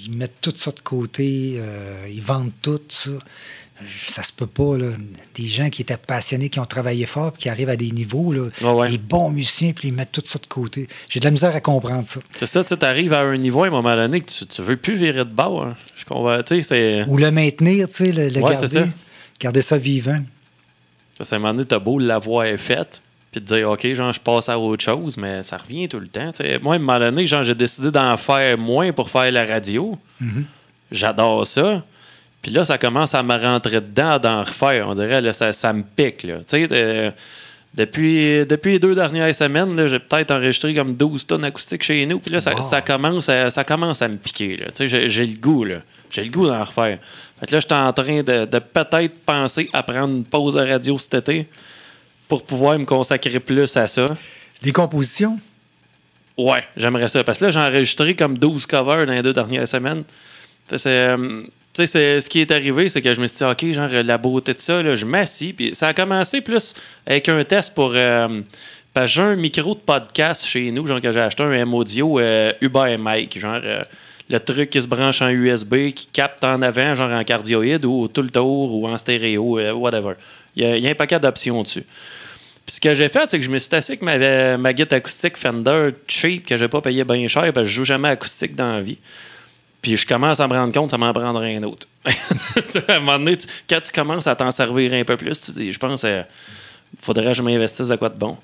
ils 0.04 0.12
mettent 0.12 0.40
tout 0.40 0.52
ça 0.54 0.70
de 0.70 0.80
côté, 0.80 1.54
euh, 1.58 2.06
ils 2.10 2.22
vendent 2.22 2.52
tout 2.62 2.80
ça. 2.88 3.10
Ça 4.08 4.22
se 4.22 4.32
peut 4.32 4.46
pas, 4.46 4.78
là. 4.78 4.86
Des 5.34 5.48
gens 5.48 5.68
qui 5.68 5.82
étaient 5.82 5.98
passionnés, 5.98 6.48
qui 6.48 6.58
ont 6.60 6.64
travaillé 6.64 7.04
fort, 7.04 7.32
puis 7.32 7.42
qui 7.42 7.48
arrivent 7.50 7.68
à 7.68 7.76
des 7.76 7.90
niveaux, 7.90 8.32
là, 8.32 8.48
ouais. 8.72 8.88
des 8.88 8.96
bons 8.96 9.28
musiciens, 9.30 9.72
puis 9.74 9.88
ils 9.88 9.94
mettent 9.94 10.12
tout 10.12 10.22
ça 10.24 10.38
de 10.38 10.46
côté. 10.46 10.88
J'ai 11.10 11.20
de 11.20 11.26
la 11.26 11.30
misère 11.30 11.54
à 11.54 11.60
comprendre 11.60 12.06
ça. 12.06 12.20
c'est 12.38 12.46
ça, 12.46 12.64
tu 12.64 12.74
arrives 12.86 13.12
à 13.12 13.20
un 13.20 13.36
niveau 13.36 13.64
à 13.64 13.66
un 13.66 13.70
moment 13.70 13.94
donné 13.94 14.22
que 14.22 14.30
tu, 14.32 14.46
tu 14.46 14.62
veux 14.62 14.78
plus 14.78 14.94
virer 14.94 15.24
de 15.26 15.30
bord. 15.30 15.64
hein. 15.64 15.76
Je 15.94 16.04
comprends. 16.06 16.40
C'est. 16.46 17.04
Ou 17.06 17.18
le 17.18 17.30
maintenir, 17.30 17.86
tu 17.88 17.94
sais, 17.96 18.12
le, 18.12 18.30
le 18.30 18.40
Ouais, 18.40 18.54
c'est 18.54 18.72
garder, 18.72 18.90
ça. 18.90 18.96
garder 19.40 19.62
ça 19.62 19.76
vivant. 19.76 20.22
Parce 21.18 21.28
qu'à 21.30 21.36
un 21.36 21.38
moment 21.40 21.52
donné, 21.52 21.66
t'as 21.66 21.78
beau 21.78 21.98
l'avoir 21.98 22.46
faite, 22.58 23.02
puis 23.36 23.44
te 23.44 23.54
dire, 23.54 23.70
OK, 23.70 23.86
genre, 23.94 24.12
je 24.12 24.20
passe 24.20 24.48
à 24.48 24.58
autre 24.58 24.82
chose, 24.82 25.16
mais 25.18 25.42
ça 25.42 25.56
revient 25.58 25.88
tout 25.88 26.00
le 26.00 26.08
temps. 26.08 26.30
tu 26.32 26.38
sais. 26.44 26.58
Moi, 26.58 26.74
à 26.74 26.76
un 26.76 26.78
moment 26.78 26.98
donné, 26.98 27.26
genre, 27.26 27.42
j'ai 27.42 27.54
décidé 27.54 27.90
d'en 27.90 28.16
faire 28.16 28.56
moins 28.56 28.92
pour 28.92 29.10
faire 29.10 29.30
la 29.30 29.44
radio. 29.44 29.98
J'adore 30.90 31.46
ça. 31.46 31.82
Puis 32.42 32.50
là, 32.52 32.64
ça 32.64 32.78
commence 32.78 33.14
à 33.14 33.22
me 33.22 33.36
rentrer 33.36 33.80
dedans, 33.80 34.18
d'en 34.18 34.40
refaire. 34.42 34.88
On 34.88 34.94
dirait, 34.94 35.20
là, 35.20 35.32
ça, 35.32 35.52
ça 35.52 35.72
me 35.72 35.82
pique, 35.82 36.22
là. 36.22 36.36
De- 36.50 37.10
depuis, 37.74 38.46
depuis 38.46 38.72
les 38.72 38.78
deux 38.78 38.94
dernières 38.94 39.34
semaines, 39.34 39.86
j'ai 39.88 39.98
peut-être 39.98 40.30
enregistré 40.30 40.72
comme 40.74 40.94
12 40.94 41.26
tonnes 41.26 41.44
acoustiques 41.44 41.82
chez 41.82 42.06
nous. 42.06 42.18
Puis 42.20 42.30
là, 42.32 42.40
ça, 42.40 42.54
Wow. 42.54 42.62
ça 42.62 42.80
commence 42.80 43.28
à, 43.28 43.50
ça 43.50 43.64
commence 43.64 44.00
à 44.00 44.08
me 44.08 44.16
piquer, 44.16 44.64
j'ai, 44.80 45.08
le 45.26 45.36
goût, 45.38 45.64
là. 45.64 45.76
J'ai 46.10 46.24
le 46.24 46.30
goût 46.30 46.46
d'en 46.46 46.60
refaire. 46.64 46.96
Fait 47.38 47.46
que 47.46 47.52
là, 47.52 47.60
j'étais 47.60 47.74
en 47.74 47.92
train 47.92 48.22
de, 48.22 48.46
de 48.46 48.58
peut-être 48.60 49.12
penser 49.26 49.68
à 49.74 49.82
prendre 49.82 50.14
une 50.14 50.24
pause 50.24 50.54
de 50.54 50.60
radio 50.60 50.96
cet 50.98 51.14
été 51.28 51.46
pour 52.28 52.44
pouvoir 52.44 52.78
me 52.78 52.84
consacrer 52.84 53.40
plus 53.40 53.76
à 53.76 53.86
ça. 53.86 54.06
Les 54.62 54.72
compositions, 54.72 55.38
Ouais, 56.38 56.62
j'aimerais 56.76 57.08
ça. 57.08 57.24
Parce 57.24 57.38
que 57.38 57.46
là, 57.46 57.50
j'ai 57.50 57.58
enregistré 57.58 58.14
comme 58.14 58.36
12 58.36 58.66
covers 58.66 59.06
dans 59.06 59.12
les 59.12 59.22
deux 59.22 59.32
dernières 59.32 59.66
semaines. 59.66 60.04
C'est, 60.66 60.86
euh, 60.86 61.42
tu 61.72 61.86
sais, 61.86 62.20
ce 62.20 62.28
qui 62.28 62.40
est 62.40 62.50
arrivé, 62.50 62.88
c'est 62.90 63.00
que 63.00 63.14
je 63.14 63.20
me 63.20 63.26
suis 63.26 63.38
dit, 63.38 63.44
OK, 63.44 63.72
genre, 63.72 63.88
la 64.04 64.18
beauté 64.18 64.52
de 64.52 64.58
ça, 64.58 64.82
là, 64.82 64.94
je 64.94 65.06
m'assis. 65.06 65.54
Puis 65.54 65.74
ça 65.74 65.88
a 65.88 65.94
commencé 65.94 66.42
plus 66.42 66.74
avec 67.06 67.28
un 67.28 67.42
test 67.44 67.74
pour. 67.74 67.92
euh, 67.94 68.42
parce 68.92 69.10
que 69.10 69.14
j'ai 69.14 69.22
un 69.22 69.36
micro 69.36 69.74
de 69.74 69.80
podcast 69.80 70.44
chez 70.46 70.70
nous, 70.72 70.86
genre 70.86 71.00
que 71.00 71.12
j'ai 71.12 71.20
acheté 71.20 71.42
un 71.42 71.52
M-Audio 71.52 72.18
euh, 72.18 72.52
Uber 72.60 72.96
Mike. 72.98 73.38
Genre, 73.38 73.60
euh, 73.62 73.82
le 74.28 74.38
truc 74.40 74.70
qui 74.70 74.82
se 74.82 74.88
branche 74.88 75.22
en 75.22 75.28
USB, 75.28 75.90
qui 75.94 76.06
capte 76.08 76.44
en 76.44 76.60
avant, 76.60 76.94
genre 76.94 77.12
en 77.12 77.24
cardioïde 77.24 77.84
ou 77.86 78.08
tout 78.08 78.22
le 78.22 78.30
tour 78.30 78.74
ou 78.74 78.88
en 78.88 78.98
stéréo, 78.98 79.58
whatever. 79.78 80.14
Il 80.54 80.64
y, 80.64 80.66
a, 80.66 80.76
il 80.76 80.82
y 80.82 80.88
a 80.88 80.90
un 80.90 80.94
paquet 80.94 81.20
d'options 81.20 81.62
dessus. 81.62 81.84
Puis 82.66 82.76
ce 82.76 82.80
que 82.80 82.94
j'ai 82.94 83.08
fait, 83.08 83.30
c'est 83.30 83.38
que 83.38 83.44
je 83.44 83.50
me 83.50 83.58
suis 83.58 83.74
assis 83.74 83.92
avec 83.92 84.02
ma, 84.02 84.58
ma 84.58 84.72
guitare 84.72 84.98
acoustique 84.98 85.36
Fender 85.36 85.90
cheap 86.08 86.46
que 86.46 86.56
j'ai 86.56 86.68
pas 86.68 86.80
payé 86.80 87.04
bien 87.04 87.26
cher 87.28 87.44
parce 87.52 87.58
que 87.58 87.64
je 87.64 87.72
joue 87.72 87.84
jamais 87.84 88.08
acoustique 88.08 88.56
dans 88.56 88.72
la 88.72 88.80
vie. 88.80 88.98
Puis 89.80 89.96
je 89.96 90.04
commence 90.04 90.40
à 90.40 90.48
me 90.48 90.52
rendre 90.54 90.74
compte, 90.74 90.90
ça 90.90 90.98
m'en 90.98 91.12
prendrait 91.12 91.54
un 91.54 91.62
autre. 91.62 91.86
à 92.04 92.92
un 92.94 93.00
moment 93.00 93.18
donné, 93.18 93.36
quand 93.70 93.80
tu 93.80 93.92
commences 93.92 94.26
à 94.26 94.34
t'en 94.34 94.50
servir 94.50 94.92
un 94.94 95.04
peu 95.04 95.16
plus, 95.16 95.40
tu 95.40 95.52
dis, 95.52 95.72
je 95.72 95.78
pense, 95.78 96.02
il 96.02 96.24
faudrait 97.00 97.26
que 97.26 97.34
je 97.34 97.42
m'investisse 97.42 97.90
à 97.92 97.96
quoi 97.96 98.08
de 98.08 98.18
bon. 98.18 98.36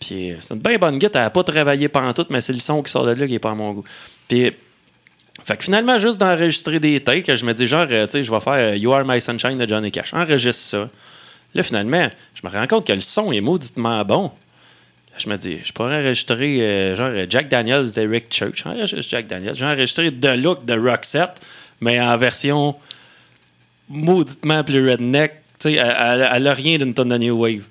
Puis 0.00 0.32
euh, 0.32 0.36
c'est 0.40 0.54
une 0.54 0.60
bien 0.60 0.78
bonne 0.78 0.98
guitare, 0.98 1.20
elle 1.20 1.26
n'a 1.26 1.30
pas 1.30 1.44
travaillé 1.44 1.88
pantoute, 1.88 2.30
mais 2.30 2.40
c'est 2.40 2.54
le 2.54 2.58
son 2.58 2.82
qui 2.82 2.90
sort 2.90 3.04
de 3.04 3.12
là 3.12 3.26
qui 3.26 3.34
est 3.34 3.38
pas 3.38 3.50
à 3.50 3.54
mon 3.54 3.72
goût. 3.72 3.84
Puis 4.28 4.52
fait 5.44 5.56
que 5.56 5.64
finalement, 5.64 5.98
juste 5.98 6.18
d'enregistrer 6.18 6.78
des 6.80 7.00
takes, 7.00 7.34
je 7.34 7.44
me 7.44 7.52
dis 7.52 7.66
genre, 7.66 7.86
euh, 7.90 8.06
tu 8.06 8.12
sais, 8.12 8.22
je 8.22 8.30
vais 8.30 8.40
faire 8.40 8.52
euh, 8.54 8.76
You 8.76 8.92
Are 8.92 9.04
My 9.04 9.20
Sunshine 9.20 9.58
de 9.58 9.68
Johnny 9.68 9.90
Cash. 9.90 10.14
Enregistre 10.14 10.62
ça. 10.62 10.88
Là, 11.54 11.62
finalement, 11.62 12.08
je 12.34 12.46
me 12.46 12.52
rends 12.52 12.66
compte 12.66 12.86
que 12.86 12.92
le 12.92 13.00
son 13.00 13.30
est 13.32 13.40
mauditement 13.40 14.04
bon. 14.04 14.30
Je 15.18 15.28
me 15.28 15.36
dis, 15.36 15.58
je 15.62 15.72
pourrais 15.72 16.02
enregistrer 16.02 16.60
euh, 16.62 16.96
genre 16.96 17.10
Jack 17.28 17.48
Daniels 17.48 17.92
d'Eric 17.92 18.32
Church. 18.32 18.62
J'enregistre 18.64 19.10
Jack 19.10 19.26
Daniels. 19.26 19.54
J'ai 19.54 19.66
enregistré 19.66 20.10
The 20.10 20.36
Look 20.36 20.64
de 20.64 20.72
Roxette, 20.78 21.40
mais 21.82 22.00
en 22.00 22.16
version 22.16 22.74
mauditement 23.88 24.64
plus 24.64 24.88
redneck. 24.90 25.32
Tu 25.58 25.70
sais, 25.70 25.72
elle- 25.74 26.46
a 26.46 26.54
rien 26.54 26.78
d'une 26.78 26.94
tonne 26.94 27.08
de 27.10 27.18
New 27.18 27.38
Wave. 27.38 27.62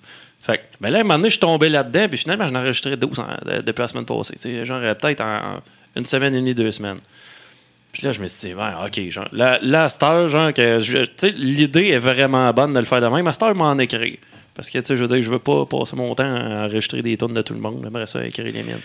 Fait 0.43 0.57
que, 0.57 0.63
ben 0.79 0.89
là, 0.91 0.99
à 0.99 1.01
un 1.01 1.03
moment 1.03 1.15
donné, 1.17 1.29
je 1.29 1.33
suis 1.33 1.39
tombé 1.39 1.69
là-dedans, 1.69 2.07
puis 2.07 2.17
finalement, 2.17 2.47
j'en 2.47 2.55
ai 2.55 2.57
enregistré 2.59 2.95
12 2.95 3.19
en- 3.19 3.27
de- 3.45 3.61
depuis 3.61 3.81
la 3.81 3.87
semaine 3.87 4.05
passée. 4.05 4.35
Genre, 4.65 4.79
euh, 4.81 4.93
peut-être 4.95 5.21
en 5.21 5.59
une 5.95 6.05
semaine 6.05 6.33
et 6.33 6.37
demie, 6.39 6.55
deux 6.55 6.71
semaines. 6.71 6.97
Puis 7.91 8.03
là, 8.03 8.11
je 8.11 8.21
me 8.21 8.27
suis 8.27 8.49
dit, 8.49 8.53
ouais, 8.55 8.71
OK, 8.85 9.09
genre, 9.09 9.27
là, 9.33 9.59
l'idée 11.35 11.87
est 11.87 11.99
vraiment 11.99 12.51
bonne 12.53 12.73
de 12.73 12.79
le 12.79 12.85
faire 12.85 13.01
de 13.01 13.07
même. 13.07 13.27
À 13.27 13.33
cette 13.33 13.43
heure, 13.43 13.55
m'en 13.55 13.77
écrire. 13.77 14.17
Parce 14.53 14.69
que, 14.69 14.79
je 14.83 14.93
veux 14.93 15.07
dire, 15.07 15.21
je 15.21 15.29
veux 15.29 15.39
pas 15.39 15.65
passer 15.65 15.95
mon 15.95 16.13
temps 16.15 16.23
à 16.23 16.65
enregistrer 16.65 17.01
des 17.01 17.17
tonnes 17.17 17.33
de 17.33 17.41
tout 17.41 17.53
le 17.53 17.59
monde. 17.59 17.81
J'aimerais 17.83 18.07
ça 18.07 18.25
écrire 18.25 18.45
les 18.45 18.63
miennes. 18.63 18.81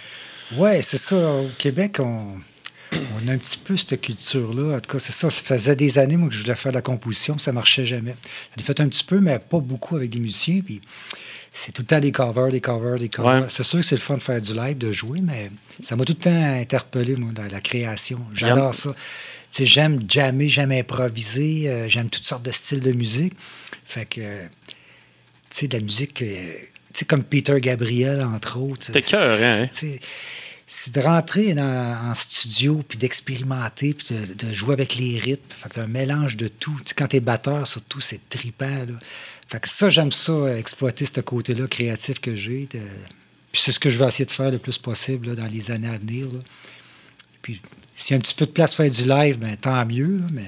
Oui, 0.57 0.83
c'est 0.83 0.99
ça. 0.99 1.17
Au 1.17 1.49
Québec, 1.59 1.99
on, 2.01 2.35
on 2.93 3.29
a 3.29 3.33
un 3.33 3.39
petit 3.39 3.59
peu 3.59 3.77
cette 3.77 4.01
culture-là. 4.01 4.77
En 4.77 4.81
tout 4.81 4.93
cas, 4.93 4.99
c'est 4.99 5.13
ça. 5.13 5.31
Ça 5.31 5.43
faisait 5.43 5.77
des 5.77 5.99
années, 5.99 6.17
moi, 6.17 6.29
que 6.29 6.35
je 6.35 6.43
voulais 6.43 6.55
faire 6.55 6.73
de 6.73 6.77
la 6.77 6.83
composition, 6.83 7.35
puis 7.35 7.43
ça 7.43 7.53
marchait 7.53 7.87
jamais. 7.87 8.15
J'en 8.57 8.63
ai 8.63 8.65
fait 8.65 8.81
un 8.81 8.89
petit 8.89 9.05
peu, 9.05 9.21
mais 9.21 9.39
pas 9.39 9.59
beaucoup 9.59 9.97
avec 9.97 10.11
des 10.11 10.21
musiciens. 10.21 10.61
Puis 10.65 10.81
c'est 11.59 11.73
tout 11.73 11.83
le 11.83 11.87
temps 11.87 12.01
des 12.01 12.13
covers, 12.13 12.51
des 12.51 12.61
covers, 12.61 12.99
des 12.99 13.09
covers. 13.09 13.43
Ouais. 13.43 13.47
C'est 13.49 13.63
sûr 13.63 13.81
que 13.81 13.85
c'est 13.87 13.95
le 13.97 14.01
fun 14.01 14.17
de 14.19 14.23
faire 14.23 14.41
du 14.41 14.53
live, 14.55 14.77
de 14.79 14.93
jouer, 14.93 15.21
mais 15.23 15.51
ça 15.81 15.97
m'a 15.97 16.05
tout 16.05 16.13
le 16.13 16.19
temps 16.23 16.31
interpellé, 16.61 17.17
moi, 17.17 17.33
dans 17.33 17.47
la 17.51 17.61
création. 17.61 18.21
J'adore 18.35 18.75
ça. 18.75 18.91
Tu 18.93 18.97
sais, 19.51 19.65
j'aime 19.67 20.01
jammer, 20.09 20.49
j'aime 20.49 20.73
improviser, 20.73 21.69
euh, 21.71 21.89
j'aime 21.89 22.11
toutes 22.11 22.25
sortes 22.25 22.45
de 22.45 22.51
styles 22.51 22.81
de 22.81 22.93
musique. 22.93 23.33
Fait 23.85 24.05
que, 24.05 24.21
euh, 24.21 24.47
tu 25.49 25.57
sais, 25.61 25.69
de 25.69 25.77
la 25.79 25.83
musique, 25.83 26.21
euh, 26.23 26.53
tu 26.93 27.01
sais, 27.01 27.05
comme 27.07 27.23
Peter 27.25 27.59
Gabriel, 27.61 28.23
entre 28.23 28.59
autres. 28.59 28.93
T'es 28.93 29.01
cœur, 29.03 29.39
hein? 29.43 29.67
Sais, 29.73 29.99
C'est 30.69 30.93
de 30.97 31.01
rentrer 31.01 31.55
dans- 31.55 31.97
en 32.11 32.13
studio, 32.15 32.83
puis 32.89 32.99
d'expérimenter, 32.99 33.95
puis 33.95 34.15
de, 34.17 34.35
de 34.35 34.53
jouer 34.53 34.73
avec 34.73 34.97
les 34.97 35.17
rythmes. 35.17 35.43
Fait 35.49 35.69
que 35.73 35.81
un 35.81 35.87
mélange 35.87 36.37
de 36.37 36.49
tout. 36.49 36.75
Tu 36.85 36.89
sais, 36.89 36.95
quand 36.97 37.07
t'es 37.07 37.21
batteur, 37.21 37.65
surtout, 37.69 38.01
c'est 38.01 38.29
trippant, 38.29 38.67
là. 38.67 38.99
Fait 39.49 39.61
que 39.61 39.69
ça, 39.69 39.89
j'aime 39.89 40.11
ça, 40.13 40.33
euh, 40.33 40.57
exploiter 40.59 41.07
ce 41.07 41.21
côté-là 41.21 41.67
créatif 41.69 42.21
que 42.21 42.35
j'ai. 42.35 42.69
de- 42.73 42.81
Puis 43.53 43.63
c'est 43.63 43.73
ce 43.73 43.79
que 43.81 43.91
je 43.91 43.99
vais 43.99 44.07
essayer 44.07 44.25
de 44.27 44.31
faire 44.33 44.51
le 44.51 44.59
plus 44.59 44.77
possible 44.79 45.29
là, 45.29 45.35
dans 45.35 45.47
les 45.47 45.71
années 45.71 45.89
à 45.89 45.99
venir. 45.99 46.27
là. 46.27 46.41
Puis 47.43 47.61
s'il 47.95 48.13
y 48.13 48.15
a 48.15 48.17
un 48.19 48.21
petit 48.21 48.35
peu 48.35 48.47
de 48.47 48.51
place 48.51 48.75
pour 48.75 48.85
faire 48.85 48.93
du 48.93 49.05
live, 49.09 49.39
ben, 49.39 49.57
tant 49.57 49.85
mieux. 49.87 50.19
là, 50.19 50.27
mais 50.33 50.43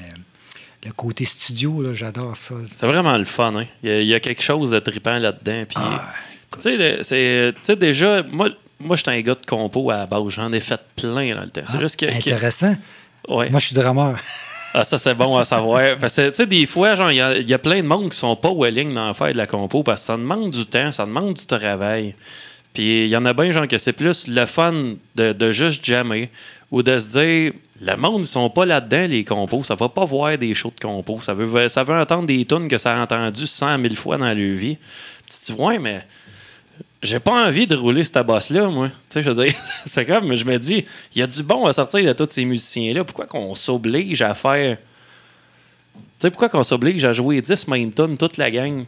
le 0.85 0.93
côté 0.93 1.25
studio, 1.25 1.81
là, 1.83 1.95
j'adore 1.95 2.37
ça. 2.37 2.55
C'est 2.75 2.87
vraiment 2.87 3.17
le 3.17 3.25
fun, 3.25 3.55
hein? 3.57 3.67
Il 3.83 3.89
y, 3.89 3.93
a, 3.93 4.01
il 4.01 4.07
y 4.09 4.15
a 4.15 4.21
quelque 4.21 4.43
chose 4.43 4.71
de 4.73 4.79
trippant 4.81 5.19
là-dedans. 5.19 5.65
Puis, 5.69 5.77
Ah. 5.81 6.13
tu 6.53 6.61
sais, 6.61 6.77
le- 6.77 7.03
c'est- 7.03 7.53
tu 7.55 7.59
sais, 7.63 7.77
déjà, 7.77 8.23
moi, 8.33 8.49
moi 8.81 8.97
j'étais 8.97 9.11
un 9.13 9.21
gars 9.21 9.35
de 9.35 9.47
compo 9.47 9.91
à 9.91 9.99
la 9.99 10.07
base. 10.07 10.29
J'en 10.31 10.53
ai 10.53 10.61
fait 10.61 10.81
plein 10.97 11.35
dans 11.37 11.43
le 11.43 11.51
temps. 11.51 11.63
C'est 11.67 11.77
Ah, 11.77 11.81
juste 11.81 11.97
que. 11.99 12.07
que- 12.07 12.13
Intéressant. 12.13 12.77
ouais. 13.29 13.49
Moi, 13.51 13.61
je 13.61 13.67
suis 13.67 13.75
drummer. 13.75 14.19
Ah, 14.81 14.85
ça, 14.85 14.97
c'est 14.97 15.15
bon 15.15 15.37
à 15.37 15.45
savoir. 15.45 15.83
Tu 16.01 16.09
sais, 16.09 16.47
des 16.47 16.65
fois, 16.67 16.95
genre, 16.95 17.11
il 17.11 17.49
y 17.49 17.55
a, 17.55 17.59
plein 17.59 17.83
de 17.83 17.87
monde 17.89 18.11
qui 18.11 18.17
sont 18.17 18.37
pas 18.37 18.53
willing 18.55 18.95
d'en 18.95 19.13
faire 19.13 19.33
de 19.33 19.37
la 19.37 19.49
compo 19.49 19.83
parce 19.83 20.03
que 20.03 20.07
ça 20.07 20.17
demande 20.17 20.53
du 20.53 20.67
temps, 20.67 20.93
ça 20.93 21.05
demande 21.05 21.35
du 21.35 21.47
travail. 21.47 22.15
Puis 22.73 23.07
il 23.07 23.09
y 23.09 23.17
en 23.17 23.25
a 23.25 23.33
bien, 23.33 23.51
genre, 23.51 23.67
que 23.67 23.77
c'est 23.77 23.93
plus 23.93 24.29
le 24.29 24.47
fun 24.47 24.95
de, 25.17 25.53
juste 25.53 25.85
jammer 25.85 26.31
ou 26.71 26.85
de 26.85 26.97
se 26.97 27.09
dire, 27.09 27.53
le 27.81 27.97
monde, 27.97 28.21
ils 28.21 28.29
sont 28.29 28.51
pas 28.51 28.67
là-dedans, 28.67 29.09
les 29.09 29.25
compos. 29.25 29.65
Ça 29.65 29.75
va 29.75 29.89
pas 29.89 30.05
voir 30.05 30.39
des 30.39 30.55
shows 30.55 30.73
de 30.77 30.81
compos. 30.81 31.19
Ça 31.23 31.35
veut, 31.35 31.69
ça 31.69 31.83
veut 31.83 31.97
entendre 31.97 32.27
des 32.27 32.45
tunes 32.45 32.69
que 32.69 32.79
ça 32.79 32.97
a 32.97 33.03
entendu 33.03 33.49
100 33.49 33.83
000 33.83 33.95
fois 33.97 34.17
dans 34.17 34.27
leur 34.27 34.35
vie. 34.35 34.77
Tu 35.29 35.53
dis, 35.53 35.61
ouais, 35.61 35.81
mais 35.81 36.05
j'ai 37.03 37.21
pas 37.21 37.47
envie 37.47 37.67
de 37.67 37.77
rouler 37.77 38.05
cette 38.05 38.27
bosse-là, 38.27 38.69
moi. 38.69 38.89
Tu 38.89 38.95
sais, 39.09 39.23
je 39.23 39.31
veux 39.31 39.45
dire, 39.45 39.55
c'est 39.87 40.05
comme, 40.05 40.35
je 40.35 40.45
me 40.45 40.59
dis, 40.59 40.85
il 41.15 41.19
y 41.19 41.23
a 41.23 41.27
du 41.27 41.43
bon 41.43 41.67
à 41.67 41.73
sortir 41.73 42.05
de 42.05 42.13
tous 42.13 42.31
ces 42.31 42.45
musiciens-là. 42.45 43.05
Pourquoi 43.05 43.27
qu'on 43.27 43.55
s'oblige 43.55 44.23
à 44.23 44.35
faire. 44.35 44.77
Tu 44.77 46.03
sais, 46.19 46.31
pourquoi 46.31 46.49
qu'on 46.49 46.65
s'oblige 46.65 47.05
à 47.05 47.13
jouer 47.13 47.41
10 47.41 47.69
main 47.69 47.89
tunes, 47.91 48.17
toute 48.17 48.37
la 48.37 48.51
gang, 48.51 48.85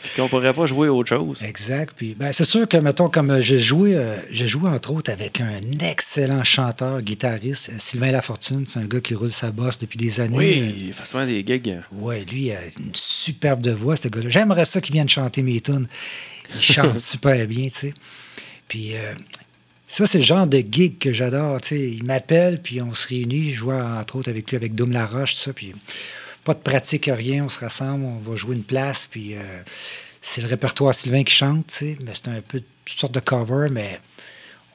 puis 0.00 0.10
qu'on 0.16 0.28
pourrait 0.28 0.52
pas 0.52 0.66
jouer 0.66 0.88
autre 0.88 1.10
chose? 1.10 1.42
Exact. 1.42 1.94
Puis, 1.96 2.14
ben, 2.18 2.32
c'est 2.32 2.44
sûr 2.44 2.66
que, 2.66 2.76
mettons, 2.76 3.08
comme 3.08 3.30
euh, 3.30 3.40
j'ai 3.40 3.58
joué, 3.58 3.96
euh, 3.96 4.16
j'ai 4.30 4.48
joué 4.48 4.68
entre 4.68 4.92
autres 4.92 5.12
avec 5.12 5.40
un 5.40 5.60
excellent 5.80 6.42
chanteur, 6.44 7.02
guitariste, 7.02 7.70
euh, 7.70 7.76
Sylvain 7.78 8.10
Lafortune. 8.10 8.64
C'est 8.66 8.80
un 8.80 8.86
gars 8.86 9.00
qui 9.00 9.14
roule 9.14 9.30
sa 9.30 9.52
bosse 9.52 9.78
depuis 9.78 9.98
des 9.98 10.18
années. 10.20 10.36
Oui, 10.36 10.74
il 10.88 10.92
fait 10.92 11.04
souvent 11.04 11.26
des 11.26 11.44
gigs. 11.46 11.78
Ouais, 11.92 12.24
lui, 12.24 12.46
il 12.46 12.52
a 12.52 12.60
une 12.78 12.94
superbe 12.94 13.60
de 13.60 13.70
voix, 13.70 13.94
ce 13.94 14.08
gars-là. 14.08 14.28
J'aimerais 14.28 14.64
ça 14.64 14.80
qu'il 14.80 14.94
vienne 14.94 15.08
chanter 15.08 15.42
mes 15.42 15.60
tunes. 15.60 15.86
Il 16.54 16.60
chante 16.60 16.98
super 17.00 17.46
bien, 17.46 17.68
tu 17.68 17.74
sais. 17.74 17.94
Puis, 18.66 18.96
euh, 18.96 19.14
ça, 19.86 20.06
c'est 20.06 20.18
le 20.18 20.24
genre 20.24 20.46
de 20.46 20.58
gig 20.58 20.98
que 20.98 21.12
j'adore. 21.12 21.60
tu 21.60 21.76
sais. 21.76 21.80
Il 21.80 22.04
m'appelle, 22.04 22.60
puis 22.60 22.82
on 22.82 22.92
se 22.94 23.06
réunit. 23.06 23.52
Je 23.52 23.58
joue 23.58 23.72
entre 23.72 24.16
autres 24.16 24.30
avec 24.30 24.50
lui, 24.50 24.56
avec 24.56 24.74
Doom 24.74 24.90
Laroche, 24.90 25.34
tout 25.34 25.40
ça. 25.40 25.52
Puis, 25.52 25.74
pas 26.44 26.54
de 26.54 26.60
pratique, 26.60 27.10
rien. 27.12 27.44
On 27.44 27.48
se 27.48 27.60
rassemble, 27.60 28.04
on 28.04 28.18
va 28.30 28.36
jouer 28.36 28.56
une 28.56 28.64
place. 28.64 29.06
Puis, 29.06 29.34
euh, 29.34 29.40
c'est 30.20 30.40
le 30.40 30.48
répertoire 30.48 30.94
Sylvain 30.94 31.22
qui 31.22 31.34
chante, 31.34 31.66
tu 31.68 31.74
sais. 31.74 31.98
Mais 32.04 32.12
c'est 32.14 32.28
un 32.28 32.40
peu 32.40 32.62
toutes 32.84 32.98
sortes 32.98 33.14
de 33.14 33.20
covers, 33.20 33.70
mais 33.70 34.00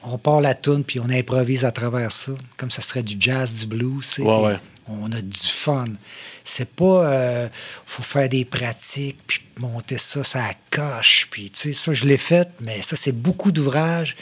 on 0.02 0.16
part 0.18 0.40
la 0.40 0.54
tune 0.54 0.84
puis 0.84 1.00
on 1.00 1.10
improvise 1.10 1.64
à 1.64 1.72
travers 1.72 2.12
ça, 2.12 2.32
comme 2.56 2.70
ça 2.70 2.82
serait 2.82 3.02
du 3.02 3.16
jazz, 3.18 3.60
du 3.60 3.66
blues. 3.66 4.00
tu 4.00 4.08
sais. 4.08 4.22
Ouais, 4.22 4.42
ouais. 4.46 4.56
On 4.90 5.12
a 5.12 5.20
du 5.20 5.38
fun. 5.38 5.84
C'est 6.44 6.70
pas. 6.70 7.12
euh, 7.12 7.48
faut 7.84 8.02
faire 8.02 8.28
des 8.28 8.46
pratiques, 8.46 9.18
puis 9.26 9.42
monter 9.58 9.98
ça, 9.98 10.24
ça 10.24 10.44
coche. 10.70 11.28
Puis, 11.30 11.50
tu 11.50 11.60
sais, 11.60 11.72
ça, 11.74 11.92
je 11.92 12.06
l'ai 12.06 12.16
fait, 12.16 12.48
mais 12.60 12.80
ça, 12.80 12.96
c'est 12.96 13.12
beaucoup 13.12 13.52
d'ouvrages 13.52 14.16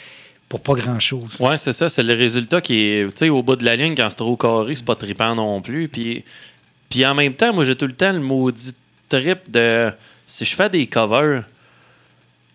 pour 0.49 0.59
pas 0.59 0.73
grand-chose. 0.73 1.29
Ouais, 1.39 1.57
c'est 1.57 1.71
ça. 1.71 1.87
C'est 1.87 2.03
le 2.03 2.13
résultat 2.13 2.59
qui 2.59 2.75
est. 2.79 3.05
Tu 3.07 3.11
sais, 3.15 3.29
au 3.29 3.43
bout 3.43 3.55
de 3.55 3.63
la 3.63 3.77
ligne, 3.77 3.95
quand 3.95 4.09
c'est 4.09 4.17
trop 4.17 4.35
carré, 4.35 4.75
c'est 4.75 4.83
pas 4.83 4.95
trippant 4.95 5.35
non 5.35 5.61
plus. 5.61 5.87
Puis, 5.87 6.25
puis 6.97 7.05
en 7.05 7.13
même 7.13 7.33
temps, 7.33 7.53
moi, 7.53 7.63
j'ai 7.63 7.75
tout 7.75 7.85
le 7.85 7.93
temps 7.93 8.11
le 8.11 8.19
maudit 8.19 8.73
trip 9.07 9.51
de. 9.51 9.91
Si 10.25 10.45
je 10.45 10.55
fais 10.55 10.67
des 10.67 10.87
covers, 10.87 11.43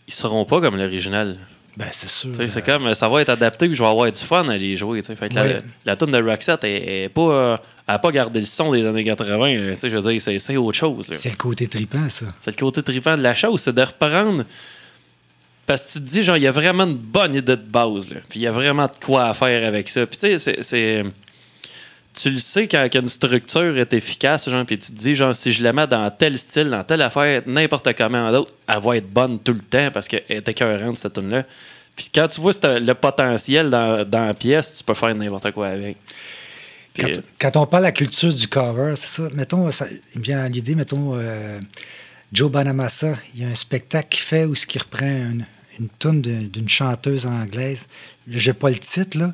ils 0.09 0.13
seront 0.13 0.45
pas 0.45 0.61
comme 0.61 0.77
l'original. 0.77 1.37
Ben, 1.77 1.87
c'est 1.93 2.09
sûr. 2.09 2.31
C'est 2.37 2.57
euh, 2.59 2.61
comme, 2.79 2.93
ça 2.95 3.09
va 3.09 3.23
être 3.23 3.29
adapté, 3.31 3.67
puis 3.69 3.77
je 3.77 3.83
vais 3.83 3.89
avoir 3.89 4.11
du 4.11 4.21
fun 4.21 4.47
à 4.49 4.57
les 4.59 4.77
jouer. 4.77 5.01
Fait 5.01 5.29
que 5.29 5.35
la, 5.35 5.45
Ouais. 5.45 5.63
la 5.87 5.95
tune 5.97 6.11
de 6.11 6.21
Roxette, 6.23 6.65
elle 6.65 6.77
est 6.89 7.09
pas, 7.09 7.23
euh, 7.23 7.57
elle 7.87 7.95
a 7.95 7.99
pas 8.01 8.11
gardé 8.11 8.41
le 8.41 8.47
son 8.47 8.73
des 8.73 8.85
années 8.85 9.05
80. 9.05 9.59
là. 9.59 9.75
Tu 9.75 9.81
sais, 9.81 9.89
Je 9.89 9.97
veux 9.97 10.13
dire, 10.13 10.21
c'est 10.41 10.57
autre 10.57 10.77
chose. 10.77 11.07
c'est 11.13 11.31
le 11.31 11.37
côté 11.37 11.69
tripant, 11.69 12.11
ça. 12.11 12.27
C'est 12.41 12.51
le 12.51 12.57
côté 12.57 12.83
trippant 12.83 13.17
de 13.17 13.23
la 13.23 13.35
chose, 13.37 13.61
c'est 13.61 13.73
de 13.73 13.81
reprendre. 13.83 14.45
Parce 15.65 15.85
que 15.87 15.93
tu 15.93 15.99
te 16.01 16.05
dis, 16.05 16.23
genre, 16.25 16.37
il 16.37 16.43
y 16.43 16.47
a 16.49 16.53
vraiment 16.53 16.83
une 16.85 16.97
bonne 16.97 17.37
idée 17.37 17.57
de 17.57 17.63
base, 17.63 18.11
là. 18.13 18.21
Puis 18.29 18.41
il 18.41 18.43
y 18.43 18.47
a 18.49 18.53
vraiment 18.53 18.87
de 18.87 19.03
quoi 19.05 19.27
à 19.29 19.35
faire 19.35 19.67
avec 19.67 19.89
ça. 19.89 20.05
Puis 20.07 20.19
tu 20.19 20.39
sais, 20.39 20.59
c'est. 20.63 21.05
Tu 22.15 22.31
le 22.31 22.39
sais 22.39 22.69
quand 22.69 22.87
une 22.95 23.07
structure 23.07 23.79
est 23.79 23.93
efficace, 23.95 24.49
genre, 24.51 24.67
puis 24.67 24.79
tu 24.79 24.93
te 24.93 24.97
dis, 24.97 25.15
genre, 25.15 25.35
si 25.35 25.51
je 25.51 25.63
la 25.63 25.73
mets 25.73 25.87
dans 25.87 26.11
tel 26.11 26.37
style, 26.37 26.69
dans 26.69 26.85
telle 26.85 27.01
affaire, 27.01 27.43
n'importe 27.47 27.97
comment 27.97 28.31
d'autre, 28.31 28.53
elle 28.69 28.81
va 28.81 28.97
être 28.99 29.09
bonne 29.09 29.39
tout 29.39 29.55
le 29.55 29.61
temps 29.61 29.91
parce 29.93 30.09
qu'elle 30.09 30.25
est 30.29 30.47
écœurante, 30.47 30.99
cette 30.99 31.15
tune-là. 31.15 31.45
Puis 31.97 32.11
quand 32.15 32.29
tu 32.29 32.41
vois 32.41 32.53
le 32.63 32.93
potentiel 32.95 33.71
dans, 33.71 34.09
dans 34.09 34.27
la 34.27 34.35
pièce, 34.35 34.77
tu 34.79 34.85
peux 34.85 34.95
faire 34.95 35.15
n'importe 35.15 35.51
quoi 35.53 35.69
avec. 35.69 35.97
Quand, 36.99 37.09
euh, 37.09 37.21
quand 37.39 37.57
on 37.57 37.67
parle 37.67 37.85
de 37.85 37.89
la 37.89 37.93
culture 37.93 38.33
du 38.35 38.49
cover, 38.49 38.95
c'est 38.97 39.23
ça. 39.23 39.29
Mettons, 39.35 39.71
ça, 39.73 39.87
il 40.15 40.19
me 40.19 40.25
vient 40.25 40.39
à 40.41 40.49
l'idée, 40.49 40.75
mettons, 40.75 41.15
euh, 41.17 41.59
Joe 42.33 42.51
Bonamassa, 42.51 43.15
il 43.35 43.43
y 43.43 43.45
a 43.45 43.49
un 43.49 43.55
spectacle 43.55 44.09
qu'il 44.11 44.23
fait 44.23 44.45
où 44.45 44.55
ce 44.55 44.67
qui 44.67 44.79
reprend 44.79 45.07
une, 45.07 45.47
une 45.79 46.21
d'une 46.21 46.69
chanteuse 46.69 47.27
anglaise. 47.27 47.87
J'ai 48.29 48.53
pas 48.53 48.71
le 48.71 48.79
titre, 48.79 49.19
là. 49.19 49.33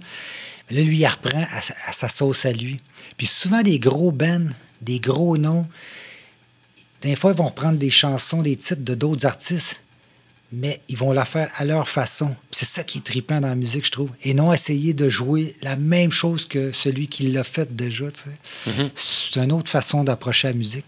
Là, 0.70 0.82
lui, 0.82 0.98
il 0.98 1.06
reprend 1.06 1.42
à 1.52 1.62
sa, 1.62 1.74
à 1.86 1.92
sa 1.92 2.08
sauce 2.08 2.44
à 2.44 2.52
lui. 2.52 2.80
Puis 3.16 3.26
souvent, 3.26 3.62
des 3.62 3.78
gros 3.78 4.12
bands, 4.12 4.46
des 4.82 5.00
gros 5.00 5.36
noms, 5.38 5.66
des 7.02 7.16
fois, 7.16 7.30
ils 7.32 7.36
vont 7.36 7.46
reprendre 7.46 7.78
des 7.78 7.90
chansons, 7.90 8.42
des 8.42 8.56
titres 8.56 8.82
de 8.82 8.94
d'autres 8.94 9.24
artistes, 9.26 9.80
mais 10.50 10.80
ils 10.88 10.96
vont 10.96 11.12
la 11.12 11.24
faire 11.24 11.50
à 11.58 11.64
leur 11.64 11.88
façon. 11.88 12.34
C'est 12.50 12.64
ça 12.64 12.82
qui 12.82 12.98
est 12.98 13.02
trippant 13.02 13.40
dans 13.40 13.48
la 13.48 13.54
musique, 13.54 13.86
je 13.86 13.90
trouve. 13.90 14.10
Et 14.22 14.34
non 14.34 14.52
essayer 14.52 14.94
de 14.94 15.08
jouer 15.08 15.54
la 15.62 15.76
même 15.76 16.10
chose 16.10 16.46
que 16.48 16.72
celui 16.72 17.06
qui 17.06 17.28
l'a 17.28 17.44
fait 17.44 17.74
déjà. 17.74 18.10
tu 18.10 18.20
sais. 18.24 18.70
Mhm. 18.72 18.90
C'est 18.94 19.40
une 19.40 19.52
autre 19.52 19.70
façon 19.70 20.04
d'approcher 20.04 20.48
la 20.48 20.54
musique. 20.54 20.86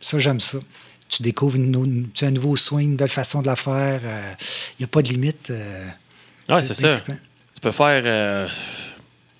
Ça, 0.00 0.18
j'aime 0.18 0.40
ça. 0.40 0.58
Tu 1.08 1.22
découvres 1.22 1.56
une, 1.56 2.08
tu 2.14 2.24
un 2.24 2.30
nouveau 2.30 2.56
swing, 2.56 2.84
une 2.86 2.90
nouvelle 2.92 3.08
façon 3.08 3.42
de 3.42 3.46
la 3.46 3.56
faire. 3.56 4.00
Il 4.78 4.80
n'y 4.80 4.84
a 4.84 4.88
pas 4.88 5.02
de 5.02 5.08
limite. 5.08 5.50
euh, 5.50 5.86
Ouais, 6.48 6.62
c'est 6.62 6.74
ça. 6.74 6.88
trippant. 6.90 7.16
tu 7.54 7.60
peux 7.60 7.72
faire. 7.72 8.02
euh, 8.04 8.48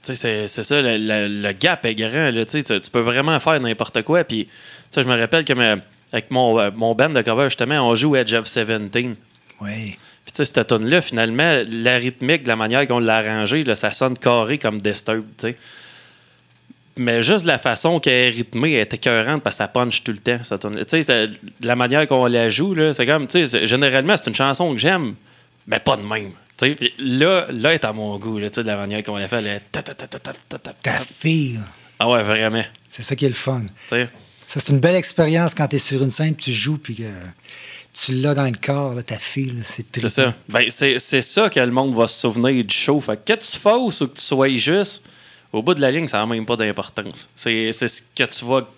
c'est- 0.03 0.47
c'est 0.47 0.65
ça, 0.65 0.81
le, 0.83 0.97
le- 0.97 1.29
le 1.43 1.53
gap 1.53 1.85
est 1.87 1.95
grand. 1.95 2.31
Là, 2.31 2.45
tu 2.47 2.63
peux 2.93 3.01
vraiment 3.01 3.39
faire 3.41 3.61
n'importe 3.61 4.03
quoi. 4.03 4.25
Puis, 4.25 4.49
je 4.97 5.03
me 5.03 5.19
rappelle 5.19 5.45
que 5.45 5.53
ma- 5.53 5.77
avec 6.13 6.31
mon, 6.31 6.59
euh, 6.59 6.71
mon 6.75 6.95
band 6.95 7.11
de 7.11 7.23
cover, 7.23 7.45
justement, 7.45 7.87
on 7.89 7.95
joue 7.95 8.17
Edge 8.17 8.33
of 8.35 8.45
17. 8.45 9.17
Oui. 9.61 9.97
Puis, 10.25 10.33
tu 10.33 10.37
sais, 10.37 10.45
cette 10.45 10.67
tune-là, 10.69 11.01
finalement, 11.01 11.63
la 11.71 11.97
rythmique, 11.97 12.43
de 12.45 12.49
la 12.49 12.57
manière 12.57 12.87
qu'on 12.87 12.99
l'a 12.99 13.17
arrangée, 13.19 13.63
là, 13.65 13.75
ça 13.75 13.91
sonne 13.91 14.17
carré 14.19 14.59
comme 14.59 14.81
Disturbed, 14.81 15.25
tu 15.39 15.49
sais. 15.49 15.57
Mais 16.97 17.23
juste 17.23 17.47
la 17.47 17.57
façon 17.57 17.99
qu'elle 18.01 18.27
est 18.27 18.31
rythmée, 18.31 18.73
elle 18.73 18.81
est 18.81 18.95
écœurante 18.95 19.43
parce 19.43 19.57
que 19.57 19.59
ça 19.59 19.69
punch 19.69 20.03
tout 20.03 20.13
le 20.13 20.19
temps, 20.19 20.39
cette 20.43 20.61
tune-là. 20.61 20.85
Tu 20.85 20.91
sais, 20.91 21.03
c'est- 21.05 21.29
la 21.65 21.77
manière 21.77 22.07
qu'on 22.07 22.27
la 22.27 22.49
joue, 22.49 22.75
là, 22.75 22.93
c'est 22.93 23.07
comme, 23.07 23.27
tu 23.27 23.47
sais, 23.47 23.67
généralement, 23.67 24.17
c'est 24.17 24.29
une 24.29 24.35
chanson 24.35 24.73
que 24.73 24.79
j'aime, 24.81 25.15
mais 25.67 25.79
pas 25.79 25.97
de 25.97 26.03
même. 26.03 26.31
Puis 26.61 26.93
là, 26.99 27.47
là, 27.51 27.75
est 27.75 27.85
à 27.85 27.93
mon 27.93 28.19
goût, 28.19 28.39
là, 28.39 28.49
de 28.51 28.63
la 28.63 28.77
manière 28.77 29.03
qu'on 29.03 29.17
l'a 29.17 29.29
fait. 29.29 29.39
Elle 29.39 29.47
est 29.47 29.63
ta- 29.73 29.83
ta- 29.83 29.95
ta- 29.95 30.07
ta- 30.07 30.19
ta- 30.19 30.33
ta- 30.33 30.59
ta- 30.59 30.73
Ta 30.75 30.99
fille, 30.99 31.59
Ah 31.99 32.09
ouais, 32.09 32.23
vraiment. 32.23 32.65
c'est 32.89 33.03
ça 33.03 33.15
qui 33.17 33.25
est 33.27 33.29
le 33.29 33.35
fun. 33.35 33.63
Tu 33.63 33.69
sais. 33.89 34.09
Ça, 34.47 34.59
c'est 34.61 34.73
une 34.73 34.81
belle 34.81 34.97
expérience 34.97 35.55
quand 35.55 35.69
tu 35.69 35.77
es 35.77 35.79
sur 35.79 36.03
une 36.03 36.11
scène, 36.11 36.35
tu 36.35 36.51
joues, 36.53 36.79
puis 36.79 36.97
que 36.97 37.03
tu 37.93 38.13
l'as 38.15 38.35
dans 38.35 38.45
le 38.47 38.57
corps, 38.65 38.95
là, 38.95 39.03
ta 39.03 39.19
fille. 39.19 39.55
C'est 39.65 39.87
C'est 39.97 40.09
ça. 40.09 40.35
Ben, 40.49 40.65
c'est 40.71 40.99
c'est 40.99 41.23
ça 41.23 41.49
que 41.51 41.61
le 41.61 41.71
monde 41.71 41.95
va 41.95 42.07
se 42.07 42.21
souvenir 42.21 42.65
du 42.65 42.75
show. 42.75 43.01
Fait 43.01 43.17
que, 43.17 43.33
que 43.33 43.39
tu 43.39 43.57
fausses 43.57 44.01
ou 44.01 44.09
que 44.09 44.17
tu 44.17 44.23
sois 44.23 44.49
juste, 44.57 45.05
au 45.53 45.63
bout 45.63 45.75
de 45.75 45.81
la 45.81 45.91
ligne, 45.91 46.09
ça 46.09 46.19
n'a 46.19 46.27
même 46.27 46.47
pas 46.47 46.57
d'importance. 46.57 47.29
C'est 47.35 47.71
c'est 47.73 47.89
ce 47.89 48.03
que 48.15 48.25
tu 48.25 48.45
vas. 48.45 48.69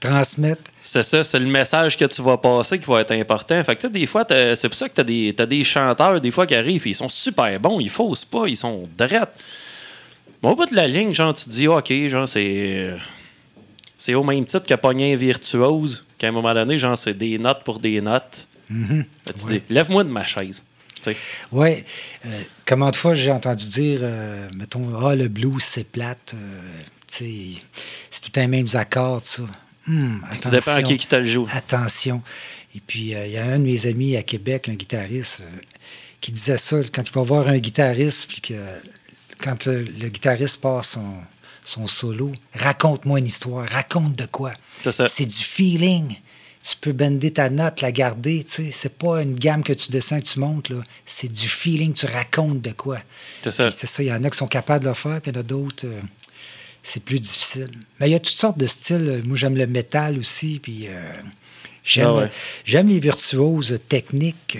Transmettre. 0.00 0.62
C'est 0.80 1.02
ça, 1.02 1.24
c'est 1.24 1.38
le 1.40 1.50
message 1.50 1.96
que 1.96 2.04
tu 2.04 2.22
vas 2.22 2.36
passer 2.36 2.78
qui 2.78 2.86
va 2.86 3.00
être 3.00 3.10
important. 3.12 3.62
Fait 3.64 3.74
que, 3.74 3.80
tu 3.80 3.86
sais, 3.88 3.92
des 3.92 4.06
fois, 4.06 4.24
c'est 4.28 4.68
pour 4.68 4.76
ça 4.76 4.88
que 4.88 4.94
tu 4.94 5.00
as 5.00 5.04
des, 5.04 5.34
t'as 5.36 5.46
des 5.46 5.64
chanteurs, 5.64 6.20
des 6.20 6.30
fois, 6.30 6.46
qui 6.46 6.54
arrivent, 6.54 6.86
ils 6.86 6.94
sont 6.94 7.08
super 7.08 7.58
bons, 7.58 7.80
ils 7.80 7.90
faussent 7.90 8.24
pas, 8.24 8.46
ils 8.46 8.56
sont 8.56 8.88
drettes. 8.96 9.28
Mais 10.42 10.48
au 10.50 10.54
bout 10.54 10.66
de 10.66 10.76
la 10.76 10.86
ligne, 10.86 11.12
genre, 11.12 11.34
tu 11.34 11.44
te 11.46 11.50
dis, 11.50 11.66
OK, 11.68 11.92
genre, 12.08 12.28
c'est. 12.28 12.94
C'est 14.00 14.14
au 14.14 14.22
même 14.22 14.44
titre 14.46 14.64
que 14.64 14.74
pogner 14.74 15.12
un 15.14 15.16
virtuose, 15.16 16.04
qu'à 16.18 16.28
un 16.28 16.30
moment 16.30 16.54
donné, 16.54 16.78
genre, 16.78 16.96
c'est 16.96 17.14
des 17.14 17.36
notes 17.36 17.64
pour 17.64 17.80
des 17.80 18.00
notes. 18.00 18.46
Mhm. 18.70 19.04
Que 19.26 19.32
tu 19.32 19.44
Ouais. 19.46 19.52
dis, 19.66 19.74
lève-moi 19.74 20.04
de 20.04 20.10
ma 20.10 20.24
chaise. 20.24 20.62
Oui. 21.52 21.70
Euh, 22.26 22.28
comment 22.66 22.90
de 22.90 22.96
fois 22.96 23.14
j'ai 23.14 23.32
entendu 23.32 23.64
dire, 23.64 24.00
euh, 24.02 24.48
mettons, 24.56 24.84
ah, 25.04 25.16
le 25.16 25.26
blues, 25.26 25.60
c'est 25.62 25.82
plate. 25.84 26.34
euh, 26.34 26.80
tu 27.08 27.24
sais, 27.54 27.60
c'est 28.10 28.20
tout 28.30 28.38
un 28.38 28.46
même 28.46 28.66
accord, 28.74 29.20
ça. 29.24 29.42
Hum, 29.88 30.22
Ça 30.40 30.50
dépend 30.50 30.72
à 30.72 30.82
qui 30.82 30.98
qui 30.98 31.06
te 31.06 31.16
le 31.16 31.24
joue. 31.24 31.46
Attention. 31.50 32.22
Et 32.76 32.80
puis, 32.80 33.14
euh, 33.14 33.26
il 33.26 33.32
y 33.32 33.38
a 33.38 33.44
un 33.44 33.58
de 33.58 33.64
mes 33.64 33.86
amis 33.86 34.16
à 34.16 34.22
Québec, 34.22 34.68
un 34.68 34.74
guitariste, 34.74 35.40
euh, 35.40 35.60
qui 36.20 36.32
disait 36.32 36.58
ça 36.58 36.76
quand 36.92 37.02
il 37.08 37.12
va 37.12 37.22
voir 37.22 37.48
un 37.48 37.58
guitariste, 37.58 38.26
puis 38.28 38.40
que 38.40 38.54
quand 39.40 39.66
le 39.66 40.08
guitariste 40.08 40.60
part 40.60 40.84
son, 40.84 41.14
son 41.64 41.86
solo, 41.86 42.32
raconte-moi 42.54 43.20
une 43.20 43.26
histoire, 43.26 43.68
raconte 43.68 44.14
de 44.16 44.26
quoi. 44.26 44.52
C'est 44.82 45.26
du 45.26 45.34
feeling. 45.34 46.16
Tu 46.60 46.76
peux 46.80 46.92
bender 46.92 47.32
ta 47.32 47.50
note, 47.50 47.80
la 47.82 47.92
garder, 47.92 48.42
tu 48.42 48.52
sais. 48.64 48.70
C'est 48.72 48.98
pas 48.98 49.22
une 49.22 49.34
gamme 49.36 49.62
que 49.62 49.72
tu 49.72 49.92
descends, 49.92 50.18
que 50.18 50.26
tu 50.26 50.40
montes. 50.40 50.72
C'est 51.06 51.30
du 51.32 51.48
feeling, 51.48 51.92
tu 51.92 52.06
racontes 52.06 52.60
de 52.60 52.72
quoi. 52.72 52.98
C'est 53.42 53.52
ça. 53.52 53.70
C'est 53.70 53.86
ça, 53.86 54.02
il 54.02 54.06
y 54.06 54.12
en 54.12 54.24
a 54.24 54.28
qui 54.28 54.36
sont 54.36 54.48
capables 54.48 54.84
de 54.84 54.88
le 54.90 54.94
faire, 54.94 55.20
puis 55.20 55.30
il 55.30 55.34
y 55.34 55.38
en 55.38 55.40
a 55.40 55.44
d'autres, 55.44 55.86
euh, 55.86 56.00
c'est 56.88 57.02
plus 57.02 57.20
difficile. 57.20 57.68
Mais 58.00 58.08
il 58.08 58.12
y 58.12 58.14
a 58.14 58.20
toutes 58.20 58.36
sortes 58.36 58.58
de 58.58 58.66
styles. 58.66 59.22
Moi, 59.24 59.36
j'aime 59.36 59.56
le 59.56 59.66
métal 59.66 60.18
aussi, 60.18 60.58
puis 60.62 60.86
euh, 60.88 60.92
j'aime, 61.84 62.06
Ah 62.08 62.14
ouais. 62.14 62.30
j'aime 62.64 62.88
les 62.88 62.98
virtuoses 62.98 63.78
techniques. 63.88 64.58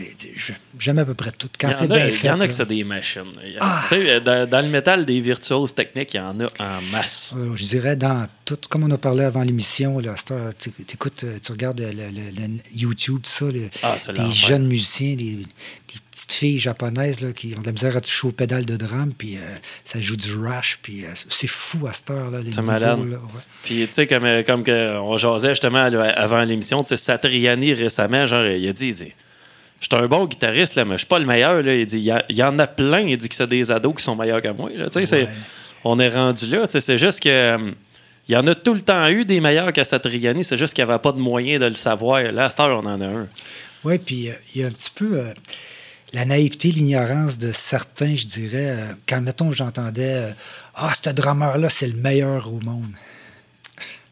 J'aime 0.79 0.99
à 0.99 1.05
peu 1.05 1.15
près 1.15 1.31
tout. 1.33 1.49
Quand 1.61 1.69
Il 1.69 1.73
y 1.73 1.75
c'est 1.75 1.85
en 1.87 1.91
a, 1.91 1.95
bien 1.97 2.07
il 2.07 2.13
fait. 2.13 2.27
y 2.29 2.31
en 2.31 2.41
a 2.41 2.47
que 2.47 2.53
c'est 2.53 2.69
des 2.69 2.85
machines. 2.85 3.23
Il 3.45 3.57
Ah! 3.61 3.85
Sais, 3.89 4.21
dans, 4.21 4.49
dans 4.49 4.61
le 4.61 4.69
métal, 4.69 5.05
des 5.07 5.21
virtuoses 5.21 5.75
techniques, 5.75 6.15
il 6.15 6.19
y 6.19 6.21
en 6.21 6.39
a 6.41 6.47
en 6.61 6.81
masse. 6.93 7.35
Euh, 7.37 7.57
je 7.57 7.65
dirais 7.65 7.97
dans 7.97 8.27
tout, 8.45 8.59
comme 8.69 8.85
on 8.85 8.91
a 8.91 8.99
parlé 8.99 9.25
avant 9.25 9.43
l'émission, 9.43 9.99
là, 9.99 10.15
tu 10.59 10.71
écoutes, 10.93 11.25
tu 11.43 11.53
regardes 11.53 11.81
le, 11.81 11.91
le- 11.91 12.31
le 12.37 12.49
YouTube, 12.75 13.23
ça, 13.25 13.47
le- 13.47 13.69
Ah, 13.83 13.97
des 14.15 14.31
jeunes 14.33 14.67
musiciens, 14.67 15.17
des 15.17 15.39
petites 16.27 16.33
filles 16.39 16.59
japonaises 16.59 17.21
là, 17.21 17.33
qui 17.33 17.55
ont 17.57 17.61
de 17.61 17.67
la 17.67 17.73
misère 17.73 17.97
à 17.97 18.01
toucher 18.01 18.27
aux 18.29 18.33
pédales 18.33 18.65
de 18.67 18.77
drum, 18.77 19.13
puis 19.17 19.37
euh, 19.37 19.41
ça 19.85 20.01
joue 20.01 20.17
du 20.17 20.35
rush, 20.35 20.79
puis 20.83 21.05
euh, 21.05 21.09
c'est 21.29 21.47
fou 21.47 21.87
à 21.87 21.93
cette 21.93 22.11
heure. 22.11 22.31
Là, 22.31 22.41
les 22.41 22.53
C'est 22.53 22.63
malade. 22.63 22.99
là, 23.09 23.17
ouais. 23.17 23.41
Puis, 23.65 23.87
tu 23.87 23.93
sais, 23.93 24.07
comme, 24.07 24.25
euh, 24.25 24.43
comme 24.43 24.65
que 24.65 24.99
on 24.99 25.17
jasait 25.17 25.51
justement 25.51 25.79
avant 25.79 26.43
l'émission, 26.43 26.83
tu 26.83 26.89
sais, 26.89 26.97
Satriani 26.97 27.73
récemment, 27.75 28.27
genre, 28.27 28.45
il 28.47 28.69
a 28.69 28.73
dit, 28.73 28.89
il 28.89 28.95
dit, 28.95 29.13
je 29.81 29.87
suis 29.87 30.03
un 30.05 30.07
bon 30.09 30.27
guitariste, 30.27 30.75
là, 30.75 30.85
mais 30.85 30.95
je 30.95 30.99
suis 30.99 31.07
pas 31.07 31.19
le 31.21 31.27
meilleur. 31.27 31.63
Là. 31.63 31.75
Il 31.75 31.87
dit, 31.87 31.99
il 32.29 32.37
y, 32.37 32.43
en 32.43 32.59
a 32.59 32.67
plein. 32.67 33.01
Il 33.03 33.17
dit 33.17 33.29
que 33.29 33.35
c'est 33.35 33.47
des 33.47 33.71
ados 33.71 33.95
qui 33.97 34.03
sont 34.03 34.17
meilleurs 34.17 34.43
que 34.43 34.49
moi. 34.49 34.71
Là. 34.75 34.87
Tu 34.87 34.93
sais, 35.01 35.07
c'est- 35.07 35.23
Ouais. 35.25 35.29
On 35.85 35.99
est 36.01 36.09
rendu 36.09 36.47
là. 36.49 36.67
Tu 36.67 36.73
sais, 36.73 36.81
C'est 36.81 36.99
juste 36.99 37.21
que. 37.23 37.57
il 38.29 38.33
y 38.35 38.37
en 38.37 38.45
a 38.49 38.55
tout 38.57 38.75
le 38.75 38.81
temps 38.81 39.07
eu 39.09 39.25
des 39.25 39.41
meilleurs 39.41 39.73
qu'à 39.73 39.85
Satriani, 39.85 40.43
c'est 40.43 40.57
juste 40.57 40.75
qu'il 40.75 40.85
n'y 40.85 40.91
avait 40.91 40.99
pas 40.99 41.13
de 41.13 41.19
moyen 41.21 41.61
de 41.61 41.67
le 41.67 41.75
savoir. 41.75 42.21
Là, 42.33 42.47
à 42.47 42.51
cette 42.51 42.59
heure, 42.59 42.83
on 42.83 42.87
en 42.87 43.01
a 43.01 43.07
un. 43.07 43.29
Oui, 43.85 43.99
puis 43.99 44.29
euh, 44.29 44.33
il 44.57 44.63
y 44.63 44.65
a 44.65 44.67
un 44.67 44.73
petit 44.73 44.91
peu 44.93 45.21
euh, 45.21 45.33
la 46.13 46.25
naïveté, 46.25 46.71
l'ignorance 46.71 47.39
de 47.39 47.53
certains, 47.53 48.15
je 48.17 48.27
dirais. 48.27 48.71
euh, 48.71 48.93
quand, 49.07 49.21
mettons, 49.21 49.53
j'entendais 49.53 50.15
euh, 50.15 50.31
Ah, 50.75 50.93
ce 50.95 51.11
drummer-là, 51.11 51.69
c'est 51.69 51.89
le 51.89 51.97
meilleur 51.97 52.53
au 52.53 52.61
monde. 52.61 52.91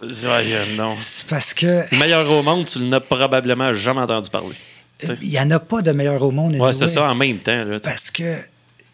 Euh, 0.03 0.65
non. 0.77 0.95
C'est 1.01 1.27
parce 1.27 1.55
que 1.55 1.85
Le 1.91 1.99
meilleur 1.99 2.31
au 2.31 2.43
monde, 2.43 2.67
tu 2.67 2.81
n'as 2.81 3.01
probablement 3.01 3.73
jamais 3.73 4.03
entendu 4.03 4.29
parler. 4.29 4.55
il 5.23 5.29
n'y 5.31 5.41
en 5.41 5.51
a 5.51 5.59
pas 5.59 5.81
de 5.81 5.93
meilleur 5.93 6.23
au 6.23 6.31
monde. 6.31 6.57
Ouais, 6.57 6.73
c'est 6.73 6.89
ça 6.89 7.11
en 7.11 7.15
même 7.15 7.39
temps. 7.39 7.65
Là. 7.65 7.79
Parce 7.81 8.11
que 8.11 8.37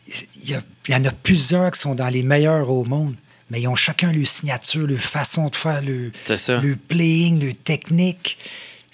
il 0.07 0.61
y, 0.89 0.95
en 0.95 1.05
a 1.05 1.11
plusieurs 1.11 1.71
qui 1.71 1.81
sont 1.81 1.95
dans 1.95 2.09
les 2.09 2.23
meilleurs 2.23 2.69
au 2.71 2.85
monde, 2.85 3.15
mais 3.51 3.61
ils 3.61 3.69
ont 3.69 3.77
chacun 3.77 4.13
leur 4.13 4.27
signature, 4.27 4.87
leur 4.87 4.99
façon 4.99 5.49
de 5.49 5.57
faire, 5.57 5.81
leur, 5.83 6.11
C'est 6.25 6.37
ça. 6.37 6.61
leur 6.61 6.77
playing, 6.89 7.43
leur 7.43 7.55
technique. 7.65 8.37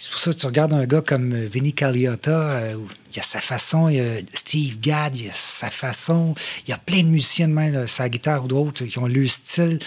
C'est 0.01 0.11
pour 0.13 0.21
ça 0.21 0.31
que 0.33 0.37
tu 0.37 0.47
regardes 0.47 0.73
un 0.73 0.87
gars 0.87 1.01
comme 1.01 1.33
euh, 1.33 1.49
Vinny 1.51 1.73
Caliota, 1.73 2.31
euh, 2.31 2.75
il 3.13 3.19
a 3.19 3.23
sa 3.23 3.41
façon, 3.41 3.89
il 3.89 3.97
y 3.97 4.01
a 4.01 4.05
Steve 4.33 4.79
Gadd, 4.79 5.17
il 5.17 5.29
a 5.29 5.33
sa 5.35 5.71
façon. 5.71 6.35
Il 6.67 6.71
y 6.71 6.73
a 6.73 6.79
plein 6.79 7.03
de 7.03 7.09
musiciens 7.09 7.49
de 7.49 7.53
même, 7.53 7.73
là, 7.75 7.89
sa 7.89 8.09
guitare 8.09 8.45
ou 8.45 8.49
d'autres, 8.49 8.85
qui 8.85 8.97
ont 9.01 9.09
leur 9.09 9.29
style. 9.29 9.81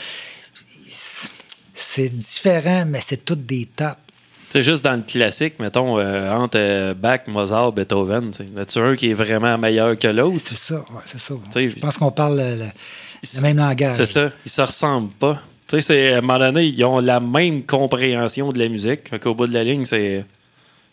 C'est 1.74 2.10
différent, 2.10 2.84
mais 2.86 3.00
c'est 3.02 3.24
toutes 3.24 3.46
des 3.46 3.66
tops. 3.74 3.96
C'est 4.50 4.64
juste 4.64 4.84
dans 4.84 4.98
le 4.98 5.02
classique, 5.04 5.54
mettons, 5.60 5.98
euh, 5.98 6.30
entre 6.34 6.58
euh, 6.60 6.94
Bach, 6.94 7.22
Mozart, 7.28 7.72
Beethoven. 7.72 8.32
tu 8.32 8.44
sais. 8.44 8.50
Y 8.52 8.58
en 8.58 8.62
a-tu 8.62 8.80
un 8.80 8.96
qui 8.98 9.10
est 9.12 9.14
vraiment 9.14 9.58
meilleur 9.58 9.98
que 9.98 10.10
l'autre? 10.10 10.42
C'est 10.46 10.58
ça, 10.58 10.76
ouais, 10.76 11.02
c'est 11.06 11.20
ça. 11.22 11.36
Je 11.56 11.80
pense 11.80 11.98
qu'on 11.98 12.12
parle 12.12 12.38
le, 12.38 12.56
le- 12.58 12.66
le 13.36 13.42
même 13.42 13.58
langage. 13.58 13.96
C'est 13.96 14.06
ça. 14.06 14.30
Ils 14.46 14.52
se 14.52 14.62
ressemblent 14.62 15.14
pas. 15.14 15.42
Tu 15.72 15.78
sais, 15.78 15.82
c'est- 15.82 16.14
à 16.14 16.18
un 16.18 16.22
moment 16.22 16.38
donné, 16.38 16.66
ils 16.66 16.84
ont 16.84 17.00
la 17.00 17.22
même 17.22 17.64
compréhension 17.64 18.52
de 18.52 18.60
la 18.60 18.68
musique. 18.68 19.08
Fait 19.10 19.20
qu'au 19.20 19.34
bout 19.34 19.48
de 19.48 19.54
la 19.54 19.64
ligne, 19.64 19.86
c'est 19.86 20.26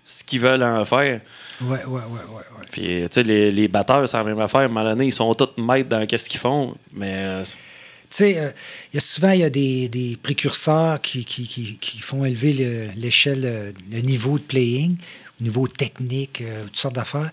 ce 0.05 0.23
qu'ils 0.23 0.39
veulent 0.41 0.63
en 0.63 0.85
faire. 0.85 1.21
Ouais, 1.61 1.69
ouais, 1.69 1.85
ouais, 1.87 2.01
ouais, 2.05 2.45
ouais. 2.61 2.67
Puis, 2.71 2.83
tu 2.83 3.09
sais, 3.11 3.23
les, 3.25 3.51
les 3.51 3.67
batteurs, 3.67 4.09
c'est 4.09 4.17
la 4.17 4.23
même 4.23 4.39
affaire. 4.39 4.61
À 4.61 4.65
un 4.65 4.69
moment 4.69 4.85
donné, 4.85 5.07
ils 5.07 5.13
sont 5.13 5.35
tous 5.35 5.49
maîtres 5.61 5.89
dans 5.89 6.07
ce 6.09 6.29
qu'ils 6.29 6.39
font. 6.39 6.77
Mais 6.95 7.13
euh, 7.17 7.43
Tu 7.45 7.51
sais, 8.11 8.39
euh, 8.39 8.51
il 8.93 8.95
y 8.95 8.99
a 8.99 9.01
souvent 9.01 9.33
il 9.33 9.41
y 9.41 9.45
a 9.45 9.51
des, 9.51 9.89
des 9.89 10.17
précurseurs 10.23 11.01
qui, 11.01 11.25
qui, 11.25 11.49
qui- 11.49 11.77
qui 11.79 11.99
font 11.99 12.25
élever 12.25 12.53
le- 12.53 12.89
l'échelle, 13.01 13.43
euh, 13.45 13.73
le 13.91 14.01
niveau 14.01 14.39
de 14.39 14.45
playing, 14.45 14.97
le 15.41 15.45
niveau 15.45 15.67
technique, 15.67 16.41
euh, 16.41 16.65
toutes 16.67 16.77
sortes 16.77 16.95
d'affaires. 16.95 17.31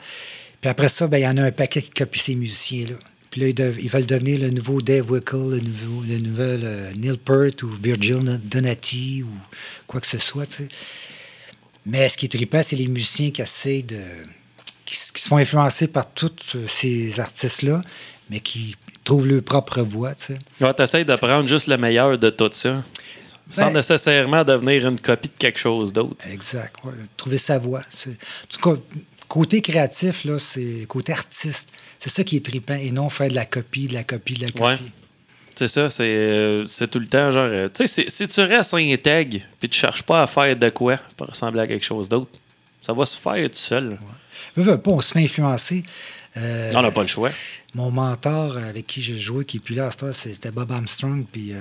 Puis 0.62 0.70
après 0.70 0.90
ça, 0.90 1.08
ben, 1.08 1.20
il 1.20 1.24
y 1.24 1.28
en 1.28 1.38
a 1.38 1.44
un 1.44 1.52
paquet 1.52 1.82
qui 1.84 1.92
copie 1.92 2.20
ces 2.20 2.36
musiciens-là. 2.36 2.96
Puis 3.36 3.42
là, 3.42 3.48
ils, 3.50 3.54
dev- 3.54 3.78
ils 3.82 3.90
veulent 3.90 4.06
devenir 4.06 4.40
le 4.40 4.50
nouveau 4.50 4.82
Dave 4.82 5.12
Wickle, 5.12 5.50
le 5.52 5.60
nouveau, 5.60 6.04
le 6.08 6.20
nouvel 6.20 6.62
euh, 6.64 6.94
Neil 6.96 7.18
Peart 7.18 7.64
ou 7.64 7.70
Virgil 7.84 8.40
Donati 8.46 9.24
ou 9.24 9.30
quoi 9.88 10.00
que 10.00 10.08
ce 10.08 10.18
soit, 10.18 10.46
tu 10.46 10.56
sais. 10.64 10.68
Mais 11.86 12.08
ce 12.08 12.16
qui 12.16 12.28
est 12.28 12.30
trippant, 12.30 12.64
c'est 12.64 12.78
les 12.78 12.88
musiciens 12.88 13.32
qui 13.32 13.42
essaient 13.42 13.82
de. 13.82 14.00
qui, 14.86 14.96
qui 15.14 15.22
sont 15.22 15.36
influencés 15.36 15.88
par 15.88 16.10
tous 16.14 16.32
euh, 16.56 16.66
ces 16.70 17.20
artistes-là, 17.20 17.82
mais 18.30 18.40
qui 18.40 18.74
trouvent 19.04 19.28
leur 19.28 19.44
propre 19.44 19.82
voix, 19.82 20.16
tu 20.16 20.28
sais. 20.28 20.40
ouais, 20.62 20.74
t'essayes 20.74 21.04
de 21.04 21.14
prendre 21.16 21.46
juste 21.46 21.68
le 21.68 21.76
meilleur 21.76 22.18
de 22.18 22.30
tout 22.30 22.50
ça. 22.54 22.86
Sans 23.52 23.66
Ben- 23.68 23.74
nécessairement 23.74 24.46
devenir 24.46 24.88
une 24.88 24.98
copie 25.02 25.28
de 25.28 25.34
quelque 25.38 25.60
chose 25.60 25.92
d'autre. 25.92 26.26
Exact. 26.32 26.74
ouais. 26.86 26.94
Trouver 27.18 27.38
sa 27.38 27.60
voix. 27.60 27.82
En 27.82 28.48
tout 28.50 28.62
cas, 28.76 28.82
côté 29.36 29.62
créatif, 29.62 30.24
là, 30.24 30.40
c'est 30.40 30.86
côté 30.88 31.12
artiste. 31.12 31.70
C'est 32.00 32.10
ça 32.10 32.24
qui 32.24 32.38
est 32.38 32.46
trippant 32.46 32.76
et 32.76 32.90
non 32.92 33.10
faire 33.10 33.28
de 33.28 33.36
la 33.36 33.46
copie, 33.46 33.88
de 33.88 33.94
la 33.94 34.06
copie, 34.06 34.36
de 34.36 34.42
la 34.46 34.48
copie. 34.52 34.64
Ouais. 34.64 34.78
C'est 35.58 35.68
ça, 35.68 35.90
c'est 35.90 36.04
euh, 36.06 36.66
c'est 36.68 36.90
tout 36.90 37.00
le 37.00 37.06
temps 37.08 37.32
genre. 37.32 37.50
euh, 37.50 37.68
tu 37.74 37.86
sais, 37.88 38.06
si- 38.10 38.28
tu 38.28 38.42
restes 38.42 38.74
intègre 38.76 39.40
puis 39.60 39.68
tu 39.70 39.78
cherches 39.78 40.04
pas 40.04 40.22
à 40.24 40.28
faire 40.28 40.56
de 40.56 40.70
quoi 40.70 40.98
pour 41.18 41.28
ressembler 41.28 41.62
à 41.62 41.68
quelque 41.68 41.86
chose 41.86 42.08
d'autre, 42.08 42.30
ça 42.82 42.94
va 42.94 43.06
se 43.06 43.18
faire 43.20 43.44
tout 43.44 43.50
seul. 43.54 43.98
Veux, 44.56 44.64
veux 44.64 44.78
pas, 44.80 44.92
on 44.92 45.02
se 45.02 45.12
fait 45.14 45.24
influencer. 45.26 45.84
Euh, 46.38 46.72
On 46.76 46.82
n'a 46.82 46.92
pas 46.92 47.02
le 47.02 47.08
choix. 47.08 47.32
Mon 47.74 47.92
mentor 47.92 48.58
avec 48.58 48.88
qui 48.88 49.02
j'ai 49.02 49.18
joué, 49.18 49.44
qui 49.44 49.58
est 49.58 49.60
plus 49.60 49.76
là 49.76 49.88
à 49.88 49.92
cette 49.92 50.04
heure, 50.04 50.16
c'était 50.16 50.52
Bob 50.52 50.72
Armstrong. 50.72 51.26
Puis 51.32 51.50
euh, 51.54 51.58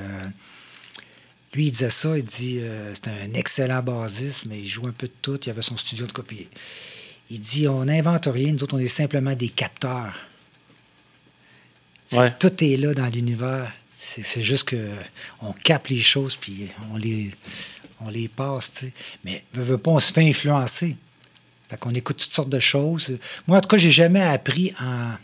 lui, 1.55 1.67
il 1.67 1.71
disait 1.73 1.91
ça. 1.91 2.17
Il 2.19 2.25
dit 2.25 2.59
euh, 2.61 2.93
c'était 2.95 3.11
un 3.11 3.35
excellent 3.35 3.83
bassiste, 3.83 4.45
mais 4.47 4.59
il 4.61 4.67
joue 4.69 4.87
un 4.87 4.93
peu 4.93 5.07
de 5.09 5.13
tout. 5.23 5.39
Il 5.47 5.51
avait 5.51 5.63
son 5.63 5.77
studio 5.77 6.07
de 6.07 6.13
copie. 6.13 6.49
Il 7.31 7.41
dit 7.41 7.67
on 7.69 7.85
n'invente 7.85 8.27
rien, 8.27 8.53
nous 8.53 8.63
autres, 8.63 8.75
on 8.77 8.79
est 8.81 8.89
simplement 8.89 9.35
des 9.35 9.49
capteurs. 9.49 10.15
Ouais. 12.13 12.31
Tout 12.39 12.53
est 12.63 12.77
là 12.77 12.93
dans 12.95 13.07
l'univers. 13.07 13.73
C'est 13.99 14.43
juste 14.43 14.65
que 14.65 14.91
on 15.41 15.53
capte 15.53 15.89
les 15.89 16.03
choses 16.03 16.37
puis 16.37 16.69
on 16.93 16.97
les, 16.99 17.31
on 18.03 18.11
les 18.11 18.29
passe. 18.29 18.73
tu 18.73 18.79
sais. 18.87 18.93
Mais 19.25 19.43
veux, 19.55 19.63
veux 19.63 19.79
pas, 19.79 19.93
on 19.93 20.01
se 20.01 20.13
fait 20.13 20.29
influencer. 20.29 20.95
Fait 21.71 21.79
qu'on 21.79 21.91
écoute 21.91 22.19
toutes 22.19 22.31
sortes 22.33 22.51
de 22.51 22.61
choses. 22.61 23.19
Moi, 23.47 23.57
en 23.57 23.61
tout 23.63 23.69
cas, 23.69 23.79
j'ai 23.79 23.91
jamais 23.91 24.21
appris 24.23 24.73
en. 24.81 25.15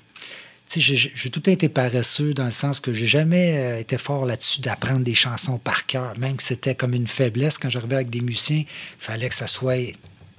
J'ai- 0.74 1.30
tout 1.30 1.51
été 1.51 1.68
paresseux 1.68 2.32
dans 2.32 2.44
le 2.46 2.53
sens 2.53 2.78
que 2.80 2.92
j'ai 2.92 3.07
jamais 3.07 3.59
euh, 3.59 3.80
été 3.80 3.98
fort 3.98 4.24
là-dessus 4.24 4.61
d'apprendre 4.61 5.01
des 5.01 5.16
chansons 5.16 5.59
par 5.59 5.84
cœur. 5.84 6.16
Même 6.18 6.36
que 6.36 6.42
c'était 6.44 6.76
comme 6.76 6.94
une 6.94 7.09
faiblesse 7.09 7.59
quand 7.59 7.68
j'arrivais 7.68 7.96
avec 7.96 8.09
des 8.11 8.20
musiciens, 8.20 8.61
il 8.61 8.66
fallait 8.98 9.28
que 9.28 9.34
ça 9.34 9.48
soit 9.48 9.94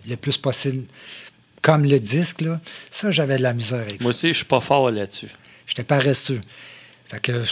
le 0.07 0.15
plus 0.15 0.37
possible 0.37 0.85
comme 1.61 1.85
le 1.85 1.99
disque. 1.99 2.41
Là. 2.41 2.59
Ça, 2.89 3.11
j'avais 3.11 3.37
de 3.37 3.43
la 3.43 3.53
misère 3.53 3.81
avec 3.81 4.01
Moi 4.01 4.11
ça. 4.11 4.17
aussi, 4.17 4.27
je 4.29 4.37
suis 4.37 4.45
pas 4.45 4.59
fort 4.59 4.89
là-dessus. 4.91 5.29
J'étais 5.67 5.83
paresseux. 5.83 6.41
Fait 7.07 7.19
que 7.19 7.43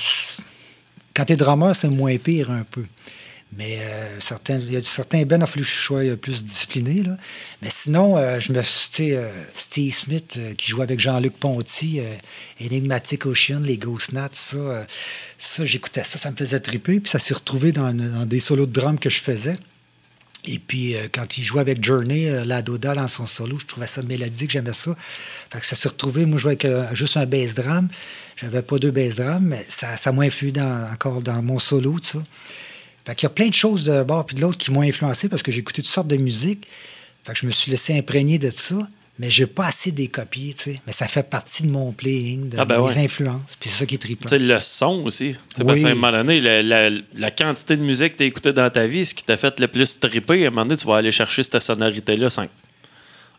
quand 1.13 1.25
t'es 1.25 1.35
drummer, 1.35 1.75
c'est 1.75 1.89
moins 1.89 2.17
pire 2.17 2.51
un 2.51 2.63
peu. 2.63 2.85
Mais 3.57 3.79
euh, 3.79 4.19
certains, 4.19 4.59
il 4.59 4.71
y 4.71 4.77
a 4.77 4.83
certains 4.83 5.23
ben, 5.23 5.39
il 5.39 5.43
a 5.43 5.47
fallu 5.47 5.63
que 5.63 5.71
je 5.71 5.75
sois 5.75 6.03
euh, 6.03 6.15
plus 6.15 6.43
discipliné. 6.43 7.01
Là. 7.01 7.17
Mais 7.63 7.69
sinon, 7.71 8.15
euh, 8.15 8.39
je 8.39 8.53
me 8.53 8.61
suis, 8.61 9.15
euh, 9.15 9.27
Steve 9.53 9.91
Smith, 9.91 10.35
euh, 10.37 10.53
qui 10.53 10.69
jouait 10.69 10.83
avec 10.83 10.99
Jean-Luc 10.99 11.33
Ponty, 11.33 11.99
Enigmatic 12.61 13.25
Ocean, 13.25 13.61
les 13.61 13.77
Ghost 13.77 14.13
Nuts, 14.13 14.19
ça, 14.33 14.85
ça 15.39 15.65
j'écoutais 15.65 16.03
ça, 16.03 16.19
ça 16.19 16.29
me 16.29 16.35
faisait 16.35 16.59
triper. 16.59 16.99
Puis 16.99 17.09
ça 17.09 17.17
s'est 17.17 17.33
retrouvé 17.33 17.71
dans, 17.71 17.91
dans 17.91 18.25
des 18.25 18.39
solos 18.39 18.67
de 18.67 18.71
drum 18.71 18.99
que 18.99 19.09
je 19.09 19.19
faisais. 19.19 19.55
Et 20.45 20.59
puis, 20.59 20.95
euh, 20.95 21.07
quand 21.11 21.37
il 21.37 21.43
jouait 21.43 21.61
avec 21.61 21.83
Journey, 21.83 22.29
euh, 22.29 22.45
la 22.45 22.61
Doda 22.61 22.95
dans 22.95 23.07
son 23.07 23.25
solo, 23.25 23.57
je 23.57 23.65
trouvais 23.65 23.87
ça 23.87 24.01
mélodique, 24.01 24.51
j'aimais 24.51 24.73
ça. 24.73 24.95
Que 25.49 25.65
ça 25.65 25.75
s'est 25.75 25.89
retrouvé. 25.89 26.25
Moi, 26.25 26.37
je 26.37 26.43
jouais 26.43 26.51
avec 26.51 26.65
euh, 26.65 26.85
juste 26.93 27.17
un 27.17 27.25
bass 27.25 27.55
drum. 27.55 27.89
J'avais 28.37 28.61
pas 28.61 28.79
deux 28.79 28.91
bass 28.91 29.17
drums, 29.17 29.41
mais 29.41 29.65
ça, 29.67 29.97
ça 29.97 30.11
m'a 30.11 30.23
influé 30.23 30.51
dans, 30.51 30.89
encore 30.91 31.21
dans 31.21 31.41
mon 31.41 31.59
solo, 31.59 31.99
tout 31.99 32.05
ça. 32.05 32.23
Fait 33.05 33.15
qu'il 33.15 33.25
y 33.25 33.31
a 33.31 33.31
plein 33.31 33.47
de 33.47 33.53
choses 33.53 33.83
de 33.83 34.03
bord 34.03 34.25
puis 34.25 34.35
de 34.35 34.41
l'autre 34.41 34.57
qui 34.57 34.71
m'ont 34.71 34.81
influencé 34.81 35.29
parce 35.29 35.43
que 35.43 35.51
j'ai 35.51 35.59
écouté 35.59 35.81
toutes 35.81 35.91
sortes 35.91 36.07
de 36.07 36.17
musique. 36.17 36.67
Que 37.25 37.35
je 37.35 37.45
me 37.45 37.51
suis 37.51 37.69
laissé 37.69 37.95
imprégner 37.95 38.39
de 38.39 38.49
ça. 38.49 38.75
Mais 39.19 39.29
j'ai 39.29 39.45
pas 39.47 39.67
assez 39.67 39.91
des 39.91 40.07
copies, 40.07 40.55
tu 40.57 40.71
sais. 40.73 40.81
Mais 40.87 40.93
ça 40.93 41.07
fait 41.07 41.23
partie 41.29 41.63
de 41.63 41.69
mon 41.69 41.91
playing, 41.91 42.49
de 42.49 42.57
Ah, 42.57 42.65
ben 42.65 42.77
mes 42.79 42.85
ouais. 42.87 42.97
influences. 43.03 43.55
Puis 43.59 43.69
c'est 43.69 43.79
ça 43.79 43.85
qui 43.85 43.95
est 43.95 43.99
trippant. 43.99 44.23
Tu 44.29 44.29
sais, 44.29 44.39
le 44.39 44.59
son 44.59 45.03
aussi. 45.05 45.33
Tu 45.33 45.33
sais, 45.33 45.61
Oui. 45.63 45.67
Parce 45.67 45.81
qu'à 45.81 45.89
un 45.89 45.95
moment 45.95 46.11
donné, 46.11 46.39
la, 46.41 46.63
la- 46.63 46.97
la 47.15 47.31
quantité 47.31 47.75
de 47.77 47.81
musique 47.83 48.13
que 48.13 48.17
tu 48.19 48.23
as 48.23 48.27
écoutée 48.27 48.53
dans 48.53 48.69
ta 48.69 48.87
vie, 48.87 49.05
ce 49.05 49.13
qui 49.13 49.23
t'a 49.25 49.37
fait 49.37 49.59
le 49.59 49.67
plus 49.67 49.99
tripper, 49.99 50.45
à 50.45 50.47
un 50.47 50.49
moment 50.51 50.65
donné, 50.65 50.77
tu 50.77 50.87
vas 50.87 50.95
aller 50.97 51.11
chercher 51.11 51.43
cette 51.43 51.59
sonorité-là 51.61 52.29
sans- 52.29 52.47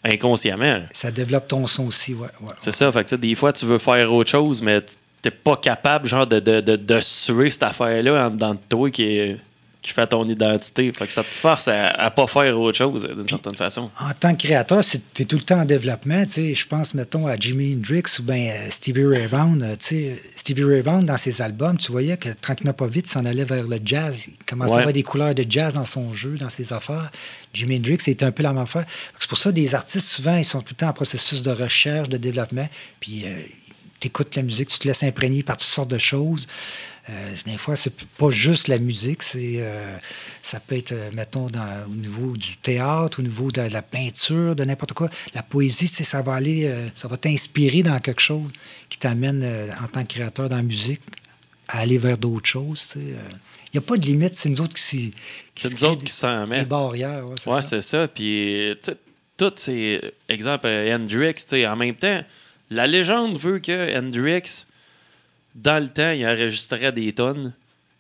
inconsciemment. 0.05 0.83
Ça 0.93 1.11
développe 1.11 1.49
ton 1.49 1.66
son 1.66 1.87
aussi, 1.87 2.14
ouais. 2.14 2.28
ouais. 2.43 2.53
C'est 2.57 2.72
ça. 2.72 2.91
Fait 2.93 3.01
que, 3.05 3.09
tu 3.09 3.11
sais, 3.11 3.18
des 3.18 3.35
fois, 3.35 3.53
tu 3.53 3.66
veux 3.66 3.78
faire 3.78 4.12
autre 4.12 4.31
chose, 4.31 4.62
mais 4.62 4.81
t'es 5.22 5.31
pas 5.31 5.57
capable 5.57 6.07
genre 6.09 6.26
de, 6.26 6.41
de, 6.41 6.61
de, 6.61 6.76
de 6.76 7.01
suer 7.01 7.51
cette 7.51 7.64
affaire-là 7.64 8.26
en 8.26 8.31
dedans 8.31 8.55
de 8.55 8.61
toi 8.68 8.91
qui, 8.91 9.03
est- 9.05 9.37
qui 9.83 9.93
fait 9.93 10.07
ton 10.07 10.28
identité. 10.28 10.93
Fait 10.93 11.07
que 11.07 11.12
ça 11.12 11.22
te 11.22 11.28
force 11.28 11.68
à, 11.68 11.89
à 11.91 12.11
pas 12.11 12.26
faire 12.26 12.59
autre 12.59 12.76
chose 12.76 13.09
d'une 13.16 13.28
certaine 13.28 13.55
façon. 13.55 13.91
En 13.99 14.12
tant 14.12 14.35
que 14.35 14.43
créateur, 14.43 14.83
tu 15.14 15.22
es 15.22 15.24
tout 15.24 15.37
le 15.37 15.43
temps 15.43 15.61
en 15.61 15.64
développement. 15.64 16.24
tu 16.26 16.33
sais. 16.33 16.55
Je 16.55 16.66
pense, 16.66 16.93
mettons, 16.95 17.26
à 17.26 17.37
Jimi 17.37 17.74
Hendrix 17.74 18.03
ou 18.18 18.22
bien 18.24 18.51
euh, 18.51 18.70
Stevie 18.70 19.05
Ray 19.07 19.26
Vaughan. 19.26 19.59
euh. 19.62 19.74
Stevie 20.37 20.64
Ray 20.64 20.83
Vaughan, 20.83 21.03
dans 21.03 21.16
ses 21.16 21.41
albums, 21.41 21.78
tu 21.78 21.93
voyais 21.93 22.16
que 22.18 22.28
tranquillement 22.41 22.74
pas 22.74 22.89
vite, 22.89 23.07
il 23.07 23.11
s'en 23.11 23.24
allait 23.24 23.45
vers 23.45 23.66
le 23.66 23.78
jazz. 23.83 24.24
Il 24.28 24.37
commençait 24.45 24.74
à 24.74 24.78
avoir 24.78 24.93
des 24.93 25.03
couleurs 25.03 25.35
de 25.35 25.47
jazz 25.49 25.74
dans 25.74 25.87
son 25.87 26.12
jeu, 26.12 26.37
dans 26.39 26.51
ses 26.51 26.72
affaires. 26.72 27.11
Jimi 27.55 27.76
Hendrix, 27.76 27.99
c'était 28.01 28.26
un 28.26 28.33
peu 28.33 28.43
la 28.43 28.53
même 28.53 28.64
affaire. 28.64 28.85
C'est 29.18 29.28
pour 29.28 29.39
ça 29.39 29.51
des 29.51 29.74
artistes, 29.74 30.07
souvent, 30.09 30.37
ils 30.37 30.45
sont 30.45 30.61
tout 30.61 30.74
le 30.74 30.76
temps 30.76 30.89
en 30.89 30.93
processus 30.93 31.41
de 31.43 31.51
recherche, 31.51 32.09
de 32.11 32.16
développement. 32.18 32.68
Puis, 33.01 33.24
tu 33.99 34.07
écoutes 34.09 34.35
la 34.37 34.43
musique, 34.43 34.68
tu 34.68 34.78
te 34.78 34.89
laisses 34.89 35.03
imprégner 35.03 35.43
par 35.43 35.57
toutes 35.57 35.68
sortes 35.68 35.91
de 35.91 35.99
choses. 35.99 36.47
Euh, 37.09 37.32
des 37.46 37.57
fois, 37.57 37.76
c'est 37.76 37.94
pas 38.18 38.30
juste 38.30 38.68
la 38.68 38.78
musique, 38.78 39.22
c'est 39.22 39.55
euh, 39.57 39.96
ça 40.42 40.61
peut 40.61 40.76
être, 40.76 40.92
euh, 40.92 41.11
mettons, 41.14 41.48
dans- 41.48 41.86
au 41.86 41.94
niveau 41.94 42.36
du 42.36 42.57
théâtre, 42.59 43.20
au 43.20 43.22
niveau 43.22 43.51
de 43.51 43.62
la 43.62 43.82
peinture, 43.82 44.55
de 44.55 44.64
n'importe 44.64 44.92
quoi. 44.92 45.09
La 45.34 45.42
poésie, 45.42 45.88
ça 45.88 46.20
va 46.22 46.34
aller, 46.34 46.66
euh, 46.66 46.88
ça 46.94 47.09
va 47.09 47.16
t'inspirer 47.16 47.82
dans 47.82 47.98
quelque 48.01 48.20
chose 48.20 48.51
qui 48.88 48.98
t'amène 48.98 49.42
en 49.82 49.86
tant 49.88 50.03
que 50.03 50.09
créateur 50.14 50.48
dans 50.48 50.57
la 50.57 50.62
musique 50.62 51.01
à 51.68 51.80
aller 51.80 51.98
vers 51.98 52.18
d'autres 52.18 52.48
choses. 52.48 52.92
Il 52.96 53.14
n'y 53.74 53.78
a 53.78 53.80
pas 53.80 53.96
de 53.96 54.05
limite, 54.05 54.34
c'est 54.34 54.48
nous 54.51 54.61
autres 54.61 54.74
qui, 54.74 54.82
s'y- 54.82 55.14
qui 55.55 55.68
nous 55.68 55.84
autres 55.84 55.96
des- 56.01 56.05
qui 56.07 56.12
s'en 56.12 56.46
des 56.46 56.64
barrières. 56.64 57.26
Ouais, 57.26 57.34
c'est 57.40 57.51
Ouais, 57.51 57.62
ça. 57.62 57.80
ça. 57.80 58.09
Puis, 58.09 58.74
tu 58.82 58.90
sais, 58.90 58.96
tous 59.36 59.53
ces 59.57 60.01
exemples, 60.28 60.66
Hendrix, 60.66 61.34
tu 61.34 61.42
sais, 61.48 61.66
en 61.66 61.76
même 61.76 61.94
temps, 61.94 62.22
la 62.70 62.86
légende 62.86 63.38
veut 63.38 63.59
que 63.59 63.96
Hendrix, 63.98 64.66
dans 65.55 65.82
le 65.82 65.88
temps, 65.88 66.11
il 66.11 66.26
enregistrait 66.26 66.92
des 66.92 67.12
tonnes. 67.12 67.53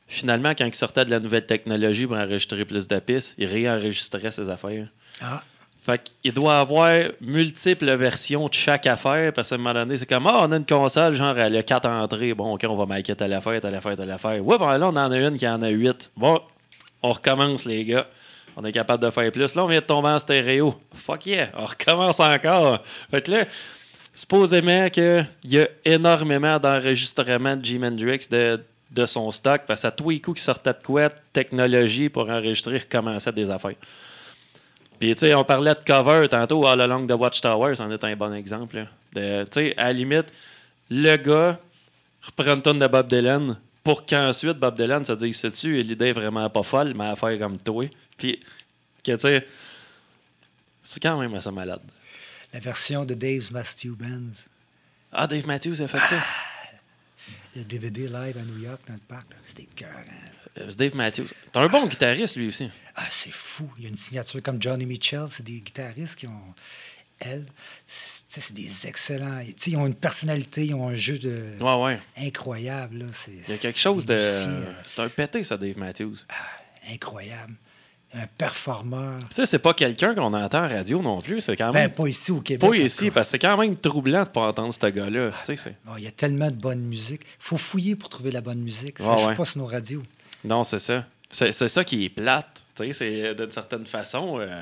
Finalement, 0.06 0.50
quand 0.50 0.66
il 0.66 0.74
sortait 0.74 1.04
de 1.04 1.10
la 1.10 1.20
nouvelle 1.20 1.46
technologie 1.46 2.06
pour 2.06 2.16
enregistrer 2.16 2.64
plus 2.64 2.88
de 2.88 2.98
pistes, 2.98 3.36
il 3.38 3.46
réenregistrait 3.46 4.30
ses 4.30 4.48
affaires. 4.50 4.86
Ah, 5.20 5.42
Fait 5.80 6.12
qu'il 6.22 6.32
doit 6.34 6.58
avoir 6.58 6.90
multiples 7.20 7.94
versions 7.94 8.48
de 8.48 8.54
chaque 8.54 8.86
affaire, 8.86 9.32
parce 9.32 9.50
qu'à 9.50 9.54
un 9.54 9.58
moment 9.58 9.74
donné, 9.74 9.96
c'est 9.96 10.08
comme, 10.08 10.26
ah, 10.26 10.40
on 10.42 10.52
a 10.52 10.56
une 10.56 10.66
console, 10.66 11.14
genre, 11.14 11.38
elle 11.38 11.56
a 11.56 11.62
quatre 11.62 11.88
entrées. 11.88 12.34
Bon, 12.34 12.54
OK, 12.54 12.64
on 12.68 12.76
va 12.76 12.86
marquer 12.86 13.14
telle 13.14 13.32
affaire, 13.32 13.60
telle 13.60 13.74
affaire, 13.74 13.96
telle 13.96 14.10
affaire. 14.10 14.44
Ouais, 14.44 14.58
ben 14.58 14.78
là, 14.78 14.88
on 14.88 14.96
en 14.96 15.10
a 15.12 15.18
une 15.18 15.36
qui 15.36 15.46
en 15.46 15.62
a 15.62 15.68
huit. 15.68 16.10
Bon, 16.16 16.40
on 17.02 17.12
recommence, 17.12 17.64
les 17.66 17.84
gars. 17.84 18.06
On 18.56 18.64
est 18.64 18.72
capable 18.72 19.02
de 19.02 19.10
faire 19.10 19.30
plus. 19.30 19.54
Là, 19.54 19.64
on 19.64 19.68
vient 19.68 19.80
de 19.80 19.84
tomber 19.86 20.08
en 20.08 20.18
stéréo. 20.18 20.74
Fuck 20.92 21.26
yeah, 21.26 21.50
on 21.56 21.66
recommence 21.66 22.18
encore. 22.20 22.82
Fait 23.10 23.22
que 23.22 23.30
là, 23.30 23.44
supposément 24.12 24.90
qu'il 24.90 25.26
y 25.44 25.58
a 25.58 25.68
énormément 25.84 26.58
d'enregistrements 26.58 27.56
de 27.56 27.64
Jimi 27.64 27.86
Hendrix 27.86 28.26
de, 28.30 28.60
de 28.90 29.06
son 29.06 29.30
stock, 29.30 29.62
parce 29.66 29.82
qu'à 29.82 29.90
tous 29.90 30.10
les 30.10 30.20
coups 30.20 30.38
qui 30.38 30.44
sortait 30.44 30.72
de 30.72 30.82
quoi, 30.82 31.10
technologie 31.32 32.08
pour 32.08 32.28
enregistrer, 32.28 32.78
recommençait 32.78 33.32
des 33.32 33.50
affaires. 33.50 33.76
Puis, 34.98 35.14
tu 35.14 35.20
sais, 35.20 35.34
on 35.34 35.44
parlait 35.44 35.74
de 35.74 35.84
cover 35.84 36.28
tantôt, 36.28 36.66
All 36.66 36.80
Along 36.80 37.06
the 37.06 37.12
Watchtower, 37.12 37.74
c'en 37.74 37.90
est 37.90 38.04
un 38.04 38.16
bon 38.16 38.34
exemple. 38.34 38.86
tu 39.14 39.20
sais, 39.50 39.74
à 39.76 39.84
la 39.84 39.92
limite, 39.92 40.26
le 40.90 41.16
gars 41.16 41.58
reprend 42.22 42.60
une 42.70 42.78
de 42.78 42.86
Bob 42.86 43.08
Dylan 43.08 43.56
pour 43.82 44.04
qu'ensuite 44.04 44.58
Bob 44.58 44.76
Dylan 44.76 45.04
se 45.04 45.12
dise, 45.12 45.38
sais-tu, 45.38 45.82
l'idée 45.82 46.08
est 46.08 46.12
vraiment 46.12 46.50
pas 46.50 46.62
folle, 46.62 46.92
mais 46.94 47.06
à 47.06 47.16
faire 47.16 47.38
comme 47.38 47.56
toi. 47.56 47.86
Puis, 48.18 48.40
que, 49.02 49.12
tu 49.12 49.20
sais, 49.20 49.46
c'est 50.82 51.00
quand 51.00 51.18
même 51.18 51.34
assez 51.34 51.50
malade. 51.50 51.80
La 52.52 52.60
version 52.60 53.04
de 53.04 53.14
Dave's 53.14 53.50
Matthew 53.50 53.96
Band, 53.96 54.30
Ah, 55.12 55.26
Dave 55.26 55.46
Matthews 55.46 55.80
a 55.82 55.88
fait 55.88 55.98
ça. 55.98 56.22
le 57.56 57.64
DVD 57.64 58.06
live 58.08 58.38
à 58.38 58.42
New 58.42 58.58
York 58.58 58.80
dans 58.86 58.94
le 58.94 59.00
parc, 59.08 59.28
là, 59.30 59.36
c'était 59.44 59.66
cœur. 59.74 59.88
Euh, 60.58 60.66
C'est 60.68 60.78
Dave 60.78 60.94
Matthews. 60.94 61.26
T'es 61.52 61.58
un 61.58 61.68
bon 61.68 61.86
guitariste, 61.86 62.36
lui 62.36 62.48
aussi. 62.48 62.70
Ah, 62.96 63.04
c'est 63.10 63.32
fou. 63.32 63.68
Il 63.78 63.84
y 63.84 63.86
a 63.86 63.88
une 63.88 63.96
signature 63.96 64.40
comme 64.42 64.60
Johnny 64.62 64.86
Mitchell. 64.86 65.26
C'est 65.28 65.42
des 65.44 65.60
guitaristes 65.60 66.16
qui 66.16 66.26
ont. 66.28 66.54
Elle, 67.22 67.44
c'est 67.86 68.54
des 68.54 68.86
excellents. 68.86 69.40
Ils 69.66 69.76
ont 69.76 69.86
une 69.86 69.94
personnalité, 69.94 70.64
ils 70.64 70.74
ont 70.74 70.88
un 70.88 70.94
jeu 70.94 71.18
de 71.18 71.58
Ouais, 71.60 71.84
ouais. 71.84 72.00
incroyable. 72.16 72.98
Là. 73.00 73.06
C'est, 73.12 73.32
Il 73.32 73.50
y 73.50 73.52
a 73.52 73.58
quelque 73.58 73.78
chose 73.78 74.06
de. 74.06 74.24
C'est 74.86 75.02
un 75.02 75.08
pété, 75.08 75.42
ça, 75.44 75.56
Dave 75.58 75.76
Matthews. 75.76 76.16
incroyable. 76.90 77.54
Un 78.12 78.26
performeur. 78.38 79.18
Tu 79.20 79.26
sais, 79.36 79.46
c'est 79.46 79.60
pas 79.60 79.72
quelqu'un 79.72 80.14
qu'on 80.16 80.34
entend 80.34 80.64
en 80.64 80.68
radio 80.68 81.00
non 81.00 81.20
plus. 81.20 81.40
C'est 81.40 81.56
quand 81.56 81.70
Ben, 81.70 81.82
même. 81.82 81.90
pas 81.92 82.08
ici 82.08 82.32
au 82.32 82.40
Québec. 82.40 82.68
pas 82.68 82.76
ici, 82.76 83.10
parce 83.12 83.28
que 83.28 83.30
c'est 83.32 83.38
quand 83.38 83.56
même 83.56 83.76
troublant 83.76 84.24
de 84.24 84.28
pas 84.28 84.48
entendre 84.48 84.74
ce 84.74 84.86
gars-là. 84.86 85.30
Bon, 85.84 85.92
il 85.96 86.04
y 86.04 86.08
a 86.08 86.10
tellement 86.10 86.50
de 86.50 86.56
bonne 86.56 86.80
musique. 86.80 87.20
Il 87.22 87.36
faut 87.38 87.56
fouiller 87.56 87.94
pour 87.94 88.08
trouver 88.08 88.32
la 88.32 88.40
bonne 88.40 88.58
musique. 88.60 88.98
Ça 88.98 89.14
ne 89.14 89.20
joue 89.20 89.34
pas 89.34 89.44
sur 89.44 89.58
nos 89.58 89.66
radios. 89.66 90.02
Non, 90.44 90.64
c'est 90.64 90.80
ça. 90.80 91.04
C'est 91.28 91.52
c'est 91.52 91.68
ça 91.68 91.84
qui 91.84 92.04
est 92.06 92.08
plate. 92.08 92.64
Tu 92.74 92.86
sais, 92.86 92.92
c'est 92.92 93.24
euh, 93.26 93.34
d'une 93.34 93.52
certaine 93.52 93.86
façon. 93.86 94.40
euh, 94.40 94.60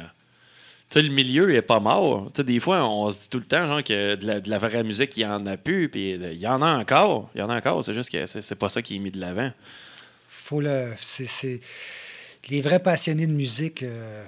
tu 0.91 1.01
sais, 1.01 1.03
le 1.03 1.09
milieu 1.13 1.55
est 1.55 1.63
pas 1.63 1.81
mort. 1.81 2.27
Tu 2.27 2.39
sais, 2.41 2.45
des 2.45 2.61
fois, 2.61 2.85
on 2.87 3.11
se 3.11 3.21
dit 3.21 3.29
tout 3.31 3.39
le 3.39 3.45
temps, 3.45 3.65
genre, 3.65 3.83
que 3.83 4.17
de 4.17 4.27
la, 4.27 4.41
de 4.41 4.51
la 4.51 4.59
vraie 4.59 4.85
musique, 4.85 5.17
il 5.17 5.21
y 5.21 5.27
en 5.27 5.47
a 5.47 5.57
plus, 5.57 5.89
puis 5.89 6.13
euh, 6.23 6.33
il 6.33 6.39
y 6.39 6.47
en 6.47 6.61
a 6.61 6.77
encore. 6.77 7.31
Il 7.35 7.39
y 7.39 7.43
en 7.43 7.49
a 7.49 7.57
encore, 7.57 7.83
c'est 7.83 7.95
juste 7.95 8.11
que 8.11 8.27
c'est 8.27 8.43
c'est 8.43 8.57
pas 8.57 8.69
ça 8.69 8.83
qui 8.83 8.97
est 8.97 8.99
mis 8.99 9.11
de 9.11 9.19
l'avant. 9.21 9.51
Faut 10.29 10.61
le. 10.61 10.93
C'est, 11.01 11.27
c'est- 11.27 11.61
Les 12.51 12.61
vrais 12.61 12.79
passionnés 12.79 13.27
de 13.27 13.33
musique, 13.33 13.83
euh, 13.83 14.25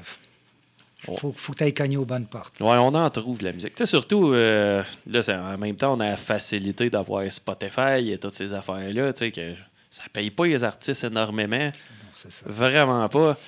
faut, 1.05 1.35
faut 1.37 1.53
que 1.53 1.59
tu 1.59 1.65
ailles 1.65 1.75
cogner 1.75 1.97
aux 1.97 2.05
bonnes 2.05 2.27
portes. 2.27 2.61
Ouais, 2.61 2.77
on 2.77 2.95
en 2.95 3.09
trouve 3.11 3.39
de 3.39 3.45
la 3.45 3.53
musique. 3.53 3.75
Tu 3.75 3.85
sais, 3.85 3.87
surtout, 3.87 4.33
euh, 4.33 4.83
là, 5.07 5.53
en 5.55 5.59
même 5.59 5.77
temps, 5.77 5.95
on 5.95 6.01
a 6.01 6.11
la 6.11 6.17
facilité 6.17 6.91
d'avoir 6.91 7.31
Spotify 7.33 8.11
et 8.11 8.19
toutes 8.19 8.35
ces 8.35 8.53
affaires-là, 8.53 9.13
tu 9.13 9.19
sais, 9.21 9.31
que 9.31 9.55
ça 9.89 10.05
paye 10.13 10.31
pas 10.31 10.47
les 10.47 10.63
artistes 10.63 11.05
énormément. 11.05 11.67
Non, 11.67 12.11
ça. 12.15 12.45
Vraiment 12.47 13.09
pas. 13.09 13.39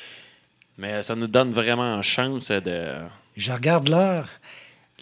Mais 0.79 1.03
ça 1.03 1.15
nous 1.15 1.27
donne 1.27 1.53
vraiment 1.53 2.01
chance 2.03 2.51
de. 2.51 2.89
Je 3.37 3.53
regarde 3.53 3.89
l'heure. 3.89 4.29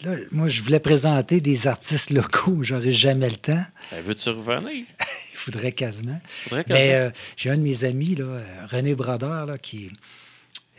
Là, 0.03 0.15
moi, 0.31 0.47
je 0.47 0.61
voulais 0.61 0.79
présenter 0.79 1.41
des 1.41 1.67
artistes 1.67 2.09
locaux. 2.09 2.63
J'aurais 2.63 2.91
jamais 2.91 3.29
le 3.29 3.35
temps. 3.35 3.63
Ben, 3.91 4.01
Veux-tu 4.01 4.29
revenir? 4.29 4.85
Faudrait 5.45 5.71
quasiment. 5.71 6.19
Faudrait 6.27 6.65
Mais 6.69 6.93
euh, 6.93 7.09
j'ai 7.37 7.49
un 7.49 7.57
de 7.57 7.61
mes 7.63 7.83
amis, 7.83 8.15
là, 8.15 8.25
euh, 8.25 8.43
René 8.71 8.95
Brodeur, 8.95 9.45
là, 9.45 9.57
qui, 9.57 9.91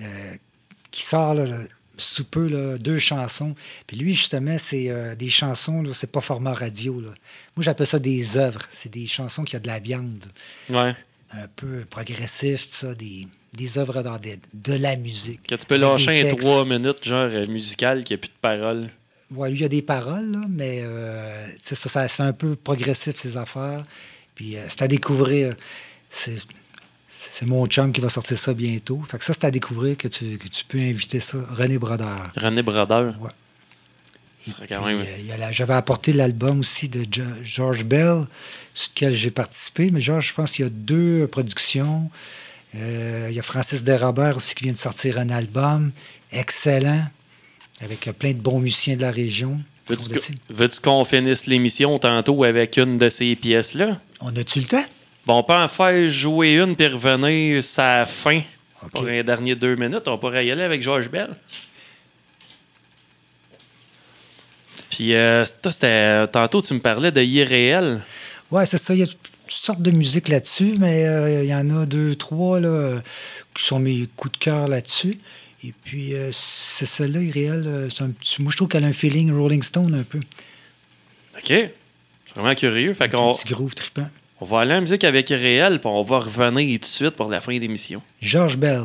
euh, 0.00 0.04
qui 0.90 1.02
sort 1.02 1.34
là, 1.34 1.46
sous 1.96 2.24
peu 2.24 2.48
là, 2.48 2.78
deux 2.78 2.98
chansons. 2.98 3.54
Puis 3.86 3.96
lui, 3.96 4.14
justement, 4.14 4.56
c'est 4.58 4.90
euh, 4.90 5.14
des 5.14 5.30
chansons, 5.30 5.82
c'est 5.94 6.10
pas 6.10 6.20
format 6.20 6.54
radio. 6.54 7.00
Là. 7.00 7.08
Moi, 7.56 7.62
j'appelle 7.64 7.86
ça 7.86 7.98
des 7.98 8.36
œuvres. 8.36 8.62
C'est 8.70 8.92
des 8.92 9.06
chansons 9.06 9.44
qui 9.44 9.56
ont 9.56 9.60
de 9.60 9.66
la 9.66 9.78
viande, 9.78 10.24
Ouais. 10.70 10.94
un 11.32 11.46
peu 11.56 11.84
progressif, 11.90 12.66
tout 12.68 12.74
ça, 12.74 12.94
des, 12.94 13.26
des 13.54 13.78
œuvres 13.78 14.02
d'art, 14.02 14.20
de, 14.20 14.30
de 14.54 14.74
la 14.74 14.96
musique. 14.96 15.42
Que 15.48 15.54
tu 15.54 15.66
peux 15.66 15.76
lâcher 15.76 16.22
un 16.28 16.34
trois 16.34 16.64
minutes, 16.64 17.04
genre 17.04 17.28
musical, 17.48 18.04
qui 18.04 18.14
a 18.14 18.18
plus 18.18 18.28
de 18.28 18.40
paroles. 18.40 18.88
Ouais, 19.30 19.48
lui, 19.50 19.58
il 19.58 19.62
y 19.62 19.64
a 19.64 19.68
des 19.68 19.80
paroles, 19.82 20.30
là, 20.30 20.40
mais 20.48 20.80
euh, 20.82 21.46
c'est 21.58 21.74
ça, 21.74 21.88
ça- 21.88 22.08
c'est 22.08 22.22
un 22.22 22.34
peu 22.34 22.54
progressif, 22.54 23.16
ces 23.16 23.36
affaires. 23.38 23.84
Puis 24.34 24.56
euh, 24.56 24.64
c'est 24.68 24.82
à 24.82 24.88
découvrir. 24.88 25.54
C'est, 26.10 26.36
mon 27.46 27.66
chum 27.66 27.92
qui 27.92 28.00
va 28.00 28.08
sortir 28.08 28.36
ça 28.38 28.52
bientôt. 28.52 29.00
Fait 29.08 29.16
que 29.18 29.24
ça, 29.24 29.32
c'est 29.32 29.44
à 29.44 29.50
découvrir 29.50 29.96
que 29.96 30.08
tu, 30.08 30.38
que 30.38 30.48
tu 30.48 30.64
peux 30.64 30.78
inviter 30.78 31.20
ça. 31.20 31.38
René 31.50 31.78
Brodeur. 31.78 32.32
René 32.36 32.62
Brodeur. 32.62 33.14
Ouais. 33.20 33.30
Ce 34.44 34.50
serait 34.50 34.66
quand 34.66 34.82
Puis, 34.84 34.96
même. 34.96 35.06
euh, 35.06 35.52
j'avais 35.52 35.74
apporté 35.74 36.12
l'album 36.12 36.60
aussi 36.60 36.88
de 36.88 37.04
Jo- 37.08 37.22
George 37.44 37.84
Bell, 37.84 38.24
sur 38.74 38.90
lequel 38.94 39.14
j'ai 39.14 39.30
participé. 39.30 39.90
Mais 39.92 40.00
George, 40.00 40.28
je 40.28 40.34
pense 40.34 40.52
qu'il 40.52 40.64
y 40.64 40.68
a 40.68 40.70
deux 40.70 41.28
productions. 41.28 42.10
Euh, 42.74 43.28
il 43.30 43.36
y 43.36 43.38
a 43.38 43.42
Francis 43.42 43.84
Desrobert 43.84 44.36
aussi 44.36 44.54
qui 44.56 44.64
vient 44.64 44.72
de 44.72 44.78
sortir 44.78 45.18
un 45.18 45.28
album 45.28 45.92
excellent, 46.32 47.04
avec 47.82 48.08
euh, 48.08 48.12
plein 48.12 48.32
de 48.32 48.38
bons 48.40 48.58
musiciens 48.58 48.96
de 48.96 49.02
la 49.02 49.10
région. 49.12 49.62
veux-tu 50.50 50.80
qu'on 50.80 51.04
finisse 51.04 51.46
l'émission 51.46 51.98
tantôt 51.98 52.42
avec 52.42 52.78
une 52.78 52.98
de 52.98 53.08
ces 53.10 53.36
pièces-là? 53.36 54.00
On 54.22 54.34
a-tu 54.36 54.60
le 54.60 54.66
temps? 54.66 54.84
Bon, 55.26 55.38
on 55.38 55.42
peut 55.42 55.52
en 55.54 55.68
faire 55.68 56.08
jouer 56.10 56.54
une 56.54 56.74
puis 56.76 56.86
revenir 56.86 57.62
sa 57.62 58.06
fin 58.06 58.40
pour 58.92 59.06
un 59.06 59.22
dernier 59.22 59.54
deux 59.54 59.76
minutes. 59.76 60.06
On 60.08 60.18
pourrait 60.18 60.44
y 60.44 60.50
aller 60.50 60.62
avec 60.62 60.82
George 60.82 61.08
Bell. 61.08 61.30
Puis, 64.90 65.14
euh, 65.14 65.44
toi, 65.62 65.72
c'était- 65.72 66.26
tantôt, 66.28 66.60
tu 66.62 66.74
me 66.74 66.80
parlais 66.80 67.10
de 67.10 67.22
Irréel. 67.22 68.02
Ouais, 68.50 68.66
c'est 68.66 68.78
ça. 68.78 68.94
Il 68.94 69.00
y 69.00 69.02
a 69.02 69.06
toutes 69.06 69.16
sortes 69.48 69.82
de 69.82 69.90
musique 69.90 70.28
là-dessus, 70.28 70.74
mais 70.78 71.06
euh, 71.06 71.42
il 71.44 71.48
y 71.48 71.54
en 71.54 71.68
a 71.70 71.86
deux, 71.86 72.14
trois 72.14 72.60
là, 72.60 73.00
qui 73.54 73.62
sont 73.64 73.78
mes 73.78 74.06
coups 74.16 74.32
de 74.32 74.38
cœur 74.44 74.68
là-dessus. 74.68 75.18
Et 75.64 75.72
puis, 75.84 76.14
euh, 76.14 76.30
c'est 76.32 76.86
celle-là, 76.86 77.20
Irréel. 77.20 77.64
euh, 77.66 77.88
c'est 77.88 78.02
un 78.02 78.10
petit- 78.10 78.42
moi, 78.42 78.50
je 78.50 78.56
trouve 78.56 78.68
qu'elle 78.68 78.84
a 78.84 78.88
un 78.88 78.92
feeling 78.92 79.32
Rolling 79.32 79.62
Stone 79.62 79.94
un 79.94 80.02
peu. 80.04 80.20
OK. 81.38 81.52
Vraiment 82.34 82.54
curieux. 82.54 82.94
Fait 82.94 83.08
qu'on 83.08 83.32
petit 83.32 83.52
groove 83.52 83.74
trippant. 83.74 84.08
on 84.40 84.44
va 84.44 84.60
aller 84.60 84.74
en 84.74 84.80
musique 84.80 85.04
avec 85.04 85.28
Réel, 85.28 85.80
puis 85.80 85.88
on 85.88 86.02
va 86.02 86.18
revenir 86.18 86.74
tout 86.74 86.80
de 86.80 86.84
suite 86.84 87.10
pour 87.10 87.30
la 87.30 87.40
fin 87.40 87.54
de 87.54 87.60
l'émission. 87.60 88.02
George 88.20 88.56
Bell. 88.56 88.84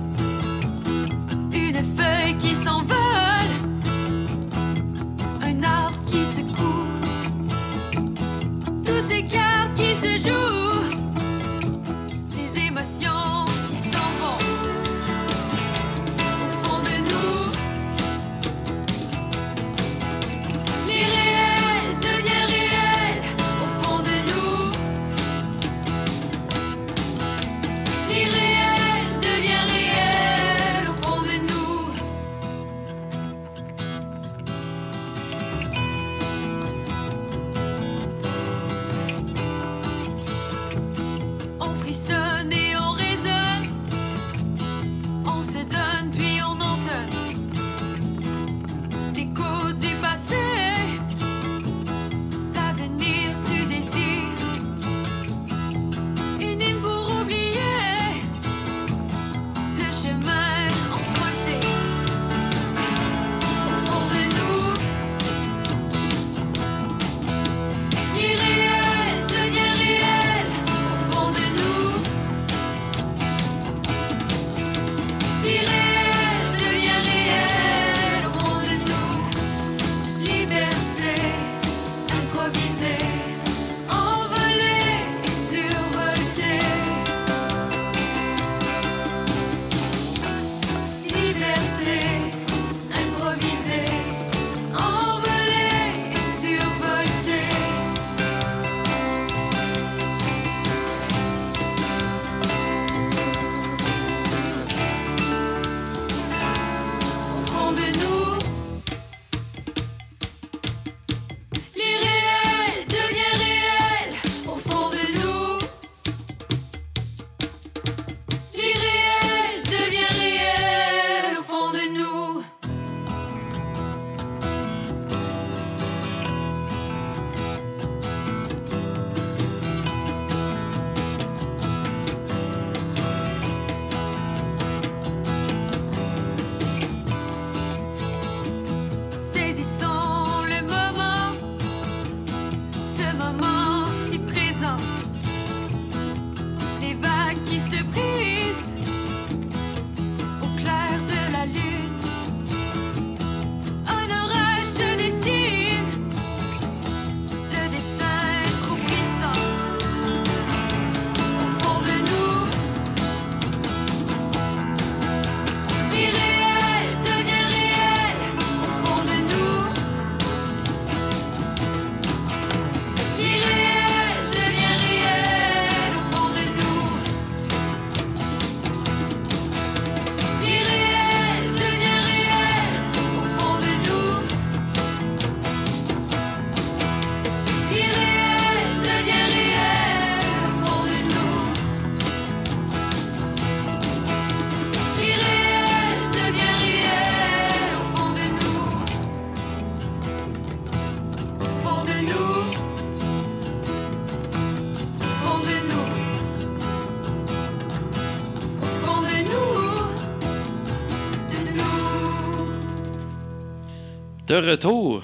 retour. 214.41 215.03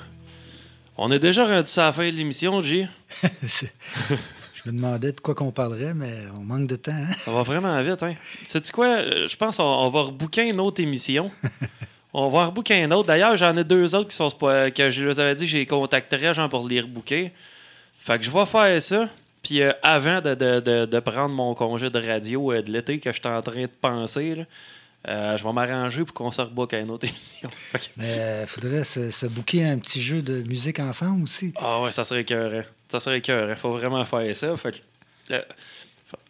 On 0.97 1.11
est 1.11 1.19
déjà 1.19 1.45
rendu 1.45 1.69
à 1.77 1.81
la 1.85 1.91
fin 1.91 2.09
de 2.09 2.15
l'émission, 2.15 2.59
J. 2.61 2.87
Je 4.55 4.69
me 4.71 4.75
demandais 4.75 5.11
de 5.11 5.19
quoi 5.19 5.35
qu'on 5.35 5.51
parlerait, 5.51 5.93
mais 5.93 6.13
on 6.37 6.41
manque 6.41 6.67
de 6.67 6.75
temps. 6.75 6.91
hein? 6.91 7.13
Ça 7.15 7.31
va 7.31 7.43
vraiment 7.43 7.81
vite, 7.83 8.01
hein? 8.03 8.15
Sais-tu 8.45 8.71
quoi? 8.71 8.87
Euh, 8.87 9.27
Je 9.27 9.35
pense 9.37 9.57
qu'on 9.57 9.63
on 9.63 9.89
va 9.89 10.01
rebooker 10.01 10.49
une 10.49 10.59
autre 10.59 10.81
émission. 10.81 11.31
on 12.13 12.27
va 12.29 12.47
rebooker 12.47 12.83
une 12.83 12.91
autre. 12.93 13.07
D'ailleurs, 13.07 13.35
j'en 13.35 13.55
ai 13.55 13.63
deux 13.63 13.93
autres 13.95 14.09
qui 14.09 14.15
sont 14.15 14.29
que 14.29 14.89
je 14.89 15.05
les 15.05 15.19
avais 15.19 15.35
dit 15.35 15.47
que 15.49 15.57
les 15.57 15.65
contacterais 15.65 16.33
genre, 16.33 16.49
pour 16.49 16.67
les 16.67 16.81
rebooker. 16.81 17.31
Fait 17.99 18.17
que 18.17 18.23
je 18.25 18.31
vais 18.31 18.45
faire 18.45 18.81
ça. 18.81 19.07
Puis 19.43 19.61
euh, 19.61 19.71
avant 19.83 20.19
de, 20.19 20.33
de- 20.35 20.59
de- 20.59 20.85
de 20.85 20.99
prendre 20.99 21.33
mon 21.33 21.53
congé 21.53 21.89
de 21.89 21.99
radio 21.99 22.51
euh, 22.51 22.61
de 22.61 22.71
l'été 22.71 22.99
que 22.99 23.11
je 23.13 23.19
suis 23.19 23.27
en 23.29 23.41
train 23.41 23.61
de 23.61 23.67
penser, 23.67 24.35
là, 24.35 24.43
je 25.07 25.43
vais 25.43 25.53
m'arranger 25.53 26.03
pour 26.03 26.13
qu'on 26.13 26.31
se 26.31 26.41
rebook 26.41 26.73
à 26.73 26.79
une 26.79 26.91
autre 26.91 27.05
émission. 27.09 27.49
Mais 27.97 28.41
il 28.41 28.47
faudrait 28.47 28.83
se, 28.83 29.11
se 29.11 29.25
booker 29.25 29.63
un 29.65 29.77
petit 29.77 30.01
jeu 30.01 30.21
de 30.21 30.41
musique 30.43 30.79
ensemble 30.79 31.23
aussi. 31.23 31.53
Ah 31.57 31.81
ouais, 31.81 31.91
ça 31.91 32.03
serait 32.05 32.21
écœurant. 32.21 32.63
Ça 32.89 32.99
serait 32.99 33.19
écœurant. 33.19 33.55
Faut 33.55 33.71
vraiment 33.71 34.03
faire 34.05 34.35
ça. 34.35 34.55
Fait 34.57 34.71
que, 34.71 34.77
là, 35.33 35.43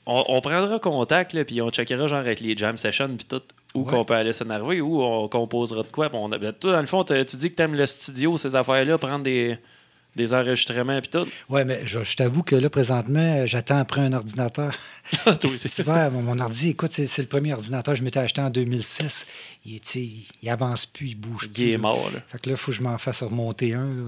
on, 0.05 0.23
on 0.29 0.41
prendra 0.41 0.79
contact, 0.79 1.33
là, 1.33 1.43
puis 1.45 1.61
on 1.61 1.69
checkera 1.69 2.07
genre 2.07 2.19
avec 2.19 2.39
les 2.39 2.55
jam 2.55 2.77
sessions 2.77 3.09
puis 3.15 3.25
tout 3.25 3.41
où 3.75 3.81
Ouais. 3.81 3.91
qu'on 3.91 4.05
peut 4.05 4.15
aller 4.15 4.33
s'énerver, 4.33 4.81
où 4.81 5.03
on 5.03 5.27
composera 5.27 5.83
de 5.83 5.91
quoi. 5.91 6.09
on 6.13 6.29
ben, 6.29 6.53
toi, 6.53 6.71
dans 6.71 6.79
le 6.81 6.87
fond, 6.87 7.03
tu 7.03 7.13
dis 7.23 7.51
que 7.51 7.55
t'aimes 7.55 7.75
le 7.75 7.85
studio, 7.85 8.37
ces 8.37 8.55
affaires-là, 8.55 8.97
prendre 8.97 9.23
des, 9.23 9.57
des 10.17 10.33
enregistrements 10.33 10.99
puis 10.99 11.09
tout. 11.09 11.25
Oui, 11.49 11.61
mais 11.65 11.81
je, 11.85 12.03
je 12.03 12.15
t'avoue 12.17 12.43
que 12.43 12.55
là, 12.55 12.69
présentement, 12.69 13.45
j'attends 13.45 13.77
après 13.77 14.01
un 14.01 14.11
ordinateur. 14.11 14.73
Toi 15.23 15.37
aussi. 15.45 15.81
Hiver, 15.81 16.11
mon, 16.11 16.21
mon 16.21 16.39
ordi, 16.39 16.69
écoute, 16.71 16.91
c'est 16.91 17.21
le 17.21 17.27
premier 17.27 17.53
ordinateur 17.53 17.93
que 17.93 17.99
je 17.99 18.03
m'étais 18.03 18.19
acheté 18.19 18.41
en 18.41 18.49
2006. 18.49 19.25
Il, 19.65 19.79
il 20.43 20.49
avance 20.49 20.85
plus, 20.85 21.07
il 21.07 21.15
bouge 21.15 21.49
plus. 21.49 21.63
Il 21.63 21.69
est 21.69 21.77
mort, 21.77 22.09
là. 22.13 22.19
Fait 22.27 22.39
que 22.39 22.49
là, 22.49 22.55
il 22.55 22.57
faut 22.57 22.71
que 22.71 22.77
je 22.77 22.81
m'en 22.81 22.97
fasse 22.97 23.23
remonter 23.23 23.73
un. 23.73 23.85
là. 23.85 24.03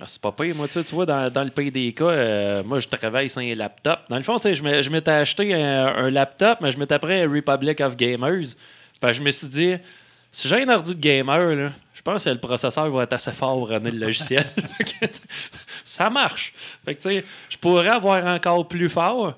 Ah, 0.00 0.04
c'est 0.06 0.20
pas 0.20 0.32
pire. 0.32 0.56
Moi, 0.56 0.66
tu 0.66 0.80
vois, 0.92 1.06
dans, 1.06 1.30
dans 1.30 1.44
le 1.44 1.50
pays 1.50 1.70
des 1.70 1.92
cas, 1.92 2.06
euh, 2.06 2.64
moi, 2.64 2.80
je 2.80 2.88
travaille 2.88 3.28
sans 3.28 3.40
un 3.40 3.54
laptop. 3.54 4.00
Dans 4.08 4.16
le 4.16 4.22
fond, 4.24 4.36
tu 4.38 4.54
sais, 4.54 4.82
je 4.82 4.90
m'étais 4.90 5.10
acheté 5.12 5.54
un, 5.54 5.86
un 5.94 6.10
laptop, 6.10 6.58
mais 6.60 6.72
je 6.72 6.78
m'étais 6.78 6.98
pris 6.98 7.20
un 7.20 7.30
Republic 7.30 7.80
of 7.80 7.96
Gamers. 7.96 8.56
Puis 9.00 9.14
je 9.14 9.22
me 9.22 9.30
suis 9.30 9.48
dit, 9.48 9.74
si 10.32 10.48
j'ai 10.48 10.62
un 10.62 10.68
ordi 10.70 10.94
de 10.94 11.00
gamer, 11.00 11.54
là, 11.54 11.72
je 12.04 12.10
pense 12.10 12.24
que 12.24 12.30
le 12.30 12.38
processeur 12.38 12.90
va 12.90 13.04
être 13.04 13.12
assez 13.12 13.32
fort 13.32 13.58
pour 13.58 13.68
runner 13.68 13.90
le 13.90 13.98
logiciel. 13.98 14.44
Ça 15.84 16.10
marche. 16.10 16.52
Fait 16.84 16.94
que, 16.94 17.00
tu 17.00 17.08
sais, 17.08 17.24
je 17.48 17.56
pourrais 17.56 17.88
avoir 17.88 18.24
encore 18.26 18.66
plus 18.66 18.88
fort, 18.88 19.34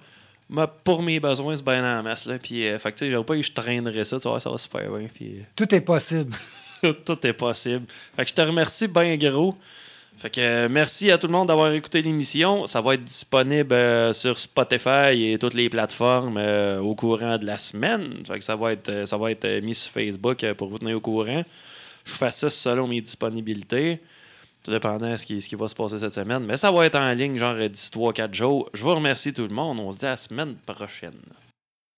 mais 0.48 0.64
pour 0.82 1.02
mes 1.02 1.20
besoins, 1.20 1.56
c'est 1.56 1.64
bien 1.64 1.98
en 1.98 2.02
masse. 2.02 2.26
Là. 2.26 2.38
Puis, 2.38 2.66
euh, 2.66 2.78
fait 2.78 2.92
que, 2.92 2.98
tu 2.98 3.04
sais, 3.04 3.10
j'aurais 3.10 3.24
pas 3.24 3.36
eu, 3.36 3.42
je 3.42 3.52
traînerais 3.52 4.04
ça, 4.04 4.18
tu 4.18 4.28
vois, 4.28 4.40
ça 4.40 4.50
va 4.50 4.58
super 4.58 4.90
bien. 4.90 5.08
Puis, 5.12 5.36
euh, 5.38 5.42
Tout 5.54 5.74
est 5.74 5.80
possible. 5.82 6.34
tout 7.04 7.26
est 7.26 7.32
possible. 7.32 7.84
Fait 8.16 8.24
que 8.24 8.30
je 8.30 8.34
te 8.34 8.42
remercie 8.42 8.88
bien 8.88 9.16
gros. 9.16 9.56
Fait 10.16 10.30
que 10.30 10.40
euh, 10.40 10.68
merci 10.70 11.10
à 11.10 11.18
tout 11.18 11.26
le 11.26 11.32
monde 11.32 11.48
d'avoir 11.48 11.72
écouté 11.72 12.00
l'émission. 12.00 12.66
Ça 12.66 12.80
va 12.80 12.94
être 12.94 13.04
disponible 13.04 13.74
euh, 13.74 14.12
sur 14.12 14.38
Spotify 14.38 15.12
et 15.12 15.38
toutes 15.38 15.54
les 15.54 15.68
plateformes 15.68 16.36
euh, 16.38 16.80
au 16.80 16.94
courant 16.94 17.36
de 17.36 17.46
la 17.46 17.58
semaine. 17.58 18.22
Fait 18.26 18.38
que 18.38 18.44
ça 18.44 18.56
va 18.56 18.72
être, 18.72 19.06
ça 19.06 19.16
va 19.16 19.30
être 19.30 19.60
mis 19.60 19.74
sur 19.74 19.92
Facebook 19.92 20.44
pour 20.54 20.68
vous 20.68 20.78
tenir 20.78 20.96
au 20.96 21.00
courant. 21.00 21.42
Je 22.04 22.12
fais 22.12 22.30
ça 22.30 22.50
selon 22.50 22.86
mes 22.86 23.00
disponibilités. 23.00 24.00
Tout 24.62 24.70
dépendant 24.70 25.10
de 25.10 25.16
ce 25.16 25.26
qui, 25.26 25.54
va 25.56 25.68
se 25.68 25.74
passer 25.74 25.98
cette 25.98 26.12
semaine. 26.12 26.44
Mais 26.44 26.56
ça 26.56 26.72
va 26.72 26.86
être 26.86 26.96
en 26.96 27.12
ligne, 27.12 27.36
genre 27.36 27.56
d'ici 27.56 27.90
3-4 27.90 28.32
jours. 28.32 28.70
Je 28.72 28.82
vous 28.82 28.94
remercie 28.94 29.32
tout 29.32 29.46
le 29.46 29.54
monde. 29.54 29.78
On 29.80 29.92
se 29.92 29.98
dit 29.98 30.06
à 30.06 30.10
la 30.10 30.16
semaine 30.16 30.54
prochaine. 30.66 31.12